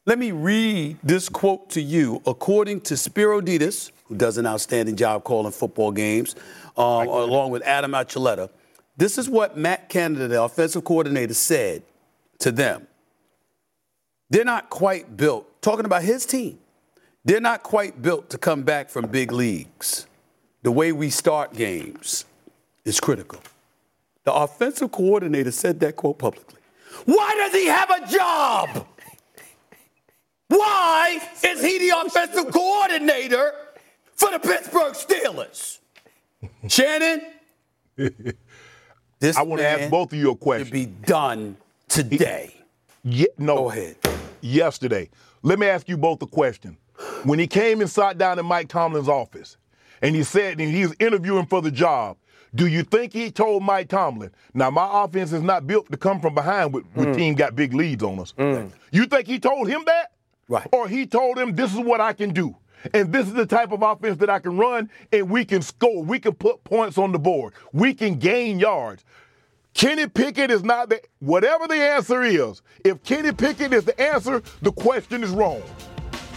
let 0.05 0.17
me 0.17 0.31
read 0.31 0.97
this 1.03 1.29
quote 1.29 1.69
to 1.71 1.81
you. 1.81 2.21
According 2.25 2.81
to 2.81 2.97
Spero 2.97 3.41
Dedes, 3.41 3.91
who 4.05 4.15
does 4.15 4.37
an 4.37 4.47
outstanding 4.47 4.95
job 4.95 5.23
calling 5.23 5.51
football 5.51 5.91
games, 5.91 6.35
um, 6.77 7.07
along 7.07 7.51
with 7.51 7.61
Adam 7.63 7.91
Archuleta, 7.91 8.49
this 8.97 9.17
is 9.17 9.29
what 9.29 9.57
Matt 9.57 9.89
Canada, 9.89 10.27
the 10.27 10.41
offensive 10.41 10.83
coordinator, 10.83 11.33
said 11.33 11.83
to 12.39 12.51
them. 12.51 12.87
They're 14.29 14.45
not 14.45 14.69
quite 14.69 15.15
built, 15.15 15.61
talking 15.61 15.85
about 15.85 16.03
his 16.03 16.25
team, 16.25 16.59
they're 17.25 17.41
not 17.41 17.63
quite 17.63 18.01
built 18.01 18.29
to 18.31 18.37
come 18.37 18.63
back 18.63 18.89
from 18.89 19.07
big 19.07 19.31
leagues. 19.31 20.07
The 20.63 20.71
way 20.71 20.91
we 20.91 21.09
start 21.09 21.53
games 21.53 22.25
is 22.85 22.99
critical. 22.99 23.39
The 24.23 24.33
offensive 24.33 24.91
coordinator 24.91 25.51
said 25.51 25.79
that 25.81 25.95
quote 25.95 26.19
publicly. 26.19 26.59
Why 27.05 27.33
does 27.35 27.53
he 27.53 27.67
have 27.67 27.89
a 27.89 28.07
job? 28.07 28.87
Why 30.47 31.19
is 31.43 31.61
he 31.61 31.79
the 31.79 31.97
offensive 32.05 32.51
coordinator 32.51 33.53
for 34.15 34.31
the 34.31 34.39
Pittsburgh 34.39 34.93
Steelers? 34.93 35.79
Shannon, 36.67 37.21
this 39.19 39.37
I 39.37 39.41
want 39.41 39.61
to 39.61 39.67
ask 39.67 39.89
both 39.89 40.13
of 40.13 40.19
you 40.19 40.31
a 40.31 40.35
question. 40.35 40.67
To 40.67 40.71
be 40.71 40.85
done 40.85 41.57
today. 41.87 42.53
Yeah, 43.03 43.27
no. 43.37 43.55
Go 43.55 43.71
ahead. 43.71 43.95
Yesterday. 44.41 45.09
Let 45.41 45.59
me 45.59 45.67
ask 45.67 45.89
you 45.89 45.97
both 45.97 46.21
a 46.21 46.27
question 46.27 46.77
when 47.23 47.39
he 47.39 47.47
came 47.47 47.81
and 47.81 47.89
sat 47.89 48.17
down 48.17 48.39
in 48.39 48.45
Mike 48.45 48.69
Tomlin's 48.69 49.09
office 49.09 49.57
and 50.01 50.15
he 50.15 50.23
said 50.23 50.59
and 50.59 50.71
he 50.71 50.85
was 50.85 50.95
interviewing 50.99 51.45
for 51.45 51.61
the 51.61 51.71
job, 51.71 52.17
do 52.55 52.67
you 52.67 52.83
think 52.83 53.13
he 53.13 53.31
told 53.31 53.63
Mike 53.63 53.89
Tomlin, 53.89 54.31
now 54.53 54.69
my 54.69 55.03
offense 55.03 55.33
is 55.33 55.41
not 55.41 55.65
built 55.65 55.89
to 55.91 55.97
come 55.97 56.21
from 56.21 56.35
behind 56.35 56.73
with, 56.73 56.85
with 56.95 57.07
mm. 57.07 57.15
team 57.15 57.35
got 57.35 57.55
big 57.55 57.73
leads 57.73 58.03
on 58.03 58.19
us? 58.19 58.33
Mm. 58.37 58.71
You 58.91 59.05
think 59.05 59.27
he 59.27 59.39
told 59.39 59.67
him 59.67 59.83
that? 59.85 60.11
Right. 60.47 60.67
Or 60.71 60.87
he 60.87 61.07
told 61.07 61.39
him 61.39 61.55
this 61.55 61.73
is 61.73 61.79
what 61.79 61.99
I 61.99 62.13
can 62.13 62.31
do. 62.31 62.55
And 62.93 63.13
this 63.13 63.27
is 63.27 63.33
the 63.33 63.45
type 63.45 63.71
of 63.71 63.81
offense 63.81 64.17
that 64.17 64.29
I 64.29 64.39
can 64.39 64.57
run, 64.57 64.89
and 65.11 65.29
we 65.29 65.45
can 65.45 65.61
score. 65.61 66.03
We 66.03 66.19
can 66.19 66.33
put 66.33 66.63
points 66.65 66.97
on 66.97 67.13
the 67.13 67.19
board. 67.19 67.53
We 67.71 67.93
can 67.93 68.15
gain 68.15 68.59
yards. 68.59 69.05
Kenny 69.73 70.07
Pickett 70.07 70.51
is 70.51 70.63
not 70.63 70.89
the 70.89 71.01
whatever 71.19 71.67
the 71.67 71.75
answer 71.75 72.23
is. 72.23 72.61
If 72.83 73.01
Kenny 73.03 73.31
Pickett 73.31 73.73
is 73.73 73.85
the 73.85 73.99
answer, 73.99 74.43
the 74.61 74.71
question 74.71 75.23
is 75.23 75.29
wrong. 75.31 75.63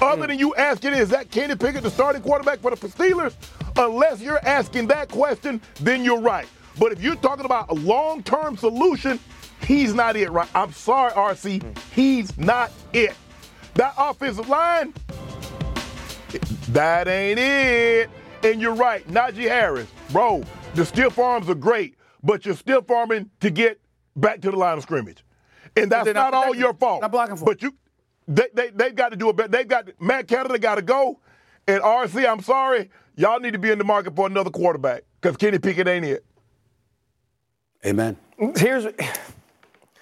Other 0.00 0.22
hmm. 0.22 0.28
than 0.28 0.38
you 0.38 0.54
asking, 0.56 0.94
is 0.94 1.08
that 1.10 1.30
Kenny 1.30 1.56
Pickett 1.56 1.82
the 1.82 1.90
starting 1.90 2.22
quarterback 2.22 2.60
for 2.60 2.70
the 2.70 2.76
Steelers? 2.76 3.34
Unless 3.76 4.20
you're 4.20 4.44
asking 4.46 4.86
that 4.88 5.08
question, 5.08 5.60
then 5.80 6.04
you're 6.04 6.20
right. 6.20 6.46
But 6.78 6.92
if 6.92 7.02
you're 7.02 7.16
talking 7.16 7.44
about 7.44 7.70
a 7.70 7.74
long 7.74 8.22
term 8.22 8.56
solution, 8.56 9.18
he's 9.62 9.94
not 9.94 10.16
it, 10.16 10.30
right? 10.30 10.48
I'm 10.54 10.72
sorry, 10.72 11.12
RC. 11.12 11.62
Hmm. 11.62 11.72
He's 11.94 12.36
not 12.38 12.70
it. 12.92 13.14
That 13.74 13.94
offensive 13.98 14.48
line, 14.48 14.94
that 16.68 17.08
ain't 17.08 17.38
it. 17.38 18.10
And 18.42 18.60
you're 18.60 18.74
right, 18.74 19.06
Najee 19.08 19.48
Harris, 19.48 19.88
bro, 20.10 20.44
the 20.74 20.84
stiff 20.84 21.18
arms 21.18 21.48
are 21.48 21.54
great, 21.54 21.96
but 22.22 22.46
you're 22.46 22.54
stiff 22.54 22.90
arming 22.90 23.30
to 23.40 23.50
get 23.50 23.80
back 24.14 24.40
to 24.42 24.50
the 24.50 24.56
line 24.56 24.76
of 24.76 24.82
scrimmage. 24.82 25.24
And 25.76 25.90
that's 25.90 26.06
not, 26.06 26.32
not 26.32 26.34
all 26.34 26.54
your 26.54 26.72
fault. 26.74 27.02
Not 27.02 27.12
blocking 27.12 27.36
for 27.36 27.44
but 27.44 27.62
you 27.62 27.74
they, 28.28 28.48
they, 28.54 28.70
they've 28.70 28.94
got 28.94 29.10
to 29.10 29.16
do 29.16 29.28
a 29.28 29.32
better. 29.32 29.48
They've 29.48 29.68
got 29.68 29.88
Matt 30.00 30.28
Canada 30.28 30.58
got 30.58 30.76
to 30.76 30.82
go. 30.82 31.20
And 31.68 31.82
RC, 31.82 32.28
I'm 32.30 32.40
sorry, 32.42 32.90
y'all 33.16 33.40
need 33.40 33.52
to 33.52 33.58
be 33.58 33.70
in 33.70 33.78
the 33.78 33.84
market 33.84 34.14
for 34.14 34.26
another 34.26 34.50
quarterback 34.50 35.02
because 35.20 35.36
Kenny 35.36 35.58
Pickett 35.58 35.88
ain't 35.88 36.04
it. 36.04 36.24
Amen. 37.84 38.16
Here's. 38.56 38.86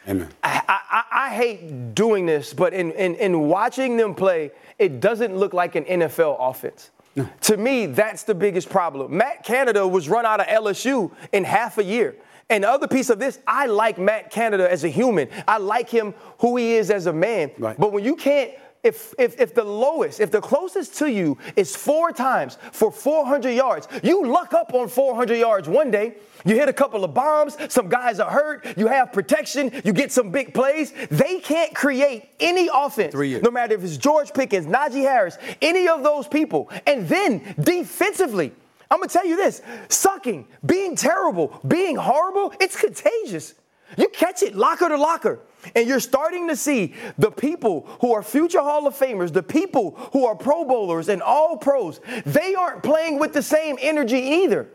Amen. 0.07 0.29
I, 0.43 0.63
I, 0.69 1.03
I, 1.11 1.35
hate 1.35 1.95
doing 1.95 2.27
this, 2.27 2.53
but 2.53 2.75
in, 2.75 2.93
in, 2.93 3.15
in 3.15 3.41
watching 3.49 3.97
them 3.97 4.15
play, 4.15 4.51
it 4.79 5.01
doesn't 5.01 5.35
look 5.35 5.55
like 5.55 5.77
an 5.77 5.85
NFL 5.85 6.37
offense. 6.39 6.91
No. 7.17 7.29
To 7.43 7.57
me, 7.57 7.87
that's 7.87 8.25
the 8.25 8.35
biggest 8.35 8.69
problem. 8.69 9.17
Matt 9.17 9.45
Canada 9.45 9.87
was 9.87 10.09
run 10.09 10.27
out 10.27 10.41
of 10.41 10.47
LSU 10.47 11.11
in 11.33 11.45
half 11.45 11.79
a 11.79 11.85
year. 11.85 12.17
And 12.51 12.65
the 12.65 12.71
other 12.71 12.89
piece 12.89 13.11
of 13.11 13.19
this, 13.19 13.39
I 13.47 13.67
like 13.67 13.99
Matt 13.99 14.31
Canada 14.31 14.71
as 14.71 14.85
a 14.85 14.89
human. 14.89 15.29
I 15.49 15.59
like 15.59 15.89
him 15.89 16.15
who 16.39 16.57
he 16.57 16.75
is 16.75 16.91
as 16.91 17.07
a 17.07 17.13
man. 17.13 17.51
Right. 17.59 17.79
But 17.79 17.93
when 17.93 18.05
you 18.05 18.17
can't 18.17 18.53
if, 18.85 19.15
if, 19.19 19.41
if 19.41 19.55
the 19.55 19.65
lowest, 19.65 20.21
if 20.21 20.31
the 20.31 20.43
closest 20.43 20.99
to 20.99 21.11
you 21.11 21.39
is 21.57 21.75
four 21.75 22.13
times 22.13 22.59
for 22.71 22.93
400 22.93 23.51
yards, 23.51 23.89
you 24.03 24.27
luck 24.27 24.53
up 24.53 24.75
on 24.75 24.89
400 24.89 25.37
yards 25.37 25.69
one 25.69 25.91
day. 25.91 26.17
You 26.45 26.55
hit 26.55 26.69
a 26.69 26.73
couple 26.75 27.03
of 27.03 27.15
bombs, 27.15 27.57
some 27.73 27.89
guys 27.89 28.21
are 28.21 28.31
hurt, 28.31 28.77
you 28.77 28.87
have 28.89 29.11
protection, 29.15 29.73
you 29.83 29.95
get 29.95 30.13
some 30.13 30.31
big 30.31 30.53
plays. 30.53 30.93
They 31.11 31.41
can't 31.41 31.75
create 31.75 32.29
any 32.39 32.69
offense, 32.73 33.15
no 33.15 33.51
matter 33.51 33.75
if 33.75 33.83
it's 33.83 33.97
George 33.97 34.35
Pickens, 34.35 34.67
Najee 34.67 35.01
Harris, 35.01 35.39
any 35.63 35.89
of 35.89 36.03
those 36.03 36.29
people. 36.29 36.71
And 36.87 37.09
then 37.09 37.55
defensively, 37.59 38.53
I'm 38.95 39.01
gonna 39.01 39.09
tell 39.09 39.27
you 39.27 39.37
this 39.37 39.61
sucking, 39.89 40.47
being 40.65 40.95
terrible, 40.95 41.61
being 41.67 41.97
horrible, 41.97 42.55
it's 42.61 42.81
contagious. 42.81 43.55
You 43.99 44.09
catch 44.09 44.43
it 44.45 44.55
locker 44.55 44.89
to 44.89 44.97
locker. 44.97 45.41
And 45.75 45.89
you're 45.89 46.01
starting 46.01 46.47
to 46.49 46.57
see 46.57 46.95
the 47.19 47.31
people 47.31 47.89
who 48.01 48.13
are 48.13 48.23
future 48.23 48.61
Hall 48.61 48.87
of 48.87 48.95
Famers, 48.95 49.33
the 49.33 49.43
people 49.43 49.93
who 50.13 50.27
are 50.27 50.37
Pro 50.37 50.65
Bowlers 50.65 51.09
and 51.09 51.23
all 51.23 51.57
pros, 51.57 52.01
they 52.25 52.55
aren't 52.55 52.83
playing 52.83 53.19
with 53.19 53.33
the 53.33 53.43
same 53.43 53.79
energy 53.81 54.19
either. 54.19 54.69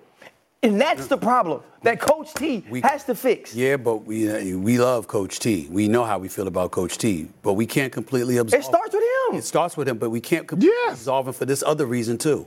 And 0.61 0.81
that's 0.81 1.07
the 1.07 1.17
problem 1.17 1.61
that 1.83 2.01
Coach 2.01 2.33
T 2.33 2.65
we, 2.69 2.81
has 2.81 3.05
to 3.05 3.15
fix. 3.15 3.55
Yeah, 3.55 3.77
but 3.77 4.03
we 4.05 4.29
uh, 4.29 4.57
we 4.57 4.77
love 4.77 5.07
Coach 5.07 5.39
T. 5.39 5.69
We 5.71 5.87
know 5.87 6.03
how 6.03 6.17
we 6.17 6.27
feel 6.27 6.47
about 6.47 6.71
Coach 6.71 6.97
T, 6.97 7.29
but 7.41 7.53
we 7.53 7.65
can't 7.65 7.93
completely 7.93 8.35
absolve. 8.35 8.61
It 8.61 8.65
starts 8.65 8.93
with 8.93 9.03
him. 9.03 9.37
It 9.37 9.45
starts 9.45 9.77
with 9.77 9.87
him, 9.87 9.97
but 9.97 10.09
we 10.09 10.19
can't 10.19 10.45
completely 10.45 10.75
yes. 10.83 10.95
absolve 10.95 11.27
him 11.27 11.33
for 11.33 11.45
this 11.45 11.63
other 11.63 11.85
reason 11.85 12.17
too. 12.17 12.45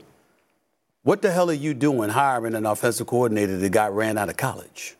What 1.03 1.21
the 1.21 1.31
hell 1.31 1.49
are 1.49 1.53
you 1.53 1.73
doing 1.73 2.09
hiring 2.09 2.55
an 2.55 2.65
offensive 2.65 3.07
coordinator 3.07 3.57
that 3.57 3.69
got 3.69 3.93
ran 3.93 4.17
out 4.17 4.29
of 4.29 4.37
college? 4.37 4.95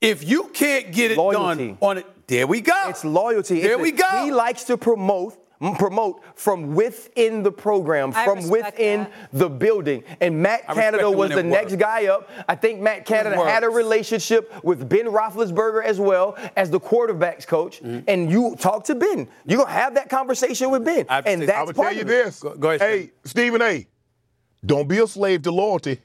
If 0.00 0.28
you 0.28 0.44
can't 0.48 0.92
get 0.92 1.10
it 1.10 1.18
loyalty. 1.18 1.68
done 1.68 1.78
on 1.82 1.98
it, 1.98 2.06
there 2.28 2.46
we 2.46 2.60
go. 2.60 2.88
It's 2.88 3.04
loyalty. 3.04 3.60
There 3.60 3.72
it's 3.72 3.82
we 3.82 3.88
a, 3.90 3.92
go. 3.92 4.24
He 4.24 4.32
likes 4.32 4.64
to 4.64 4.76
promote 4.76 5.38
promote 5.76 6.22
from 6.34 6.74
within 6.74 7.44
the 7.44 7.52
program, 7.52 8.12
I 8.16 8.24
from 8.24 8.48
within 8.48 9.04
that. 9.04 9.12
the 9.32 9.48
building. 9.48 10.02
And 10.20 10.42
Matt 10.42 10.64
I 10.68 10.74
Canada 10.74 11.08
was 11.10 11.30
the 11.30 11.42
next 11.42 11.72
works. 11.72 11.80
guy 11.80 12.06
up. 12.06 12.28
I 12.48 12.56
think 12.56 12.80
Matt 12.80 13.06
Canada 13.06 13.36
had 13.44 13.62
a 13.62 13.68
relationship 13.68 14.52
with 14.64 14.88
Ben 14.88 15.06
Roethlisberger 15.06 15.84
as 15.84 16.00
well 16.00 16.36
as 16.56 16.70
the 16.70 16.80
quarterbacks 16.80 17.46
coach. 17.46 17.80
Mm-hmm. 17.80 18.00
And 18.08 18.30
you 18.30 18.56
talk 18.58 18.84
to 18.84 18.96
Ben. 18.96 19.28
You're 19.46 19.58
going 19.58 19.68
to 19.68 19.72
have 19.72 19.94
that 19.94 20.08
conversation 20.08 20.70
with 20.70 20.84
Ben. 20.84 21.06
I've 21.08 21.26
and 21.26 21.42
t- 21.42 21.46
that's 21.46 21.58
I 21.58 21.62
would 21.62 21.76
part 21.76 21.88
tell 21.90 21.96
you 21.96 22.02
of 22.02 22.08
this. 22.08 22.40
Go, 22.40 22.56
go 22.56 22.70
ahead, 22.70 22.80
hey, 22.80 23.10
Stephen 23.24 23.62
A., 23.62 23.86
don't 24.64 24.88
be 24.88 24.98
a 24.98 25.06
slave 25.06 25.42
to 25.42 25.50
loyalty. 25.52 26.00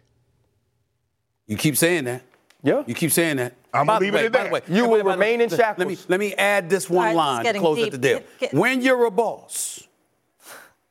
You 1.47 1.57
keep 1.57 1.77
saying 1.77 2.05
that. 2.05 2.21
Yeah. 2.63 2.83
You 2.87 2.93
keep 2.95 3.11
saying 3.11 3.37
that. 3.37 3.53
I'm 3.73 3.85
By 3.85 3.93
gonna 3.93 3.99
the 3.99 4.05
leave 4.05 4.13
it 4.13 4.17
way, 4.17 4.25
at 4.25 4.31
by 4.31 4.39
that. 4.39 4.47
the 4.65 4.73
way, 4.73 4.77
You 4.77 4.83
will 4.89 5.03
way, 5.03 5.11
remain 5.13 5.41
in 5.41 5.49
let- 5.49 5.57
shackles. 5.59 5.79
Let 5.79 5.87
me 5.87 5.97
let 6.07 6.19
me 6.19 6.33
add 6.33 6.69
this 6.69 6.89
one 6.89 7.09
All 7.09 7.15
right, 7.15 7.39
it's 7.39 7.45
line 7.45 7.53
to 7.53 7.59
close 7.59 7.77
deep. 7.77 7.85
up 7.85 7.91
the 7.91 7.97
deal. 7.97 8.17
Get- 8.19 8.39
get- 8.39 8.53
when 8.53 8.81
you're 8.81 9.05
a 9.05 9.11
boss, 9.11 9.83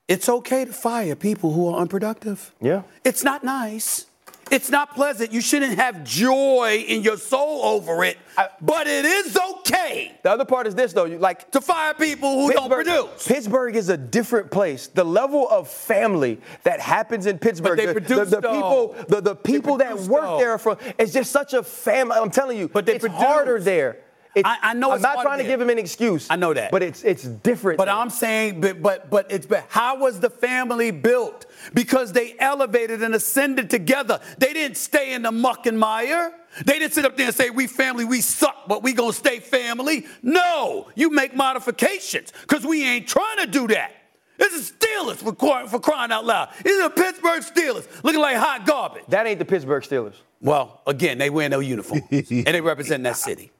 it's 0.07 0.29
okay 0.29 0.65
to 0.65 0.73
fire 0.73 1.17
people 1.17 1.53
who 1.53 1.69
are 1.69 1.81
unproductive. 1.81 2.55
Yeah. 2.61 2.83
It's 3.05 3.25
not 3.25 3.43
nice. 3.43 4.07
It's 4.51 4.71
not 4.71 4.95
pleasant. 4.95 5.33
You 5.33 5.41
shouldn't 5.41 5.75
have 5.77 6.05
joy 6.05 6.85
in 6.87 7.03
your 7.03 7.17
soul 7.17 7.65
over 7.65 8.05
it, 8.05 8.17
I- 8.39 8.49
but 8.61 8.87
it 8.87 9.05
is 9.05 9.37
okay 9.37 10.17
The 10.23 10.31
other 10.31 10.45
part 10.45 10.67
is 10.67 10.75
this 10.75 10.93
though, 10.93 11.05
you 11.05 11.19
like 11.19 11.51
to 11.51 11.61
fire 11.61 11.95
people 11.95 12.41
who 12.47 12.53
don't 12.53 12.71
produce. 12.71 13.27
Pittsburgh 13.27 13.75
is 13.77 13.89
a 13.89 13.97
different 13.97 14.51
place. 14.51 14.87
The 14.87 15.05
level 15.05 15.49
of 15.49 15.69
family 15.69 16.41
that 16.63 16.81
happens 16.81 17.27
in 17.27 17.39
Pittsburgh, 17.39 17.77
they 17.77 17.87
the, 17.87 17.93
produce, 17.93 18.31
the, 18.31 18.41
the 18.41 18.51
people, 18.53 18.97
the, 19.09 19.21
the 19.21 19.35
people 19.37 19.79
that 19.79 19.99
work 20.01 20.23
though. 20.23 20.39
there 20.39 20.59
from, 20.59 20.79
it's 20.99 21.13
just 21.13 21.33
such 21.33 21.53
a 21.53 21.63
family. 21.63 22.17
I'm 22.17 22.31
telling 22.31 22.57
you, 22.59 22.69
But 22.69 22.87
they 22.87 22.95
it's 22.95 23.03
produce. 23.03 23.19
harder 23.21 23.61
there. 23.61 23.99
It's, 24.37 24.47
I- 24.47 24.59
I 24.63 24.75
know 24.75 24.91
I'm 24.91 24.95
it's 24.97 25.03
not 25.03 25.21
trying 25.23 25.39
to 25.39 25.45
give 25.45 25.61
him 25.61 25.71
an 25.71 25.79
excuse. 25.79 26.29
I 26.31 26.37
know 26.37 26.53
that. 26.55 26.71
but 26.71 26.83
it's 26.83 27.03
it's 27.03 27.25
different. 27.25 27.79
But 27.79 27.87
there. 27.87 27.95
I'm 27.95 28.11
saying, 28.11 28.61
but 28.61 28.81
but 28.83 29.11
but 29.11 29.33
it's 29.33 29.47
but 29.47 29.65
how 29.69 29.99
was 29.99 30.21
the 30.21 30.31
family 30.31 30.91
built? 30.93 31.47
Because 31.75 32.13
they 32.13 32.37
elevated 32.39 33.03
and 33.03 33.15
ascended 33.15 33.71
together. 33.71 34.21
They 34.39 34.53
didn't 34.53 34.77
stay 34.77 35.15
in 35.15 35.23
the 35.23 35.33
muck 35.33 35.67
and 35.67 35.79
mire. 35.79 36.33
They 36.65 36.79
didn't 36.79 36.93
sit 36.95 37.05
up 37.05 37.17
there 37.17 37.27
and 37.27 37.35
say, 37.35 37.51
we 37.51 37.67
family, 37.67 38.05
we 38.05 38.21
suck, 38.21 38.67
but 38.69 38.83
we 38.83 38.93
gonna 38.93 39.13
stay 39.13 39.41
family. 39.41 40.07
No, 40.23 40.89
you 40.95 41.11
make 41.11 41.35
modifications, 41.35 42.33
because 42.43 42.65
we 42.65 42.83
ain't 42.85 43.07
trying 43.09 43.39
to 43.39 43.47
do 43.47 43.67
that. 43.69 43.93
This 44.39 44.53
is 44.55 44.71
Steelers 44.73 45.17
for, 45.17 45.35
cry- 45.35 45.67
for 45.67 45.81
crying 45.81 46.13
out 46.13 46.25
loud. 46.27 46.51
These 46.65 46.79
are 46.81 46.91
Pittsburgh 46.91 47.43
Steelers 47.43 47.87
looking 48.05 48.21
like 48.21 48.37
hot 48.37 48.67
garbage. 48.67 49.05
that 49.09 49.27
ain't 49.27 49.39
the 49.39 49.45
Pittsburgh 49.47 49.83
Steelers. 49.83 50.15
Well, 50.43 50.83
again, 50.87 51.17
they 51.19 51.31
wear 51.31 51.49
no 51.49 51.61
uniform 51.61 52.03
and 52.11 52.27
they 52.47 52.61
represent 52.61 53.03
that 53.05 53.17
city. 53.17 53.51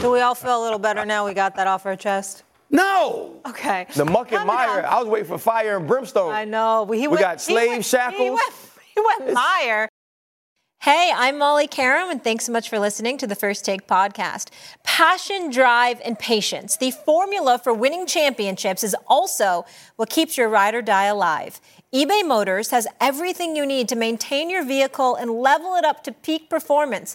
Do 0.00 0.10
we 0.10 0.20
all 0.20 0.34
feel 0.34 0.60
a 0.60 0.62
little 0.62 0.78
better 0.78 1.04
now 1.04 1.26
we 1.26 1.34
got 1.34 1.56
that 1.56 1.66
off 1.66 1.86
our 1.86 1.96
chest? 1.96 2.42
No. 2.70 3.40
Okay. 3.46 3.86
The 3.94 4.04
muck 4.04 4.32
and 4.32 4.38
Coming 4.40 4.54
mire. 4.54 4.84
I 4.86 4.98
was 4.98 5.08
waiting 5.08 5.28
for 5.28 5.38
fire 5.38 5.76
and 5.76 5.86
brimstone. 5.86 6.32
I 6.32 6.44
know. 6.44 6.86
He 6.86 7.02
We 7.02 7.08
went, 7.08 7.20
got 7.20 7.40
he 7.42 7.52
slave 7.52 7.68
went- 7.68 7.76
He 7.84 7.88
shackles. 7.90 8.30
went, 8.30 8.52
he 8.94 9.00
went 9.26 9.36
higher. 9.38 9.88
Hey, 10.80 11.12
I'm 11.14 11.38
Molly 11.38 11.68
Qerim, 11.68 12.10
and 12.10 12.24
thanks 12.24 12.44
so 12.46 12.50
much 12.50 12.68
for 12.68 12.80
listening 12.80 13.16
to 13.18 13.26
the 13.28 13.36
First 13.36 13.64
Take 13.64 13.86
podcast. 13.86 14.48
Passion, 14.82 15.48
drive, 15.48 16.00
and 16.04 16.18
patience. 16.18 16.76
The 16.76 16.90
formula 16.90 17.60
for 17.62 17.72
winning 17.72 18.04
championships 18.04 18.82
is 18.82 18.96
also 19.06 19.64
what 19.94 20.10
keeps 20.10 20.36
your 20.36 20.48
ride 20.48 20.74
or 20.74 20.82
die 20.82 21.04
alive. 21.04 21.60
eBay 21.94 22.26
Motors 22.26 22.70
has 22.70 22.88
everything 23.00 23.54
you 23.54 23.64
need 23.64 23.88
to 23.90 23.94
maintain 23.94 24.50
your 24.50 24.64
vehicle 24.64 25.14
and 25.14 25.30
level 25.30 25.76
it 25.76 25.84
up 25.84 26.02
to 26.02 26.10
peak 26.10 26.50
performance. 26.50 27.14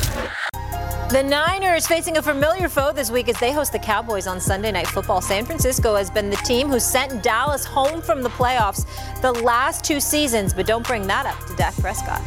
The 1.11 1.21
Niners 1.21 1.85
facing 1.87 2.15
a 2.17 2.21
familiar 2.21 2.69
foe 2.69 2.93
this 2.93 3.11
week 3.11 3.27
as 3.27 3.37
they 3.39 3.51
host 3.51 3.73
the 3.73 3.79
Cowboys 3.79 4.27
on 4.27 4.39
Sunday 4.39 4.71
Night 4.71 4.87
Football. 4.87 5.19
San 5.19 5.43
Francisco 5.45 5.95
has 5.95 6.09
been 6.09 6.29
the 6.29 6.37
team 6.37 6.69
who 6.69 6.79
sent 6.79 7.21
Dallas 7.21 7.65
home 7.65 8.01
from 8.01 8.21
the 8.23 8.29
playoffs 8.29 8.85
the 9.21 9.33
last 9.43 9.83
two 9.83 9.99
seasons, 9.99 10.53
but 10.53 10.65
don't 10.65 10.87
bring 10.87 11.05
that 11.07 11.25
up 11.25 11.37
to 11.47 11.55
Dak 11.57 11.75
Prescott. 11.75 12.21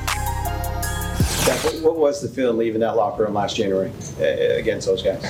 Dak, 1.46 1.64
what- 1.64 1.80
what 1.82 1.96
was 1.96 2.20
the 2.20 2.28
feeling 2.28 2.58
leaving 2.58 2.80
that 2.82 2.94
locker 2.94 3.22
room 3.24 3.32
last 3.32 3.56
January 3.56 3.90
uh, 4.20 4.24
against 4.58 4.86
those 4.86 5.02
guys? 5.02 5.22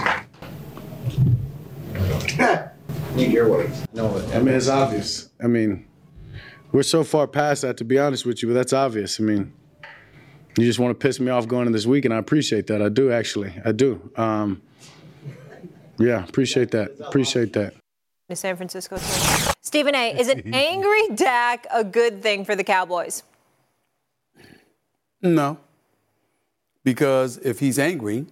Need 3.14 3.30
your 3.30 3.48
words. 3.48 3.86
No, 3.92 4.16
I 4.32 4.40
mean, 4.40 4.54
it's 4.54 4.68
obvious. 4.68 5.28
I 5.40 5.46
mean, 5.46 5.86
we're 6.72 6.82
so 6.82 7.04
far 7.04 7.28
past 7.28 7.62
that, 7.62 7.76
to 7.76 7.84
be 7.84 8.00
honest 8.00 8.26
with 8.26 8.42
you, 8.42 8.48
but 8.48 8.54
that's 8.54 8.72
obvious. 8.72 9.20
I 9.20 9.22
mean, 9.22 9.52
you 10.56 10.64
just 10.64 10.78
want 10.78 10.98
to 10.98 11.02
piss 11.02 11.18
me 11.20 11.30
off 11.30 11.48
going 11.48 11.66
into 11.66 11.76
this 11.76 11.86
week, 11.86 12.04
and 12.04 12.14
I 12.14 12.18
appreciate 12.18 12.66
that. 12.68 12.80
I 12.80 12.88
do, 12.88 13.10
actually. 13.10 13.52
I 13.64 13.72
do. 13.72 14.10
Um, 14.16 14.62
yeah, 15.98 16.24
appreciate 16.24 16.70
that. 16.72 16.92
Appreciate 17.00 17.52
that. 17.54 17.74
The 18.28 18.36
San 18.36 18.56
Francisco. 18.56 18.96
Stephen 19.60 19.94
A., 19.94 20.18
is 20.18 20.28
an 20.28 20.42
angry 20.54 21.08
Dak 21.14 21.66
a 21.72 21.84
good 21.84 22.22
thing 22.22 22.44
for 22.44 22.56
the 22.56 22.64
Cowboys? 22.64 23.22
No. 25.20 25.58
Because 26.84 27.38
if 27.38 27.58
he's 27.60 27.78
angry, 27.78 28.26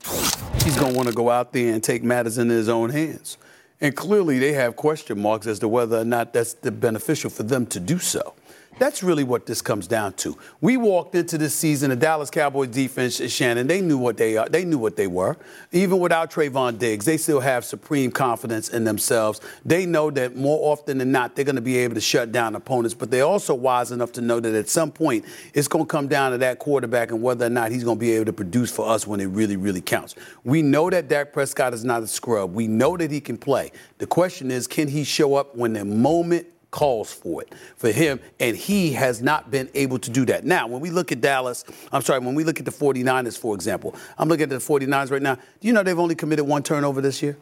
he's 0.63 0.77
going 0.79 0.93
to 0.93 0.97
want 0.97 1.09
to 1.09 1.15
go 1.15 1.31
out 1.31 1.53
there 1.53 1.73
and 1.73 1.83
take 1.83 2.03
matters 2.03 2.39
into 2.39 2.55
his 2.55 2.69
own 2.69 2.91
hands. 2.91 3.39
And 3.81 3.97
clearly, 3.97 4.39
they 4.39 4.53
have 4.53 4.77
question 4.77 5.21
marks 5.21 5.47
as 5.47 5.59
to 5.59 5.69
whether 5.69 5.99
or 5.99 6.05
not 6.05 6.33
that's 6.33 6.55
the 6.55 6.71
beneficial 6.71 7.31
for 7.31 7.43
them 7.43 7.67
to 7.67 7.81
do 7.81 7.99
so. 7.99 8.35
That's 8.79 9.03
really 9.03 9.23
what 9.23 9.47
this 9.47 9.63
comes 9.63 9.87
down 9.87 10.15
to. 10.15 10.37
We 10.61 10.77
walked 10.77 11.15
into 11.15 11.39
this 11.39 11.55
season, 11.55 11.91
the 11.91 11.97
Dallas 11.97 12.31
Cowboys 12.31 12.69
defense, 12.69 13.21
Shannon, 13.31 13.67
they 13.67 13.81
knew 13.81 13.99
what 13.99 14.17
they 14.17 14.37
are. 14.37 14.49
They 14.49 14.65
knew 14.65 14.79
what 14.79 14.97
they 14.97 15.07
were. 15.07 15.37
Even 15.73 15.99
without 15.99 16.31
Trevon 16.33 16.79
Diggs, 16.79 17.05
they 17.05 17.17
still 17.17 17.41
have 17.41 17.65
supreme 17.65 18.11
confidence 18.11 18.71
in 18.71 18.85
themselves. 18.85 19.41
They 19.65 19.87
know 19.87 20.11
that 20.13 20.37
more 20.37 20.73
often 20.73 20.99
than 20.99 21.13
not, 21.13 21.37
they're 21.37 21.45
going 21.45 21.57
to 21.57 21.63
be 21.63 21.77
able 21.77 21.95
to 21.95 22.01
shut 22.01 22.33
down 22.33 22.57
opponents, 22.57 22.95
but 22.95 23.11
they're 23.11 23.25
also 23.25 23.55
wise 23.55 23.93
enough 23.93 24.11
to 24.13 24.21
know 24.21 24.41
that 24.41 24.55
at 24.55 24.69
some 24.69 24.91
point, 24.91 25.27
it's 25.55 25.69
going 25.69 25.85
to 25.85 25.89
come 25.89 26.09
down 26.09 26.33
to 26.33 26.39
that 26.39 26.59
quarterback 26.59 27.11
and 27.11 27.23
whether 27.23 27.47
or 27.47 27.51
not 27.51 27.71
he's 27.71 27.85
going 27.85 27.99
to 27.99 28.01
be 28.01 28.13
able 28.13 28.25
to 28.25 28.33
produce 28.33 28.73
for 28.73 28.89
us 28.89 29.07
when 29.07 29.21
it 29.21 29.27
really, 29.27 29.57
really 29.57 29.81
counts. 29.81 30.15
We 30.45 30.63
know 30.63 30.91
that 30.91 31.09
Dak 31.09 31.33
Prescott 31.33 31.75
is 31.75 31.85
not 31.85 32.03
a 32.03 32.07
scrub. 32.07 32.55
We 32.55 32.67
know 32.67 32.97
that 32.97 33.11
he 33.11 33.21
can 33.21 33.37
play. 33.37 33.71
The 33.99 34.07
question 34.07 34.51
is, 34.51 34.67
can 34.67 34.89
he 34.89 35.05
show 35.05 35.35
up 35.35 35.55
when 35.55 35.75
the 35.75 35.85
moment 35.85 36.47
calls 36.73 37.13
for 37.13 37.43
it 37.43 37.55
for 37.77 37.93
him, 37.93 38.19
and 38.41 38.57
he 38.57 38.93
has 38.95 39.23
not 39.23 39.53
been 39.53 39.71
able 39.75 39.99
to 40.01 40.11
do 40.11 40.25
that. 40.25 40.45
Now, 40.45 40.67
when 40.67 40.81
we 40.81 40.91
look 40.91 41.13
at 41.13 41.21
Dallas, 41.21 41.65
I'm 41.93 42.03
sorry, 42.03 42.19
when 42.19 42.35
we 42.35 42.43
look 42.43 42.59
at 42.59 42.65
the 42.65 42.73
49ers, 42.73 43.39
for 43.39 43.55
example, 43.55 43.95
I'm 44.19 44.29
looking 44.29 44.45
at 44.45 44.49
the 44.51 44.57
49ers 44.57 45.13
right 45.13 45.23
now. 45.23 45.37
Do 45.37 45.69
you 45.69 45.73
know 45.73 45.85
they've 45.85 45.97
only 45.97 46.17
committed 46.17 46.47
one 46.47 46.65
turnover 46.65 47.01
this 47.01 47.23
year? 47.23 47.37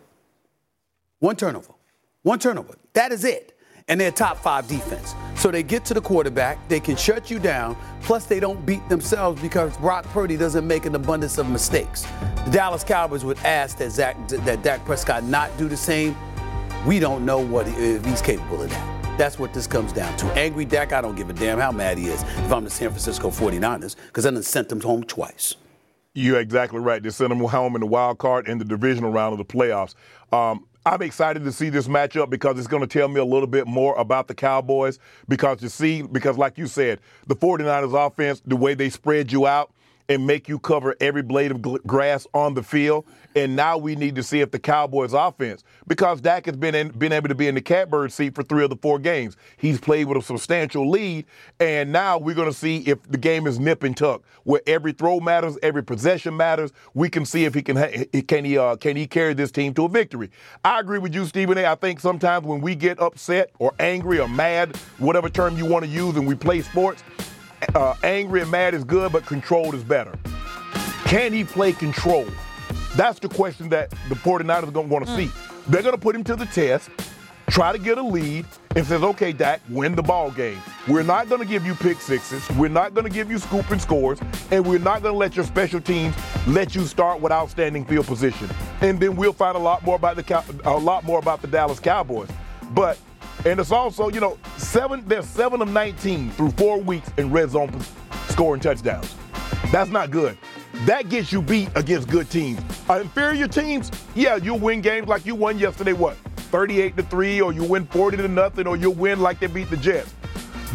One 1.21 1.37
turnover. 1.37 1.73
One 2.23 2.39
turnover. 2.39 2.75
That 2.93 3.13
is 3.13 3.25
it. 3.25 3.57
And 3.89 4.01
they're 4.01 4.11
top 4.11 4.37
five 4.37 4.69
defense. 4.69 5.15
So 5.37 5.51
they 5.51 5.63
get 5.63 5.85
to 5.87 5.95
the 5.95 6.01
quarterback, 6.01 6.69
they 6.69 6.81
can 6.81 6.97
shut 6.97 7.31
you 7.31 7.39
down, 7.39 7.77
plus 8.03 8.27
they 8.27 8.39
don't 8.39 8.65
beat 8.67 8.87
themselves 8.89 9.41
because 9.41 9.77
Brock 9.79 10.05
Purdy 10.07 10.37
doesn't 10.37 10.67
make 10.67 10.87
an 10.87 10.95
abundance 10.95 11.39
of 11.39 11.49
mistakes. 11.49 12.03
The 12.45 12.51
Dallas 12.53 12.85
Cowboys 12.85 13.25
would 13.25 13.39
ask 13.39 13.79
that 13.79 13.91
Zach, 13.91 14.17
that 14.29 14.63
Dak 14.63 14.85
Prescott 14.85 15.25
not 15.25 15.57
do 15.57 15.69
the 15.69 15.77
same. 15.77 16.15
We 16.87 17.01
don't 17.01 17.25
know 17.25 17.39
what 17.39 17.67
if 17.69 18.05
he's 18.05 18.23
capable 18.23 18.63
of 18.63 18.71
that. 18.71 19.00
That's 19.21 19.39
what 19.39 19.53
this 19.53 19.67
comes 19.67 19.93
down 19.93 20.17
to. 20.17 20.27
Angry 20.29 20.65
Dak, 20.65 20.95
I 20.95 21.03
don't 21.03 21.15
give 21.15 21.29
a 21.29 21.35
damn 21.35 21.59
how 21.59 21.71
mad 21.71 21.99
he 21.99 22.07
is 22.07 22.23
if 22.23 22.51
I'm 22.51 22.65
the 22.65 22.71
San 22.71 22.89
Francisco 22.89 23.29
49ers, 23.29 23.95
because 24.07 24.25
I 24.25 24.31
done 24.31 24.43
sent 24.43 24.73
him 24.73 24.81
home 24.81 25.05
twice. 25.05 25.57
You're 26.15 26.41
exactly 26.41 26.79
right. 26.79 27.03
They 27.03 27.11
sent 27.11 27.29
them 27.29 27.41
home 27.41 27.75
in 27.75 27.83
the 27.83 27.87
wild 27.87 28.17
card 28.17 28.49
and 28.49 28.59
the 28.59 28.65
divisional 28.65 29.13
round 29.13 29.39
of 29.39 29.39
the 29.39 29.45
playoffs. 29.45 29.95
Um, 30.33 30.67
I'm 30.87 31.03
excited 31.03 31.45
to 31.45 31.53
see 31.53 31.69
this 31.69 31.87
matchup 31.87 32.31
because 32.31 32.59
it's 32.59 32.67
going 32.67 32.81
to 32.81 32.87
tell 32.87 33.09
me 33.09 33.21
a 33.21 33.25
little 33.27 33.47
bit 33.47 33.67
more 33.67 33.95
about 33.97 34.27
the 34.27 34.35
Cowboys. 34.35 34.99
Because 35.29 35.63
you 35.63 35.69
see, 35.69 36.01
because 36.01 36.39
like 36.39 36.57
you 36.57 36.67
said, 36.67 36.99
the 37.27 37.37
49ers 37.37 38.07
offense, 38.07 38.41
the 38.47 38.57
way 38.57 38.73
they 38.73 38.89
spread 38.89 39.31
you 39.31 39.47
out 39.47 39.71
and 40.09 40.27
make 40.27 40.49
you 40.49 40.59
cover 40.59 40.97
every 40.99 41.23
blade 41.23 41.51
of 41.51 41.61
grass 41.87 42.27
on 42.33 42.55
the 42.55 42.63
field. 42.63 43.05
And 43.37 43.55
now 43.55 43.79
we 43.79 43.95
need 43.95 44.17
to 44.17 44.25
see 44.25 44.41
if 44.41 44.51
the 44.51 44.59
Cowboys 44.59 45.13
offense, 45.13 45.63
because 45.87 46.21
Dak 46.21 46.47
has 46.47 46.57
been 46.57 46.75
in, 46.75 46.89
been 46.89 47.13
able 47.13 47.29
to 47.29 47.35
be 47.35 47.47
in 47.47 47.55
the 47.55 47.61
catbird 47.61 48.11
seat 48.11 48.35
for 48.35 48.43
three 48.43 48.65
of 48.65 48.71
the 48.71 48.77
four 48.77 48.99
games. 48.99 49.37
He's 49.57 49.79
played 49.79 50.09
with 50.09 50.19
a 50.19 50.23
substantial 50.23 50.91
lead, 50.91 51.27
and 51.61 51.93
now 51.93 52.19
we're 52.19 52.35
going 52.35 52.51
to 52.51 52.57
see 52.57 52.79
if 52.79 53.01
the 53.05 53.19
game 53.19 53.47
is 53.47 53.61
nip 53.61 53.85
and 53.85 53.97
tuck, 53.97 54.23
where 54.43 54.61
every 54.67 54.93
throw 54.93 55.21
matters, 55.21 55.57
every 55.63 55.85
possession 55.85 56.37
matters. 56.37 56.73
We 56.95 57.09
can 57.09 57.25
see 57.25 57.45
if 57.45 57.55
he 57.55 57.63
can 57.63 57.77
can 58.27 58.45
he 58.45 58.59
uh, 58.59 58.75
can 58.75 58.97
he 58.97 59.07
carry 59.07 59.35
this 59.35 59.53
team 59.53 59.75
to 59.75 59.85
a 59.85 59.89
victory. 59.89 60.31
I 60.65 60.81
agree 60.81 60.99
with 60.99 61.15
you, 61.15 61.25
Stephen 61.25 61.57
A. 61.57 61.67
I 61.67 61.77
think 61.77 62.01
sometimes 62.01 62.45
when 62.45 62.61
we 62.61 62.75
get 62.75 62.99
upset 63.01 63.51
or 63.61 63.73
angry 63.79 64.19
or 64.19 64.29
mad, 64.29 64.77
whatever 64.99 65.29
term 65.29 65.57
you 65.57 65.67
want 65.67 65.85
to 65.85 65.91
use, 65.91 66.17
and 66.17 66.27
we 66.27 66.35
play 66.35 66.63
sports, 66.63 67.05
uh, 67.77 67.95
angry 68.03 68.41
and 68.41 68.51
mad 68.51 68.75
is 68.75 68.83
good, 68.83 69.13
but 69.13 69.25
controlled 69.25 69.77
is 69.77 69.85
better. 69.85 70.19
Can 71.05 71.33
he 71.33 71.45
play 71.45 71.73
control? 71.73 72.27
That's 72.97 73.19
the 73.19 73.29
question 73.29 73.69
that 73.71 73.91
the 74.09 74.15
49ers 74.17 74.69
are 74.69 74.71
going 74.71 74.89
to 74.89 74.93
want 74.93 75.07
to 75.07 75.13
mm. 75.13 75.17
see. 75.17 75.31
They're 75.69 75.83
going 75.83 75.95
to 75.95 76.01
put 76.01 76.15
him 76.15 76.25
to 76.25 76.37
the 76.37 76.47
test. 76.47 76.91
try 77.49 77.73
to 77.73 77.79
get 77.79 77.99
a 77.99 78.03
lead, 78.03 78.47
and 78.77 78.87
says, 78.87 79.03
okay, 79.03 79.33
Dak, 79.33 79.61
win 79.69 79.97
the 79.97 80.03
ball 80.03 80.31
game. 80.31 80.59
We're 80.87 81.03
not 81.03 81.29
going 81.29 81.41
to 81.41 81.47
give 81.47 81.67
you 81.67 81.75
pick 81.75 82.01
sixes. 82.01 82.49
We're 82.51 82.69
not 82.69 82.95
going 82.95 83.05
to 83.05 83.13
give 83.13 83.29
you 83.31 83.39
scooping 83.39 83.81
scores, 83.81 84.21
and 84.53 84.65
we're 84.65 84.79
not 84.79 85.03
going 85.03 85.13
to 85.13 85.19
let 85.19 85.35
your 85.35 85.45
special 85.45 85.81
teams 85.81 86.15
let 86.47 86.75
you 86.75 86.85
start 86.87 87.21
with 87.21 87.33
outstanding 87.33 87.85
field 87.85 88.07
position. 88.07 88.49
And 88.81 89.01
then 89.01 89.17
we'll 89.17 89.33
find 89.33 89.57
a 89.57 89.61
lot 89.61 89.85
more 89.85 89.97
about 89.97 90.17
the 90.17 90.61
a 90.65 90.71
lot 90.71 91.05
more 91.05 91.19
about 91.19 91.43
the 91.43 91.49
Dallas 91.49 91.81
Cowboys. 91.81 92.29
But 92.71 92.97
and 93.45 93.59
it's 93.59 93.73
also, 93.73 94.09
you 94.09 94.21
know, 94.21 94.39
seven. 94.57 95.03
They're 95.07 95.23
seven 95.23 95.63
of 95.63 95.69
19 95.69 96.31
through 96.33 96.51
four 96.53 96.79
weeks 96.81 97.11
in 97.19 97.33
red 97.33 97.51
zone 97.51 97.75
scoring 98.29 98.61
touchdowns. 98.61 99.15
That's 99.73 99.91
not 99.91 100.11
good. 100.11 100.39
That 100.87 101.11
gets 101.11 101.31
you 101.31 101.43
beat 101.43 101.69
against 101.75 102.09
good 102.09 102.31
teams. 102.31 102.61
Uh, 102.89 103.01
inferior 103.01 103.47
teams, 103.47 103.91
yeah, 104.15 104.37
you'll 104.37 104.59
win 104.59 104.81
games 104.81 105.09
like 105.09 105.27
you 105.27 105.35
won 105.35 105.59
yesterday. 105.59 105.93
What, 105.93 106.17
38 106.37 106.97
to 106.97 107.03
three, 107.03 107.41
or 107.41 107.53
you 107.53 107.65
win 107.65 107.85
40 107.87 108.17
to 108.17 108.29
nothing, 108.29 108.67
or 108.67 108.77
you'll 108.77 108.95
win 108.95 109.21
like 109.21 109.41
they 109.41 109.47
beat 109.47 109.69
the 109.69 109.77
Jets. 109.77 110.15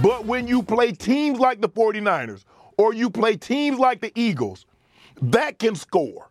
But 0.03 0.25
when 0.25 0.47
you 0.47 0.61
play 0.61 0.91
teams 0.91 1.39
like 1.39 1.59
the 1.59 1.69
49ers, 1.69 2.43
or 2.77 2.93
you 2.93 3.09
play 3.09 3.35
teams 3.35 3.79
like 3.79 4.01
the 4.01 4.11
Eagles, 4.13 4.67
that 5.21 5.57
can 5.57 5.73
score, 5.73 6.29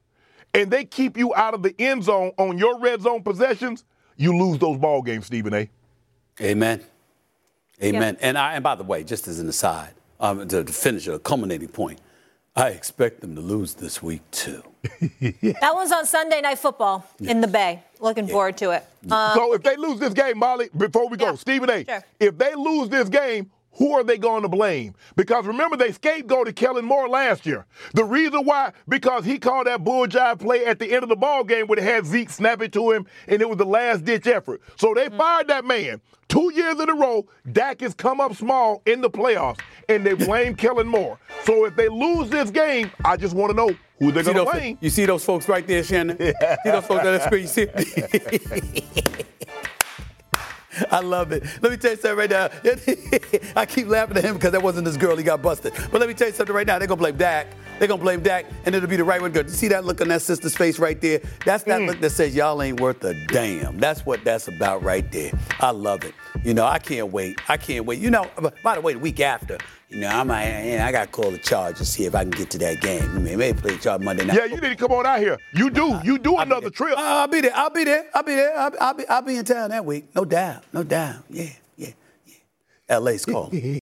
and 0.53 0.71
they 0.71 0.85
keep 0.85 1.17
you 1.17 1.35
out 1.35 1.55
of 1.55 1.65
the 1.65 1.75
end 1.81 2.05
zone 2.05 2.31
on 2.39 2.59
your 2.59 2.79
red 2.79 3.03
zone 3.03 3.25
possessions, 3.25 3.85
you 4.17 4.37
lose 4.37 4.59
those 4.59 4.79
ball 4.79 5.03
games, 5.03 5.27
Stephen 5.27 5.53
A. 5.53 5.71
Amen. 6.41 6.81
Amen. 7.83 8.17
And 8.21 8.39
I, 8.39 8.55
and 8.55 8.63
by 8.63 8.77
the 8.77 8.85
way, 8.85 9.03
just 9.03 9.27
as 9.27 9.41
an 9.41 9.49
aside, 9.49 9.95
um, 10.21 10.47
to, 10.47 10.63
to 10.63 10.73
finish 10.73 11.09
a 11.09 11.19
culminating 11.19 11.69
point, 11.69 12.01
I 12.57 12.69
expect 12.69 13.21
them 13.21 13.35
to 13.35 13.41
lose 13.41 13.75
this 13.75 14.01
week 14.01 14.23
too. 14.31 14.63
that 15.21 15.73
one's 15.75 15.91
on 15.91 16.07
Sunday 16.07 16.41
Night 16.41 16.59
Football 16.59 17.05
yes. 17.19 17.31
in 17.33 17.41
the 17.41 17.49
Bay. 17.49 17.83
Looking 17.99 18.29
yeah. 18.29 18.33
forward 18.33 18.57
to 18.59 18.71
it. 18.71 18.85
Um, 19.11 19.35
so 19.35 19.55
if 19.55 19.63
they 19.63 19.77
lose 19.77 19.99
this 19.99 20.15
game, 20.15 20.39
Molly, 20.39 20.69
before 20.77 21.09
we 21.09 21.17
go, 21.17 21.31
yeah. 21.31 21.35
Stephen 21.35 21.71
A. 21.71 21.85
Sure. 21.85 22.05
If 22.21 22.39
they 22.39 22.55
lose 22.55 22.89
this 22.91 23.09
game, 23.09 23.51
who 23.77 23.93
are 23.93 24.05
they 24.05 24.19
going 24.19 24.43
to 24.43 24.49
blame? 24.49 24.95
Because 25.17 25.47
remember, 25.47 25.77
they 25.77 25.91
scapegoated 25.91 26.57
Kellen 26.57 26.85
Moore 26.85 27.09
last 27.09 27.47
year. 27.47 27.67
The 27.93 28.05
reason 28.05 28.45
why, 28.45 28.73
because 28.89 29.25
he 29.25 29.39
called 29.39 29.67
that 29.67 29.85
bull 29.85 30.07
jive 30.07 30.41
play 30.41 30.65
at 30.65 30.79
the 30.79 30.93
end 30.93 31.03
of 31.03 31.09
the 31.09 31.17
ball 31.17 31.45
game 31.45 31.67
when 31.67 31.79
it 31.79 31.85
had 31.85 32.07
Zeke 32.07 32.31
snap 32.31 32.63
it 32.63 32.73
to 32.73 32.91
him, 32.91 33.07
and 33.29 33.41
it 33.43 33.49
was 33.49 33.59
the 33.59 33.67
last 33.67 34.05
ditch 34.05 34.27
effort. 34.27 34.61
So 34.77 34.95
they 34.95 35.07
mm-hmm. 35.07 35.19
fired 35.19 35.49
that 35.49 35.65
man. 35.65 36.01
Two 36.29 36.53
years 36.55 36.81
in 36.81 36.89
a 36.89 36.95
row, 36.95 37.27
Dak 37.53 37.81
has 37.81 37.95
come 37.95 38.21
up 38.21 38.35
small 38.35 38.83
in 38.87 39.01
the 39.01 39.11
playoffs, 39.11 39.61
and 39.89 40.05
they 40.05 40.15
blame 40.27 40.55
Kellen 40.55 40.89
Moore. 40.89 41.19
So 41.45 41.65
if 41.65 41.77
they 41.77 41.89
lose 41.89 42.31
this 42.31 42.51
game, 42.51 42.91
I 43.05 43.17
just 43.17 43.35
want 43.35 43.51
to 43.51 43.57
know 43.57 43.71
who 43.99 44.13
they're 44.13 44.23
going 44.25 44.37
to 44.37 44.45
blame. 44.45 44.79
You 44.81 44.91
see 44.91 45.07
those 45.07 45.25
folks 45.25 45.49
right 45.49 45.67
there, 45.67 45.83
Shannon? 45.83 46.17
Yeah. 46.19 46.57
See 46.65 46.71
those 46.71 46.87
folks 46.87 47.07
on 47.07 47.13
that 47.13 47.23
screen? 47.23 47.43
You 47.43 47.49
see? 47.49 47.69
I 50.91 51.01
love 51.01 51.33
it. 51.33 51.45
Let 51.63 51.73
me 51.73 51.79
tell 51.79 51.93
you 51.93 51.97
something 51.97 52.19
right 52.19 52.31
now. 52.31 52.51
I 53.57 53.67
keep 53.67 53.89
laughing 53.89 54.17
at 54.17 54.25
him 54.25 54.35
because 54.35 54.53
that 54.53 54.63
wasn't 54.63 54.85
this 54.87 54.97
girl. 54.97 55.17
He 55.17 55.25
got 55.25 55.43
busted. 55.43 55.73
But 55.91 56.01
let 56.01 56.09
me 56.09 56.15
tell 56.15 56.29
you 56.29 56.35
something 56.35 56.55
right 56.55 56.67
now. 56.67 56.79
They're 56.79 56.89
going 56.89 56.99
to 56.99 57.03
blame 57.03 57.17
Dak. 57.17 57.49
They're 57.79 57.89
going 57.89 58.01
to 58.01 58.05
blame 58.05 58.23
Dak, 58.23 58.47
and 58.65 58.75
it'll 58.75 58.89
be 58.89 58.97
the 58.97 59.05
right 59.05 59.21
one. 59.21 59.33
Good. 59.33 59.47
You 59.47 59.53
see 59.53 59.69
that 59.69 59.85
look 59.85 60.01
on 60.01 60.09
that 60.09 60.23
sister's 60.23 60.57
face 60.57 60.79
right 60.79 61.01
there? 61.01 61.21
That's 61.45 61.65
that 61.65 61.81
mm. 61.81 61.89
look 61.89 62.01
that 62.01 62.11
says, 62.11 62.35
y'all 62.35 62.63
ain't 62.63 62.81
worth 62.81 63.03
a 63.05 63.15
damn. 63.27 63.79
That's 63.79 64.07
what 64.07 64.25
that's 64.25 64.49
about 64.49 64.83
right 64.83 65.11
there. 65.11 65.33
I 65.61 65.71
love 65.71 66.05
it. 66.05 66.15
You 66.45 66.55
know, 66.55 66.67
I 66.67 66.79
can't 66.79 67.11
wait. 67.13 67.41
I 67.49 67.57
can't 67.57 67.85
wait. 67.85 67.99
You 68.01 68.11
know, 68.11 68.31
by 68.63 68.77
the 68.77 68.81
way, 68.81 68.93
the 68.93 68.99
week 68.99 69.21
after, 69.21 69.59
you 69.89 69.99
know, 69.99 70.09
I'm 70.09 70.29
like, 70.29 70.47
I 70.47 70.93
got 70.93 71.05
to 71.07 71.11
call 71.11 71.31
the 71.31 71.39
charge 71.39 71.79
to 71.79 71.85
see 71.85 72.05
if 72.05 72.15
I 72.15 72.23
can 72.23 72.31
get 72.31 72.51
to 72.51 72.59
that 72.59 72.81
game. 72.81 73.25
Maybe 73.25 73.59
play 73.59 73.77
charge 73.79 74.03
Monday 74.03 74.25
night. 74.25 74.37
Yeah, 74.37 74.45
you 74.45 74.61
need 74.61 74.69
to 74.69 74.77
come 74.77 74.93
on 74.93 75.07
out 75.07 75.21
here. 75.21 75.39
You 75.53 75.71
do. 75.71 76.01
You 76.05 76.19
do 76.19 76.37
I'll 76.37 76.43
another 76.43 76.71
trip. 76.71 76.97
Uh, 76.97 77.01
I'll 77.01 77.29
be 77.29 77.41
there. 77.41 77.53
I'll 77.55 77.71
be 77.71 77.85
there. 77.85 78.07
I'll 78.15 78.23
be 78.23 78.35
there. 78.35 78.59
I'll, 78.59 78.73
I'll, 78.81 78.95
be. 78.95 79.07
I'll 79.09 79.23
be 79.23 79.37
in 79.37 79.45
town 79.45 79.71
that 79.71 79.85
week. 79.85 80.07
No 80.15 80.25
doubt. 80.25 80.65
No 80.73 80.83
doubt. 80.83 81.25
Yeah. 81.31 81.51
Yeah. 81.77 81.91
Yeah. 82.89 82.99
LA's 82.99 83.25
calling. 83.25 83.81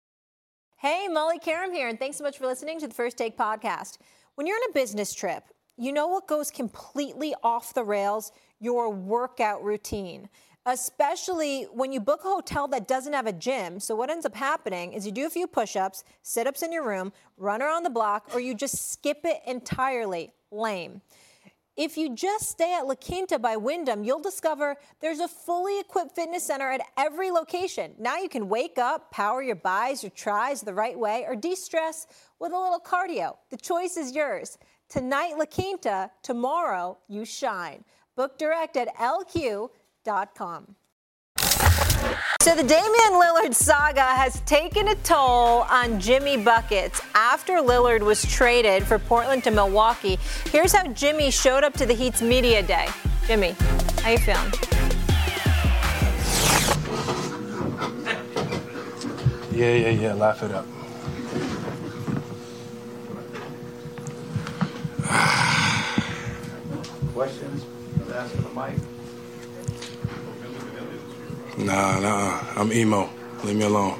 hey, 0.81 1.07
Molly 1.07 1.37
Qerim 1.37 1.71
here, 1.71 1.89
and 1.89 1.99
thanks 1.99 2.17
so 2.17 2.23
much 2.23 2.39
for 2.39 2.47
listening 2.47 2.79
to 2.79 2.87
the 2.87 2.93
First 2.95 3.15
Take 3.15 3.37
podcast. 3.37 3.99
When 4.33 4.47
you're 4.47 4.55
on 4.55 4.71
a 4.71 4.73
business 4.73 5.13
trip, 5.13 5.43
you 5.77 5.91
know 5.91 6.07
what 6.07 6.27
goes 6.27 6.49
completely 6.49 7.35
off 7.43 7.75
the 7.75 7.83
rails? 7.83 8.31
Your 8.59 8.89
workout 8.89 9.63
routine 9.63 10.27
especially 10.67 11.63
when 11.73 11.91
you 11.91 11.99
book 11.99 12.19
a 12.23 12.27
hotel 12.27 12.67
that 12.67 12.87
doesn't 12.87 13.13
have 13.13 13.25
a 13.25 13.33
gym. 13.33 13.79
So, 13.79 13.95
what 13.95 14.11
ends 14.11 14.27
up 14.27 14.35
happening 14.35 14.93
is 14.93 15.07
you 15.07 15.11
do 15.11 15.25
a 15.25 15.29
few 15.29 15.47
push 15.47 15.75
ups, 15.75 16.03
sit 16.21 16.45
ups 16.45 16.61
in 16.61 16.71
your 16.71 16.85
room, 16.85 17.11
run 17.37 17.63
around 17.63 17.81
the 17.81 17.89
block, 17.89 18.29
or 18.31 18.39
you 18.39 18.53
just 18.53 18.91
skip 18.91 19.21
it 19.23 19.41
entirely. 19.47 20.31
Lame. 20.51 21.01
If 21.81 21.97
you 21.97 22.13
just 22.13 22.47
stay 22.47 22.75
at 22.75 22.85
La 22.85 22.93
Quinta 22.93 23.39
by 23.39 23.57
Wyndham, 23.57 24.03
you'll 24.03 24.21
discover 24.21 24.77
there's 24.99 25.19
a 25.19 25.27
fully 25.27 25.79
equipped 25.79 26.13
fitness 26.13 26.43
center 26.43 26.69
at 26.69 26.81
every 26.95 27.31
location. 27.31 27.95
Now 27.97 28.17
you 28.17 28.29
can 28.29 28.49
wake 28.49 28.77
up, 28.77 29.09
power 29.09 29.41
your 29.41 29.55
buys, 29.55 30.03
your 30.03 30.11
tries 30.11 30.61
the 30.61 30.75
right 30.75 30.95
way, 30.95 31.25
or 31.27 31.35
de 31.35 31.55
stress 31.55 32.05
with 32.37 32.51
a 32.51 32.55
little 32.55 32.79
cardio. 32.79 33.35
The 33.49 33.57
choice 33.57 33.97
is 33.97 34.13
yours. 34.13 34.59
Tonight, 34.89 35.39
La 35.39 35.45
Quinta, 35.45 36.11
tomorrow, 36.21 36.99
you 37.07 37.25
shine. 37.25 37.83
Book 38.15 38.37
direct 38.37 38.77
at 38.77 38.95
LQ.com. 38.97 40.75
So 42.41 42.55
the 42.55 42.63
Damian 42.63 43.21
Lillard 43.21 43.53
saga 43.53 44.01
has 44.01 44.39
taken 44.41 44.87
a 44.87 44.95
toll 44.95 45.61
on 45.69 45.99
Jimmy 45.99 46.37
Buckets 46.37 46.99
after 47.13 47.57
Lillard 47.57 48.01
was 48.01 48.25
traded 48.25 48.83
for 48.83 48.97
Portland 48.97 49.43
to 49.43 49.51
Milwaukee. 49.51 50.17
Here's 50.51 50.73
how 50.73 50.87
Jimmy 50.87 51.29
showed 51.29 51.63
up 51.63 51.73
to 51.73 51.85
the 51.85 51.93
Heat's 51.93 52.19
media 52.19 52.63
day. 52.63 52.87
Jimmy, 53.27 53.55
how 54.01 54.09
you 54.09 54.17
feeling? 54.17 54.51
Yeah, 59.51 59.75
yeah, 59.75 59.89
yeah. 59.89 60.13
Laugh 60.15 60.41
it 60.41 60.51
up. 60.51 60.65
Questions? 67.13 67.65
Ask 68.11 68.33
for 68.33 68.41
the 68.41 68.49
mic. 68.49 69.00
Nah, 71.57 71.99
nah. 71.99 72.39
I'm 72.55 72.71
emo. 72.71 73.09
Leave 73.43 73.57
me 73.57 73.65
alone. 73.65 73.99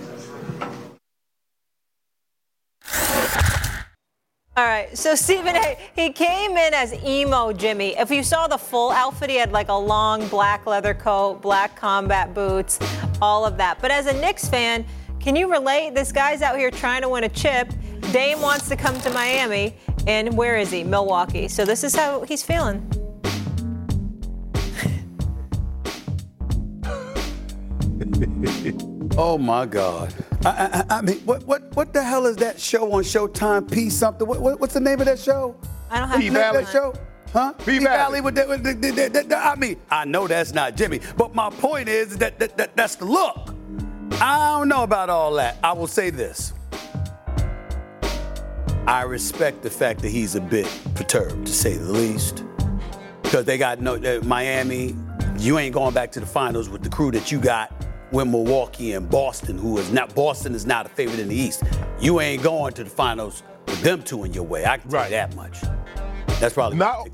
All 4.58 4.68
right, 4.68 4.96
so 4.98 5.16
Stephen 5.16 5.56
He 5.96 6.12
came 6.12 6.52
in 6.52 6.74
as 6.74 6.94
emo 7.04 7.54
Jimmy. 7.54 7.98
If 7.98 8.12
you 8.12 8.22
saw 8.22 8.48
the 8.48 8.58
full 8.58 8.92
outfit, 8.92 9.30
he 9.30 9.38
had 9.38 9.52
like 9.52 9.70
a 9.70 9.74
long 9.74 10.28
black 10.28 10.66
leather 10.66 10.94
coat, 10.94 11.42
black 11.42 11.76
combat 11.76 12.34
boots, 12.34 12.78
all 13.22 13.46
of 13.46 13.58
that. 13.58 13.82
But 13.82 13.92
as 13.92 14.08
a 14.08 14.14
Knicks 14.14 14.50
fan, 14.50 14.86
can 15.20 15.36
you 15.36 15.50
relate? 15.50 15.96
This 15.96 16.12
guy's 16.12 16.42
out 16.42 16.58
here 16.58 16.70
trying 16.70 17.02
to 17.02 17.10
win 17.10 17.24
a 17.24 17.30
chip. 17.30 17.72
Dame 18.12 18.42
wants 18.42 18.68
to 18.70 18.76
come 18.76 19.00
to 19.02 19.10
Miami, 19.12 19.76
and 20.06 20.36
where 20.36 20.58
is 20.58 20.70
he? 20.70 20.84
Milwaukee. 20.84 21.48
So 21.48 21.64
this 21.64 21.84
is 21.84 21.96
how 21.96 22.22
he's 22.22 22.44
feeling. 22.44 23.01
oh 29.18 29.38
my 29.38 29.66
God! 29.66 30.14
I, 30.46 30.86
I, 30.90 30.98
I, 30.98 31.02
mean, 31.02 31.20
what 31.20 31.44
what 31.44 31.76
what 31.76 31.94
the 31.94 32.04
hell 32.04 32.26
is 32.26 32.38
that 32.38 32.60
show 32.60 32.92
on 32.94 33.04
Showtime? 33.04 33.72
P 33.72 33.90
something. 33.90 34.28
What, 34.28 34.42
what, 34.42 34.60
what's 34.60 34.74
the 34.74 34.80
name 34.80 35.00
of 35.00 35.06
that 35.06 35.20
show? 35.20 35.56
I 35.90 36.00
don't 36.00 36.10
have 36.10 36.20
P 36.20 36.30
Valley. 36.30 36.64
that 36.64 36.72
show. 36.72 36.94
Huh? 37.32 37.54
P 37.54 37.80
Valley. 37.80 38.22
With, 38.22 38.36
the, 38.36 38.48
with 38.48 38.64
the, 38.64 38.74
the, 38.74 39.26
the, 39.28 39.38
I 39.38 39.56
mean, 39.56 39.80
I 39.90 40.06
know 40.06 40.28
that's 40.28 40.54
not 40.54 40.76
Jimmy, 40.76 41.00
but 41.16 41.34
my 41.34 41.50
point 41.50 41.88
is 41.88 42.18
that, 42.18 42.40
that, 42.40 42.58
that 42.58 42.76
that's 42.76 42.96
the 42.96 43.06
look. 43.06 43.56
I 44.20 44.58
don't 44.58 44.68
know 44.68 44.84
about 44.84 45.10
all 45.10 45.34
that. 45.36 45.58
I 45.64 45.72
will 45.72 45.88
say 45.88 46.10
this. 46.10 46.54
I 48.88 49.04
respect 49.04 49.62
the 49.62 49.70
fact 49.70 50.02
that 50.02 50.10
he's 50.10 50.36
a 50.36 50.42
bit 50.42 50.68
perturbed, 50.96 51.48
to 51.48 51.54
say 51.54 51.78
the 51.78 51.92
least, 51.92 52.44
because 53.24 53.46
they 53.46 53.58
got 53.58 53.80
no 53.80 53.96
uh, 53.96 54.20
Miami. 54.24 54.96
You 55.38 55.60
ain't 55.60 55.74
going 55.74 55.94
back 55.94 56.12
to 56.14 56.20
the 56.20 56.26
finals 56.26 56.68
with 56.70 56.84
the 56.84 56.90
crew 56.90 57.12
that 57.12 57.32
you 57.32 57.40
got 57.40 57.72
with 58.12 58.28
Milwaukee 58.28 58.94
and 58.94 59.10
Boston, 59.10 59.58
who 59.58 59.78
is 59.78 59.92
not 59.92 60.14
Boston 60.14 60.54
is 60.54 60.66
not 60.66 60.86
a 60.86 60.90
favorite 60.90 61.20
in 61.20 61.30
the 61.30 61.36
East. 61.36 61.64
You 62.00 62.20
ain't 62.20 62.44
going 62.44 62.74
to 62.74 62.84
the 62.84 62.90
finals 62.90 63.44
with 63.68 63.82
them 63.82 64.04
two 64.04 64.24
in 64.24 64.34
your 64.34 64.44
way. 64.44 64.66
I 64.66 64.78
can 64.78 64.90
tell 64.90 65.00
right. 65.00 65.10
you 65.10 65.16
that 65.16 65.36
much. 65.36 65.62
That's 66.40 66.54
probably 66.54 66.78
not. 66.78 67.10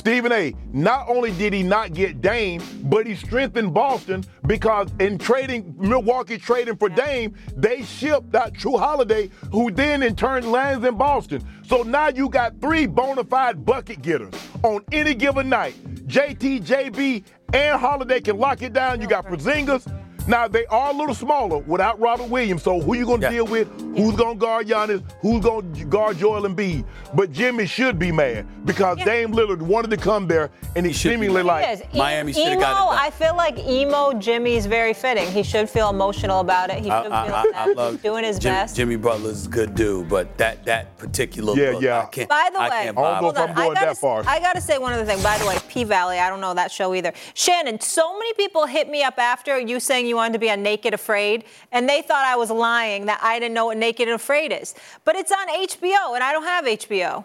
Stephen 0.00 0.32
A. 0.32 0.54
Not 0.72 1.10
only 1.10 1.30
did 1.32 1.52
he 1.52 1.62
not 1.62 1.92
get 1.92 2.22
Dame, 2.22 2.62
but 2.84 3.06
he 3.06 3.14
strengthened 3.14 3.74
Boston 3.74 4.24
because 4.46 4.88
in 4.98 5.18
trading 5.18 5.74
Milwaukee 5.76 6.38
trading 6.38 6.76
for 6.76 6.88
Dame, 6.88 7.34
they 7.54 7.82
shipped 7.82 8.32
that 8.32 8.54
Jrue 8.54 8.78
Holiday, 8.78 9.30
who 9.52 9.70
then 9.70 10.02
in 10.02 10.16
turn 10.16 10.50
lands 10.50 10.86
in 10.86 10.96
Boston. 10.96 11.46
So 11.66 11.82
now 11.82 12.08
you 12.08 12.30
got 12.30 12.58
three 12.62 12.86
bona 12.86 13.24
fide 13.24 13.62
bucket 13.64 14.00
getters 14.00 14.32
on 14.62 14.82
any 14.90 15.12
given 15.12 15.50
night. 15.50 15.74
JT, 16.06 16.64
JB, 16.64 17.24
and 17.52 17.78
Holiday 17.78 18.22
can 18.22 18.38
lock 18.38 18.62
it 18.62 18.72
down. 18.72 19.02
You 19.02 19.06
got 19.06 19.26
Porzingis, 19.26 19.86
now 20.30 20.48
they 20.48 20.66
are 20.66 20.90
a 20.90 20.94
little 20.94 21.14
smaller 21.14 21.58
without 21.58 21.98
Robert 22.00 22.28
Williams. 22.28 22.62
So 22.62 22.80
who 22.80 22.94
you 22.94 23.04
going 23.04 23.20
to 23.20 23.26
yeah. 23.26 23.32
deal 23.32 23.46
with 23.46 23.68
Who's 23.96 24.14
gonna 24.16 24.36
guard 24.36 24.68
Giannis? 24.68 25.02
Who's 25.20 25.44
gonna 25.44 25.84
guard 25.86 26.18
Joel 26.18 26.42
Embiid? 26.42 26.84
But 27.12 27.32
Jimmy 27.32 27.66
should 27.66 27.98
be 27.98 28.12
mad 28.12 28.46
because 28.64 28.98
Dame 28.98 29.32
Lillard 29.32 29.60
wanted 29.60 29.90
to 29.90 29.96
come 29.96 30.28
there 30.28 30.50
and 30.76 30.86
he, 30.86 30.92
seemingly 30.92 31.42
like 31.42 31.64
Yes, 31.64 31.82
E- 31.92 32.52
emo, 32.52 32.64
I 32.64 33.10
feel 33.10 33.34
like 33.36 33.58
emo 33.58 34.12
Jimmy 34.12 34.54
is 34.54 34.66
very 34.66 34.94
fitting. 34.94 35.28
He 35.32 35.42
should 35.42 35.68
feel 35.68 35.90
emotional 35.90 36.38
about 36.40 36.70
it. 36.70 36.76
He 36.76 36.84
should 36.84 36.92
I, 36.92 37.26
feel 37.26 37.34
I, 37.34 37.44
I, 37.54 37.70
I 37.70 37.72
love 37.72 37.92
He's 37.94 38.02
doing 38.02 38.24
his 38.24 38.38
Jim- 38.38 38.54
best. 38.54 38.76
Jimmy 38.76 38.96
Butler's 38.96 39.46
a 39.46 39.50
good 39.50 39.74
dude, 39.74 40.08
but 40.08 40.38
that 40.38 40.64
that 40.66 40.96
particular 40.96 41.56
Yeah, 41.56 41.70
look, 41.72 41.82
yeah. 41.82 42.02
I 42.02 42.06
can't. 42.06 42.28
By 42.28 42.48
the 42.52 42.60
way, 42.60 42.64
I 42.64 42.68
way, 42.68 42.84
can't 42.84 42.96
vibe 42.96 43.18
hold 43.18 43.34
with 43.34 43.42
on. 43.42 43.50
I 43.50 43.74
gotta, 43.74 44.28
I 44.28 44.40
gotta 44.40 44.60
say 44.60 44.78
one 44.78 44.92
other 44.92 45.04
thing. 45.04 45.20
By 45.22 45.36
the 45.38 45.46
way, 45.46 45.58
P 45.68 45.82
Valley, 45.82 46.18
I 46.18 46.28
don't 46.30 46.40
know 46.40 46.54
that 46.54 46.70
show 46.70 46.94
either. 46.94 47.12
Shannon, 47.34 47.80
so 47.80 48.16
many 48.16 48.32
people 48.34 48.66
hit 48.66 48.88
me 48.88 49.02
up 49.02 49.18
after 49.18 49.58
you 49.58 49.80
saying 49.80 50.06
you 50.06 50.19
wanted 50.20 50.34
to 50.34 50.38
be 50.38 50.50
on 50.50 50.62
Naked 50.62 50.92
Afraid, 50.92 51.44
and 51.72 51.88
they 51.88 52.02
thought 52.02 52.24
I 52.24 52.36
was 52.36 52.50
lying 52.50 53.06
that 53.06 53.20
I 53.22 53.38
didn't 53.38 53.54
know 53.54 53.66
what 53.66 53.78
Naked 53.78 54.08
Afraid 54.08 54.52
is. 54.52 54.74
But 55.04 55.16
it's 55.16 55.32
on 55.32 55.48
HBO, 55.48 56.14
and 56.14 56.22
I 56.22 56.32
don't 56.32 56.44
have 56.44 56.64
HBO. 56.66 57.24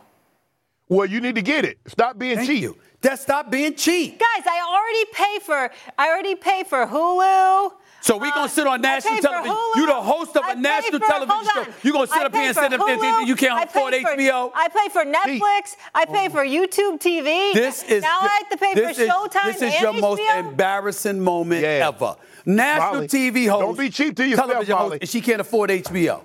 Well, 0.88 1.06
you 1.06 1.20
need 1.20 1.36
to 1.36 1.42
get 1.42 1.66
it. 1.66 1.78
Stop 1.88 2.18
being 2.18 2.46
cheap. 2.46 2.62
You. 2.62 2.78
That 3.02 3.20
stop 3.20 3.52
being 3.52 3.76
cheap. 3.76 4.20
Guys, 4.20 4.46
I 4.48 4.60
already 4.74 5.06
pay 5.12 5.46
for 5.46 5.72
I 5.98 6.10
already 6.10 6.36
pay 6.36 6.64
for 6.64 6.88
Hulu. 6.88 7.74
So 8.06 8.18
we 8.18 8.30
gonna 8.32 8.48
sit 8.48 8.68
on 8.68 8.82
national 8.82 9.18
television. 9.18 9.56
Hulu. 9.56 9.76
You 9.78 9.86
the 9.88 9.94
host 9.96 10.38
of 10.38 10.44
I 10.44 10.52
a 10.52 10.56
pay 10.56 10.62
national 10.62 11.00
for- 11.00 11.08
television 11.08 11.46
show. 11.56 11.60
on. 11.62 11.68
You 11.82 11.92
gonna 11.92 12.06
sit 12.06 12.18
I 12.22 12.26
up 12.26 12.36
here 12.36 12.44
and 12.46 12.56
sit 12.56 12.74
up 12.74 12.86
there 12.86 13.04
and 13.04 13.28
you 13.28 13.36
can't 13.36 13.64
afford 13.68 13.94
HBO? 13.96 14.52
I 14.54 14.68
pay 14.68 14.90
for 14.90 15.04
Netflix. 15.06 15.76
I 15.96 16.06
pay 16.06 16.30
for 16.30 16.46
YouTube 16.46 17.00
TV. 17.02 17.54
This 17.56 17.82
is 17.82 18.04
now 18.04 18.20
I 18.22 18.28
have 18.44 18.50
to 18.52 18.58
pay 18.58 18.76
this 18.76 18.98
for 18.98 19.02
is, 19.02 19.10
Showtime 19.10 19.46
This 19.46 19.62
is 19.64 19.82
your 19.82 19.94
HBO. 19.94 20.02
most 20.02 20.22
embarrassing 20.22 21.20
moment 21.20 21.64
ever. 21.64 22.16
National 22.46 22.94
Molly, 22.94 23.08
TV 23.08 23.48
host. 23.50 23.62
don't 23.62 23.78
be 23.80 23.90
cheap 23.90 24.16
to 24.18 24.24
yourself, 24.28 24.52
television 24.52 24.76
host, 24.78 24.88
Molly. 24.90 24.98
and 25.02 25.10
she 25.10 25.22
can't 25.22 25.42
afford 25.42 25.72
HBO. 25.72 26.24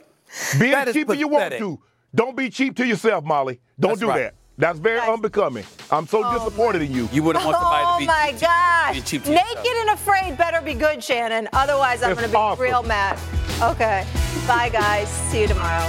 Be 0.58 0.70
That 0.72 0.88
as 0.88 0.94
cheap 0.94 1.08
as 1.08 1.18
you 1.18 1.28
want 1.28 1.54
to. 1.54 1.80
Don't 2.14 2.36
be 2.36 2.50
cheap 2.50 2.76
to 2.76 2.86
yourself, 2.86 3.24
Molly. 3.24 3.58
Don't 3.78 3.92
That's 3.92 4.00
do 4.00 4.08
right. 4.08 4.18
that. 4.18 4.34
That's 4.60 4.78
very 4.78 5.00
unbecoming. 5.00 5.64
I'm 5.90 6.06
so 6.06 6.22
oh, 6.22 6.38
disappointed 6.38 6.82
in 6.82 6.92
you. 6.92 7.08
You 7.12 7.22
wouldn't 7.22 7.44
want 7.44 7.56
somebody 7.56 7.84
oh 7.86 7.94
to 7.94 8.00
be 8.00 8.06
my 8.06 8.34
gosh. 8.38 8.94
be 8.94 9.00
cheap 9.00 9.24
to 9.24 9.30
Naked 9.30 9.48
yourself. 9.64 9.76
and 9.80 9.90
Afraid 9.90 10.36
better 10.36 10.60
be 10.60 10.74
good, 10.74 11.02
Shannon. 11.02 11.48
Otherwise, 11.54 12.02
I'm 12.02 12.12
going 12.12 12.26
to 12.26 12.30
be 12.30 12.36
awesome. 12.36 12.62
real 12.62 12.82
mad. 12.82 13.18
Okay. 13.62 14.06
Bye, 14.46 14.68
guys. 14.68 15.08
See 15.08 15.40
you 15.40 15.48
tomorrow. 15.48 15.86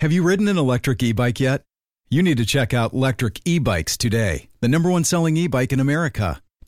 Have 0.00 0.10
you 0.12 0.22
ridden 0.22 0.48
an 0.48 0.56
electric 0.56 1.02
e 1.02 1.12
bike 1.12 1.38
yet? 1.38 1.62
You 2.08 2.22
need 2.22 2.38
to 2.38 2.46
check 2.46 2.72
out 2.72 2.94
Lectric 2.94 3.40
E 3.44 3.58
Bikes 3.58 3.98
today, 3.98 4.48
the 4.60 4.68
number 4.68 4.90
one 4.90 5.04
selling 5.04 5.36
e 5.36 5.46
bike 5.48 5.72
in 5.72 5.80
America. 5.80 6.40